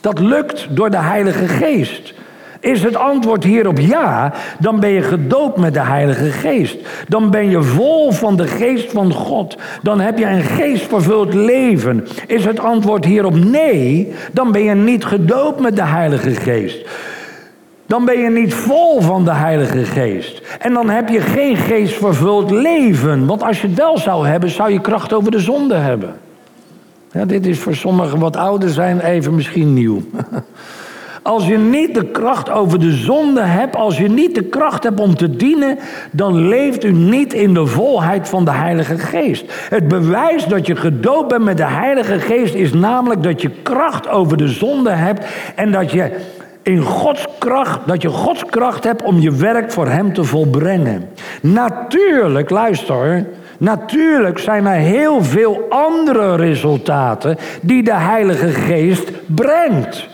Dat 0.02 0.20
lukt 0.20 0.68
door 0.70 0.90
de 0.90 1.02
Heilige 1.02 1.48
Geest. 1.48 2.14
Is 2.64 2.84
het 2.84 2.96
antwoord 2.96 3.44
hierop 3.44 3.80
ja, 3.80 4.34
dan 4.60 4.80
ben 4.80 4.90
je 4.90 5.02
gedoopt 5.02 5.58
met 5.58 5.74
de 5.74 5.82
Heilige 5.82 6.32
Geest. 6.32 6.78
Dan 7.08 7.30
ben 7.30 7.50
je 7.50 7.62
vol 7.62 8.12
van 8.12 8.36
de 8.36 8.48
Geest 8.48 8.92
van 8.92 9.14
God. 9.14 9.58
Dan 9.82 10.00
heb 10.00 10.18
je 10.18 10.26
een 10.26 10.44
geestvervuld 10.44 11.34
leven. 11.34 12.08
Is 12.28 12.46
het 12.46 12.60
antwoord 12.60 13.06
hierop 13.06 13.36
nee, 13.36 14.14
dan 14.32 14.52
ben 14.52 14.64
je 14.64 14.74
niet 14.74 15.06
gedoopt 15.06 15.60
met 15.60 15.76
de 15.76 15.84
Heilige 15.84 16.30
Geest. 16.30 16.86
Dan 17.86 18.06
ben 18.06 18.20
je 18.20 18.30
niet 18.30 18.54
vol 18.54 19.02
van 19.02 19.26
de 19.26 19.34
Heilige 19.34 19.86
Geest. 19.86 20.42
En 20.60 20.74
dan 20.74 20.90
heb 20.90 21.10
je 21.10 21.22
geen 21.22 21.58
geestvervuld 21.58 22.52
leven. 22.52 23.26
Want 23.26 23.44
als 23.44 23.62
je 23.62 23.68
het 23.68 23.78
wel 23.78 23.98
zou 23.98 24.28
hebben, 24.28 24.50
zou 24.50 24.72
je 24.72 24.82
kracht 24.82 25.14
over 25.14 25.32
de 25.32 25.40
zonde 25.40 25.76
hebben. 25.76 26.16
Ja, 27.12 27.26
dit 27.26 27.46
is 27.46 27.60
voor 27.60 27.76
sommigen 27.76 28.20
wat 28.20 28.36
ouder 28.36 28.70
zijn 28.70 29.00
even 29.00 29.36
misschien 29.36 29.74
nieuw. 29.74 30.02
Als 31.24 31.48
je 31.48 31.58
niet 31.58 31.96
de 31.96 32.06
kracht 32.06 32.50
over 32.50 32.80
de 32.80 32.92
zonde 32.92 33.42
hebt, 33.42 33.76
als 33.76 33.98
je 33.98 34.10
niet 34.10 34.36
de 34.36 34.44
kracht 34.44 34.84
hebt 34.84 35.00
om 35.00 35.16
te 35.16 35.36
dienen, 35.36 35.78
dan 36.12 36.48
leeft 36.48 36.84
u 36.84 36.92
niet 36.92 37.34
in 37.34 37.54
de 37.54 37.66
volheid 37.66 38.30
van 38.30 38.46
de 38.46 38.52
Heilige 38.52 38.98
Geest. 38.98 39.46
Het 39.70 39.88
bewijs 39.88 40.46
dat 40.46 40.68
je 40.68 40.76
gedoopt 40.76 41.28
bent 41.28 41.44
met 41.44 41.58
de 41.58 41.66
Heilige 41.66 42.20
Geest 42.20 42.54
is 42.54 42.74
namelijk 42.74 43.24
dat 43.24 43.42
je 43.42 43.50
kracht 43.50 44.10
over 44.10 44.38
de 44.38 44.48
zonde 44.48 44.90
hebt 44.90 45.26
en 45.56 45.72
dat 45.72 45.92
je 45.92 46.12
in 46.62 46.82
Gods 46.82 47.26
kracht, 47.40 47.80
dat 47.86 48.02
je 48.02 48.10
Gods 48.10 48.46
kracht 48.46 48.84
hebt 48.84 49.04
om 49.04 49.20
je 49.20 49.32
werk 49.32 49.72
voor 49.72 49.88
Hem 49.88 50.14
te 50.14 50.24
volbrengen. 50.24 51.10
Natuurlijk, 51.42 52.50
luister. 52.50 53.26
Natuurlijk 53.58 54.40
zijn 54.40 54.66
er 54.66 54.80
heel 54.80 55.24
veel 55.24 55.66
andere 55.70 56.36
resultaten 56.36 57.38
die 57.62 57.84
de 57.84 57.96
Heilige 57.96 58.48
Geest 58.48 59.12
brengt. 59.26 60.12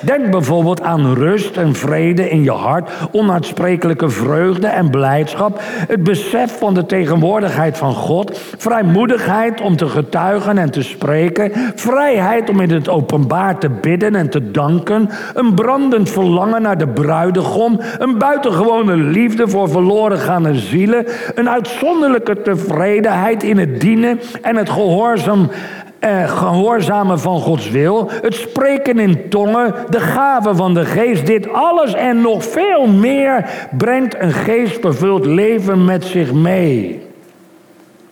Denk 0.00 0.30
bijvoorbeeld 0.30 0.82
aan 0.82 1.14
rust 1.14 1.56
en 1.56 1.74
vrede 1.74 2.30
in 2.30 2.42
je 2.42 2.50
hart, 2.50 2.90
onuitsprekelijke 3.12 4.08
vreugde 4.08 4.66
en 4.66 4.90
blijdschap, 4.90 5.60
het 5.62 6.02
besef 6.02 6.58
van 6.58 6.74
de 6.74 6.86
tegenwoordigheid 6.86 7.78
van 7.78 7.94
God, 7.94 8.40
vrijmoedigheid 8.56 9.60
om 9.60 9.76
te 9.76 9.88
getuigen 9.88 10.58
en 10.58 10.70
te 10.70 10.82
spreken, 10.82 11.52
vrijheid 11.74 12.50
om 12.50 12.60
in 12.60 12.70
het 12.70 12.88
openbaar 12.88 13.58
te 13.58 13.70
bidden 13.70 14.14
en 14.14 14.30
te 14.30 14.50
danken, 14.50 15.08
een 15.34 15.54
brandend 15.54 16.10
verlangen 16.10 16.62
naar 16.62 16.78
de 16.78 16.88
bruidegom, 16.88 17.80
een 17.98 18.18
buitengewone 18.18 18.96
liefde 18.96 19.48
voor 19.48 19.70
verloren 19.70 20.18
gaande 20.18 20.54
zielen, 20.54 21.06
een 21.34 21.48
uitzonderlijke 21.48 22.42
tevredenheid 22.42 23.42
in 23.42 23.58
het 23.58 23.80
dienen 23.80 24.20
en 24.42 24.56
het 24.56 24.70
gehoorzaam 24.70 25.50
eh, 25.98 26.28
gehoorzamen 26.28 27.20
van 27.20 27.40
Gods 27.40 27.70
wil, 27.70 28.10
het 28.22 28.34
spreken 28.34 28.98
in 28.98 29.28
tongen, 29.28 29.74
de 29.88 30.00
gaven 30.00 30.56
van 30.56 30.74
de 30.74 30.84
geest, 30.84 31.26
dit 31.26 31.52
alles 31.52 31.94
en 31.94 32.20
nog 32.20 32.44
veel 32.44 32.86
meer 32.86 33.50
brengt 33.76 34.20
een 34.20 34.32
geestvervuld 34.32 35.26
leven 35.26 35.84
met 35.84 36.04
zich 36.04 36.32
mee. 36.32 37.06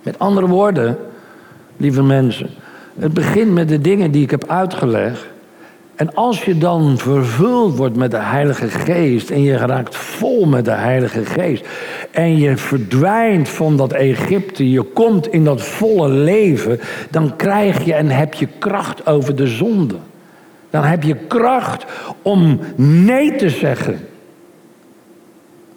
Met 0.03 0.19
andere 0.19 0.47
woorden, 0.47 0.99
lieve 1.77 2.03
mensen, 2.03 2.51
het 2.99 3.15
begint 3.15 3.53
met 3.53 3.69
de 3.69 3.81
dingen 3.81 4.11
die 4.11 4.23
ik 4.23 4.31
heb 4.31 4.45
uitgelegd. 4.47 5.27
En 5.97 6.15
als 6.15 6.45
je 6.45 6.59
dan 6.59 6.99
vervuld 6.99 7.77
wordt 7.77 7.97
met 7.97 8.11
de 8.11 8.21
Heilige 8.21 8.69
Geest 8.69 9.31
en 9.31 9.43
je 9.43 9.57
raakt 9.57 9.97
vol 9.97 10.47
met 10.47 10.65
de 10.65 10.71
Heilige 10.71 11.25
Geest 11.25 11.67
en 12.11 12.39
je 12.39 12.57
verdwijnt 12.57 13.49
van 13.49 13.77
dat 13.77 13.93
Egypte, 13.93 14.71
je 14.71 14.83
komt 14.83 15.33
in 15.33 15.45
dat 15.45 15.63
volle 15.63 16.09
leven, 16.09 16.81
dan 17.11 17.37
krijg 17.37 17.85
je 17.85 17.95
en 17.95 18.11
heb 18.11 18.35
je 18.35 18.49
kracht 18.59 19.07
over 19.07 19.37
de 19.37 19.47
zonde. 19.47 19.97
Dan 20.71 20.85
heb 20.85 21.03
je 21.03 21.15
kracht 21.15 21.85
om 22.23 22.59
nee 22.77 23.37
te 23.37 23.51
zeggen. 23.51 24.01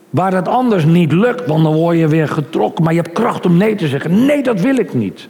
Waar 0.09 0.33
het 0.33 0.47
anders 0.47 0.85
niet 0.85 1.11
lukt, 1.11 1.45
want 1.45 1.63
dan 1.63 1.73
word 1.73 1.97
je 1.97 2.07
weer 2.07 2.27
getrokken. 2.27 2.83
Maar 2.83 2.93
je 2.93 3.01
hebt 3.01 3.13
kracht 3.13 3.45
om 3.45 3.57
nee 3.57 3.75
te 3.75 3.87
zeggen. 3.87 4.25
Nee, 4.25 4.43
dat 4.43 4.61
wil 4.61 4.77
ik 4.77 4.93
niet. 4.93 5.27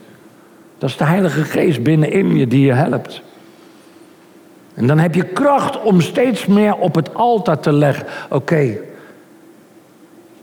Dat 0.78 0.90
is 0.90 0.98
de 0.98 1.04
Heilige 1.04 1.44
Geest 1.44 1.84
binnenin 1.84 2.38
je 2.38 2.48
die 2.48 2.66
je 2.66 2.74
helpt. 2.74 3.22
En 4.80 4.88
dan 4.88 5.00
heb 5.00 5.16
je 5.16 5.24
kracht 5.24 5.82
om 5.82 6.02
steeds 6.02 6.46
meer 6.46 6.76
op 6.76 6.96
het 6.96 7.14
altaar 7.14 7.60
te 7.60 7.72
leggen. 7.72 8.06
Oké, 8.30 8.78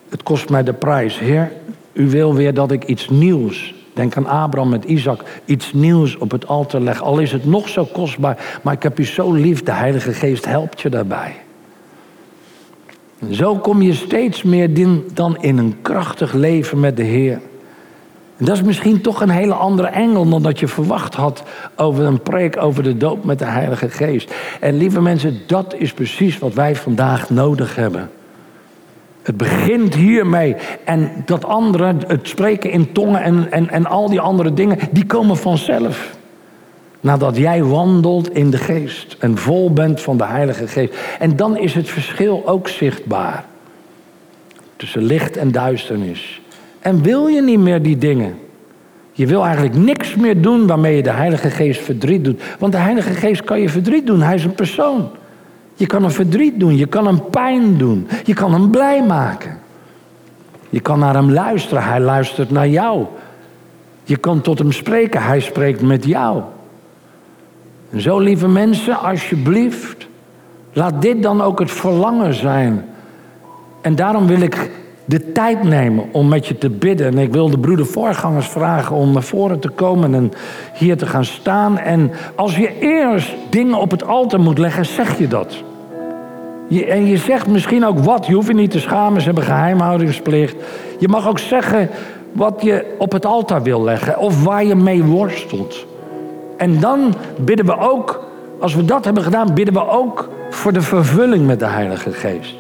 het 0.09 0.23
kost 0.23 0.49
mij 0.49 0.63
de 0.63 0.73
prijs. 0.73 1.19
Heer, 1.19 1.53
u 1.93 2.11
wil 2.11 2.35
weer 2.35 2.55
dat 2.55 2.73
ik 2.73 2.85
iets 2.85 3.09
nieuws, 3.09 3.75
denk 3.93 4.17
aan 4.17 4.27
Abraham 4.27 4.71
met 4.71 4.85
Isaac, 4.85 5.23
iets 5.45 5.73
nieuws 5.73 6.17
op 6.17 6.31
het 6.31 6.47
altaar 6.47 6.81
leg. 6.81 7.03
Al 7.03 7.19
is 7.19 7.33
het 7.33 7.45
nog 7.45 7.69
zo 7.69 7.85
kostbaar, 7.85 8.61
maar 8.63 8.75
ik 8.75 8.83
heb 8.83 8.99
u 8.99 9.05
zo 9.05 9.33
lief, 9.33 9.63
de 9.63 9.73
Heilige 9.73 10.13
Geest 10.13 10.45
helpt 10.45 10.81
je 10.81 10.89
daarbij. 10.89 11.37
Zo 13.31 13.57
kom 13.57 13.83
je 13.83 13.95
steeds 13.95 14.43
meer 14.43 14.71
dan 15.13 15.37
in 15.41 15.59
een 15.59 15.77
krachtig 15.83 16.33
leven 16.33 16.81
met 16.81 16.97
de 16.97 17.03
Heer. 17.03 17.41
Dat 18.39 18.57
is 18.57 18.63
misschien 18.63 19.01
toch 19.01 19.21
een 19.21 19.31
hele 19.31 19.55
andere 19.55 19.89
engel 19.89 20.29
dan 20.29 20.43
dat 20.43 20.61
je 20.61 20.69
verwacht 20.69 21.15
had 21.15 21.43
over 21.77 22.05
een 22.05 22.21
preek 22.21 22.63
over 22.63 22.83
de 22.83 22.97
doop 22.97 23.25
met 23.25 23.39
de 23.39 23.45
Heilige 23.45 23.89
Geest. 23.89 24.35
En 24.61 24.77
lieve 24.77 25.01
mensen, 25.01 25.41
dat 25.47 25.75
is 25.79 25.93
precies 25.93 26.39
wat 26.39 26.55
wij 26.55 26.77
vandaag 26.77 27.31
nodig 27.31 27.77
hebben. 27.77 28.11
Het 29.23 29.37
begint 29.37 29.95
hiermee. 29.95 30.57
En 30.85 31.11
dat 31.25 31.45
andere, 31.45 31.95
het 32.07 32.29
spreken 32.29 32.71
in 32.71 32.93
tongen 32.93 33.23
en, 33.23 33.53
en, 33.53 33.71
en 33.71 33.87
al 33.87 34.09
die 34.09 34.21
andere 34.21 34.55
dingen, 34.55 34.79
die 34.91 35.07
komen 35.07 35.37
vanzelf. 35.37 36.17
Nadat 37.01 37.37
jij 37.37 37.65
wandelt 37.65 38.35
in 38.35 38.51
de 38.51 38.59
geest 38.59 39.17
en 39.19 39.39
vol 39.39 39.73
bent 39.73 40.01
van 40.01 40.17
de 40.17 40.25
Heilige 40.25 40.69
Geest. 40.69 40.95
En 41.19 41.37
dan 41.37 41.57
is 41.57 41.75
het 41.75 41.89
verschil 41.89 42.43
ook 42.47 42.69
zichtbaar. 42.69 43.45
Tussen 44.77 45.03
licht 45.03 45.37
en 45.37 45.53
duisternis. 45.53 46.41
En 46.87 47.03
wil 47.03 47.27
je 47.27 47.43
niet 47.43 47.59
meer 47.59 47.83
die 47.83 47.99
dingen? 47.99 48.39
Je 49.13 49.27
wil 49.27 49.45
eigenlijk 49.45 49.77
niks 49.77 50.15
meer 50.15 50.43
doen 50.43 50.67
waarmee 50.67 50.97
je 50.97 51.03
de 51.03 51.11
Heilige 51.11 51.51
Geest 51.51 51.81
verdriet 51.81 52.25
doet. 52.25 52.43
Want 52.59 52.73
de 52.73 52.79
Heilige 52.79 53.13
Geest 53.13 53.45
kan 53.45 53.61
je 53.61 53.69
verdriet 53.69 54.07
doen. 54.07 54.21
Hij 54.21 54.35
is 54.35 54.45
een 54.45 54.55
persoon. 54.55 55.09
Je 55.75 55.87
kan 55.87 56.03
hem 56.03 56.11
verdriet 56.11 56.61
doen. 56.61 56.77
Je 56.77 56.87
kan 56.87 57.07
hem 57.07 57.31
pijn 57.31 57.77
doen. 57.77 58.09
Je 58.25 58.35
kan 58.35 58.53
hem 58.53 58.71
blij 58.71 59.03
maken. 59.03 59.59
Je 60.71 60.81
kan 60.81 60.99
naar 60.99 61.15
hem 61.15 61.33
luisteren. 61.33 61.83
Hij 61.85 62.01
luistert 62.01 62.51
naar 62.51 62.69
jou. 62.69 63.05
Je 64.05 64.17
kan 64.17 64.41
tot 64.41 64.59
hem 64.59 64.73
spreken. 64.73 65.23
Hij 65.23 65.41
spreekt 65.41 65.83
met 65.83 66.05
jou. 66.05 66.43
En 67.91 68.01
zo, 68.01 68.19
lieve 68.19 68.49
mensen, 68.49 69.01
alsjeblieft, 69.01 70.07
laat 70.73 71.03
dit 71.03 71.23
dan 71.23 71.43
ook 71.43 71.59
het 71.59 71.71
verlangen 71.71 72.35
zijn. 72.35 72.85
En 73.81 73.95
daarom 73.95 74.27
wil 74.27 74.41
ik 74.41 74.71
de 75.09 75.33
tijd 75.33 75.63
nemen 75.63 76.05
om 76.13 76.29
met 76.29 76.47
je 76.47 76.59
te 76.59 76.71
bidden. 76.71 77.07
En 77.07 77.19
ik 77.19 77.33
wil 77.33 77.51
de 77.51 77.59
broeder 77.59 77.87
voorgangers 77.87 78.49
vragen 78.49 78.97
om 78.97 79.13
naar 79.13 79.23
voren 79.23 79.59
te 79.59 79.69
komen 79.69 80.15
en 80.15 80.33
hier 80.75 80.97
te 80.97 81.07
gaan 81.07 81.25
staan. 81.25 81.79
En 81.79 82.11
als 82.35 82.57
je 82.57 82.79
eerst 82.79 83.35
dingen 83.51 83.79
op 83.79 83.91
het 83.91 84.07
altaar 84.07 84.41
moet 84.41 84.59
leggen, 84.59 84.85
zeg 84.85 85.19
je 85.19 85.29
dat. 85.29 85.65
Je, 86.69 86.87
en 86.87 87.07
je 87.07 87.17
zegt 87.17 87.47
misschien 87.47 87.87
ook 87.87 87.99
wat. 87.99 88.27
Je 88.27 88.35
hoeft 88.35 88.47
je 88.47 88.55
niet 88.55 88.71
te 88.71 88.81
schamen, 88.81 89.21
ze 89.21 89.27
hebben 89.27 89.45
geheimhoudingsplicht. 89.45 90.57
Je 90.99 91.09
mag 91.09 91.29
ook 91.29 91.39
zeggen 91.39 91.91
wat 92.33 92.63
je 92.63 92.95
op 92.99 93.13
het 93.13 93.27
altaar 93.27 93.63
wil 93.63 93.83
leggen 93.83 94.19
of 94.19 94.45
waar 94.45 94.65
je 94.65 94.75
mee 94.75 95.03
worstelt. 95.03 95.87
En 96.57 96.81
dan 96.81 97.15
bidden 97.37 97.67
we 97.67 97.79
ook, 97.79 98.25
als 98.61 98.75
we 98.75 98.85
dat 98.85 99.05
hebben 99.05 99.23
gedaan, 99.23 99.55
bidden 99.55 99.75
we 99.75 99.89
ook 99.89 100.29
voor 100.51 100.73
de 100.73 100.83
vervulling 100.83 101.47
met 101.47 101.59
de 101.59 101.67
Heilige 101.67 102.13
Geest. 102.13 102.55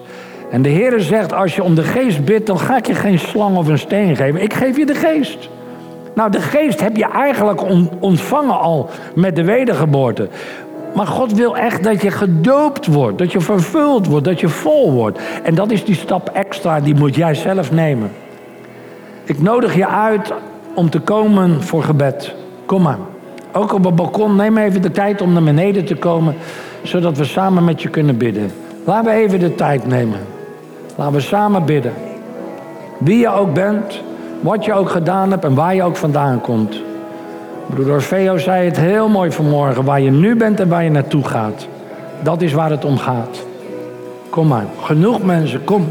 En 0.50 0.62
de 0.62 0.68
Heer 0.68 1.00
zegt, 1.00 1.32
als 1.32 1.54
je 1.54 1.62
om 1.62 1.74
de 1.74 1.82
geest 1.82 2.24
bidt, 2.24 2.46
dan 2.46 2.58
ga 2.58 2.76
ik 2.76 2.86
je 2.86 2.94
geen 2.94 3.18
slang 3.18 3.56
of 3.56 3.68
een 3.68 3.78
steen 3.78 4.16
geven. 4.16 4.42
Ik 4.42 4.54
geef 4.54 4.76
je 4.76 4.86
de 4.86 4.94
geest. 4.94 5.48
Nou, 6.14 6.30
de 6.30 6.40
geest 6.40 6.80
heb 6.80 6.96
je 6.96 7.04
eigenlijk 7.04 7.62
ontvangen 8.00 8.60
al 8.60 8.90
met 9.14 9.36
de 9.36 9.44
wedergeboorte. 9.44 10.28
Maar 10.94 11.06
God 11.06 11.32
wil 11.32 11.56
echt 11.56 11.84
dat 11.84 12.02
je 12.02 12.10
gedoopt 12.10 12.86
wordt, 12.86 13.18
dat 13.18 13.32
je 13.32 13.40
vervuld 13.40 14.06
wordt, 14.06 14.24
dat 14.24 14.40
je 14.40 14.48
vol 14.48 14.92
wordt. 14.92 15.20
En 15.42 15.54
dat 15.54 15.70
is 15.70 15.84
die 15.84 15.94
stap 15.94 16.28
extra, 16.28 16.80
die 16.80 16.94
moet 16.94 17.14
jij 17.14 17.34
zelf 17.34 17.72
nemen. 17.72 18.10
Ik 19.24 19.42
nodig 19.42 19.74
je 19.74 19.86
uit 19.86 20.32
om 20.74 20.90
te 20.90 21.00
komen 21.00 21.62
voor 21.62 21.82
gebed. 21.82 22.34
Kom 22.66 22.82
maar. 22.82 22.98
Ook 23.52 23.72
op 23.72 23.84
het 23.84 23.94
balkon, 23.94 24.36
neem 24.36 24.56
even 24.56 24.82
de 24.82 24.90
tijd 24.90 25.20
om 25.20 25.32
naar 25.32 25.42
beneden 25.42 25.84
te 25.84 25.96
komen, 25.96 26.34
zodat 26.82 27.16
we 27.16 27.24
samen 27.24 27.64
met 27.64 27.82
je 27.82 27.88
kunnen 27.88 28.16
bidden. 28.16 28.50
Laten 28.84 29.12
we 29.12 29.18
even 29.18 29.38
de 29.38 29.54
tijd 29.54 29.86
nemen. 29.86 30.35
Laten 30.96 31.14
we 31.14 31.20
samen 31.20 31.64
bidden. 31.64 31.92
Wie 32.98 33.18
je 33.18 33.28
ook 33.28 33.54
bent, 33.54 34.02
wat 34.40 34.64
je 34.64 34.72
ook 34.72 34.90
gedaan 34.90 35.30
hebt 35.30 35.44
en 35.44 35.54
waar 35.54 35.74
je 35.74 35.82
ook 35.82 35.96
vandaan 35.96 36.40
komt. 36.40 36.82
Broeder 37.66 38.02
Veo 38.02 38.38
zei 38.38 38.64
het 38.64 38.76
heel 38.76 39.08
mooi 39.08 39.30
vanmorgen. 39.30 39.84
Waar 39.84 40.00
je 40.00 40.10
nu 40.10 40.36
bent 40.36 40.60
en 40.60 40.68
waar 40.68 40.84
je 40.84 40.90
naartoe 40.90 41.24
gaat. 41.24 41.68
Dat 42.22 42.42
is 42.42 42.52
waar 42.52 42.70
het 42.70 42.84
om 42.84 42.98
gaat. 42.98 43.44
Kom 44.30 44.46
maar. 44.46 44.64
Genoeg 44.80 45.22
mensen, 45.22 45.64
kom. 45.64 45.86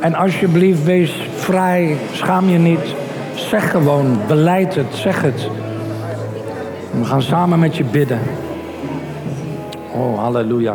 En 0.00 0.14
alsjeblieft, 0.14 0.84
wees 0.84 1.28
vrij. 1.34 1.96
Schaam 2.12 2.48
je 2.48 2.58
niet. 2.58 2.94
Zeg 3.34 3.70
gewoon, 3.70 4.18
beleid 4.26 4.74
het, 4.74 4.94
zeg 4.94 5.22
het. 5.22 5.48
we 6.90 7.04
gaan 7.04 7.22
samen 7.22 7.58
met 7.58 7.76
je 7.76 7.84
bidden. 7.84 8.18
Oh, 9.92 10.18
halleluja. 10.18 10.74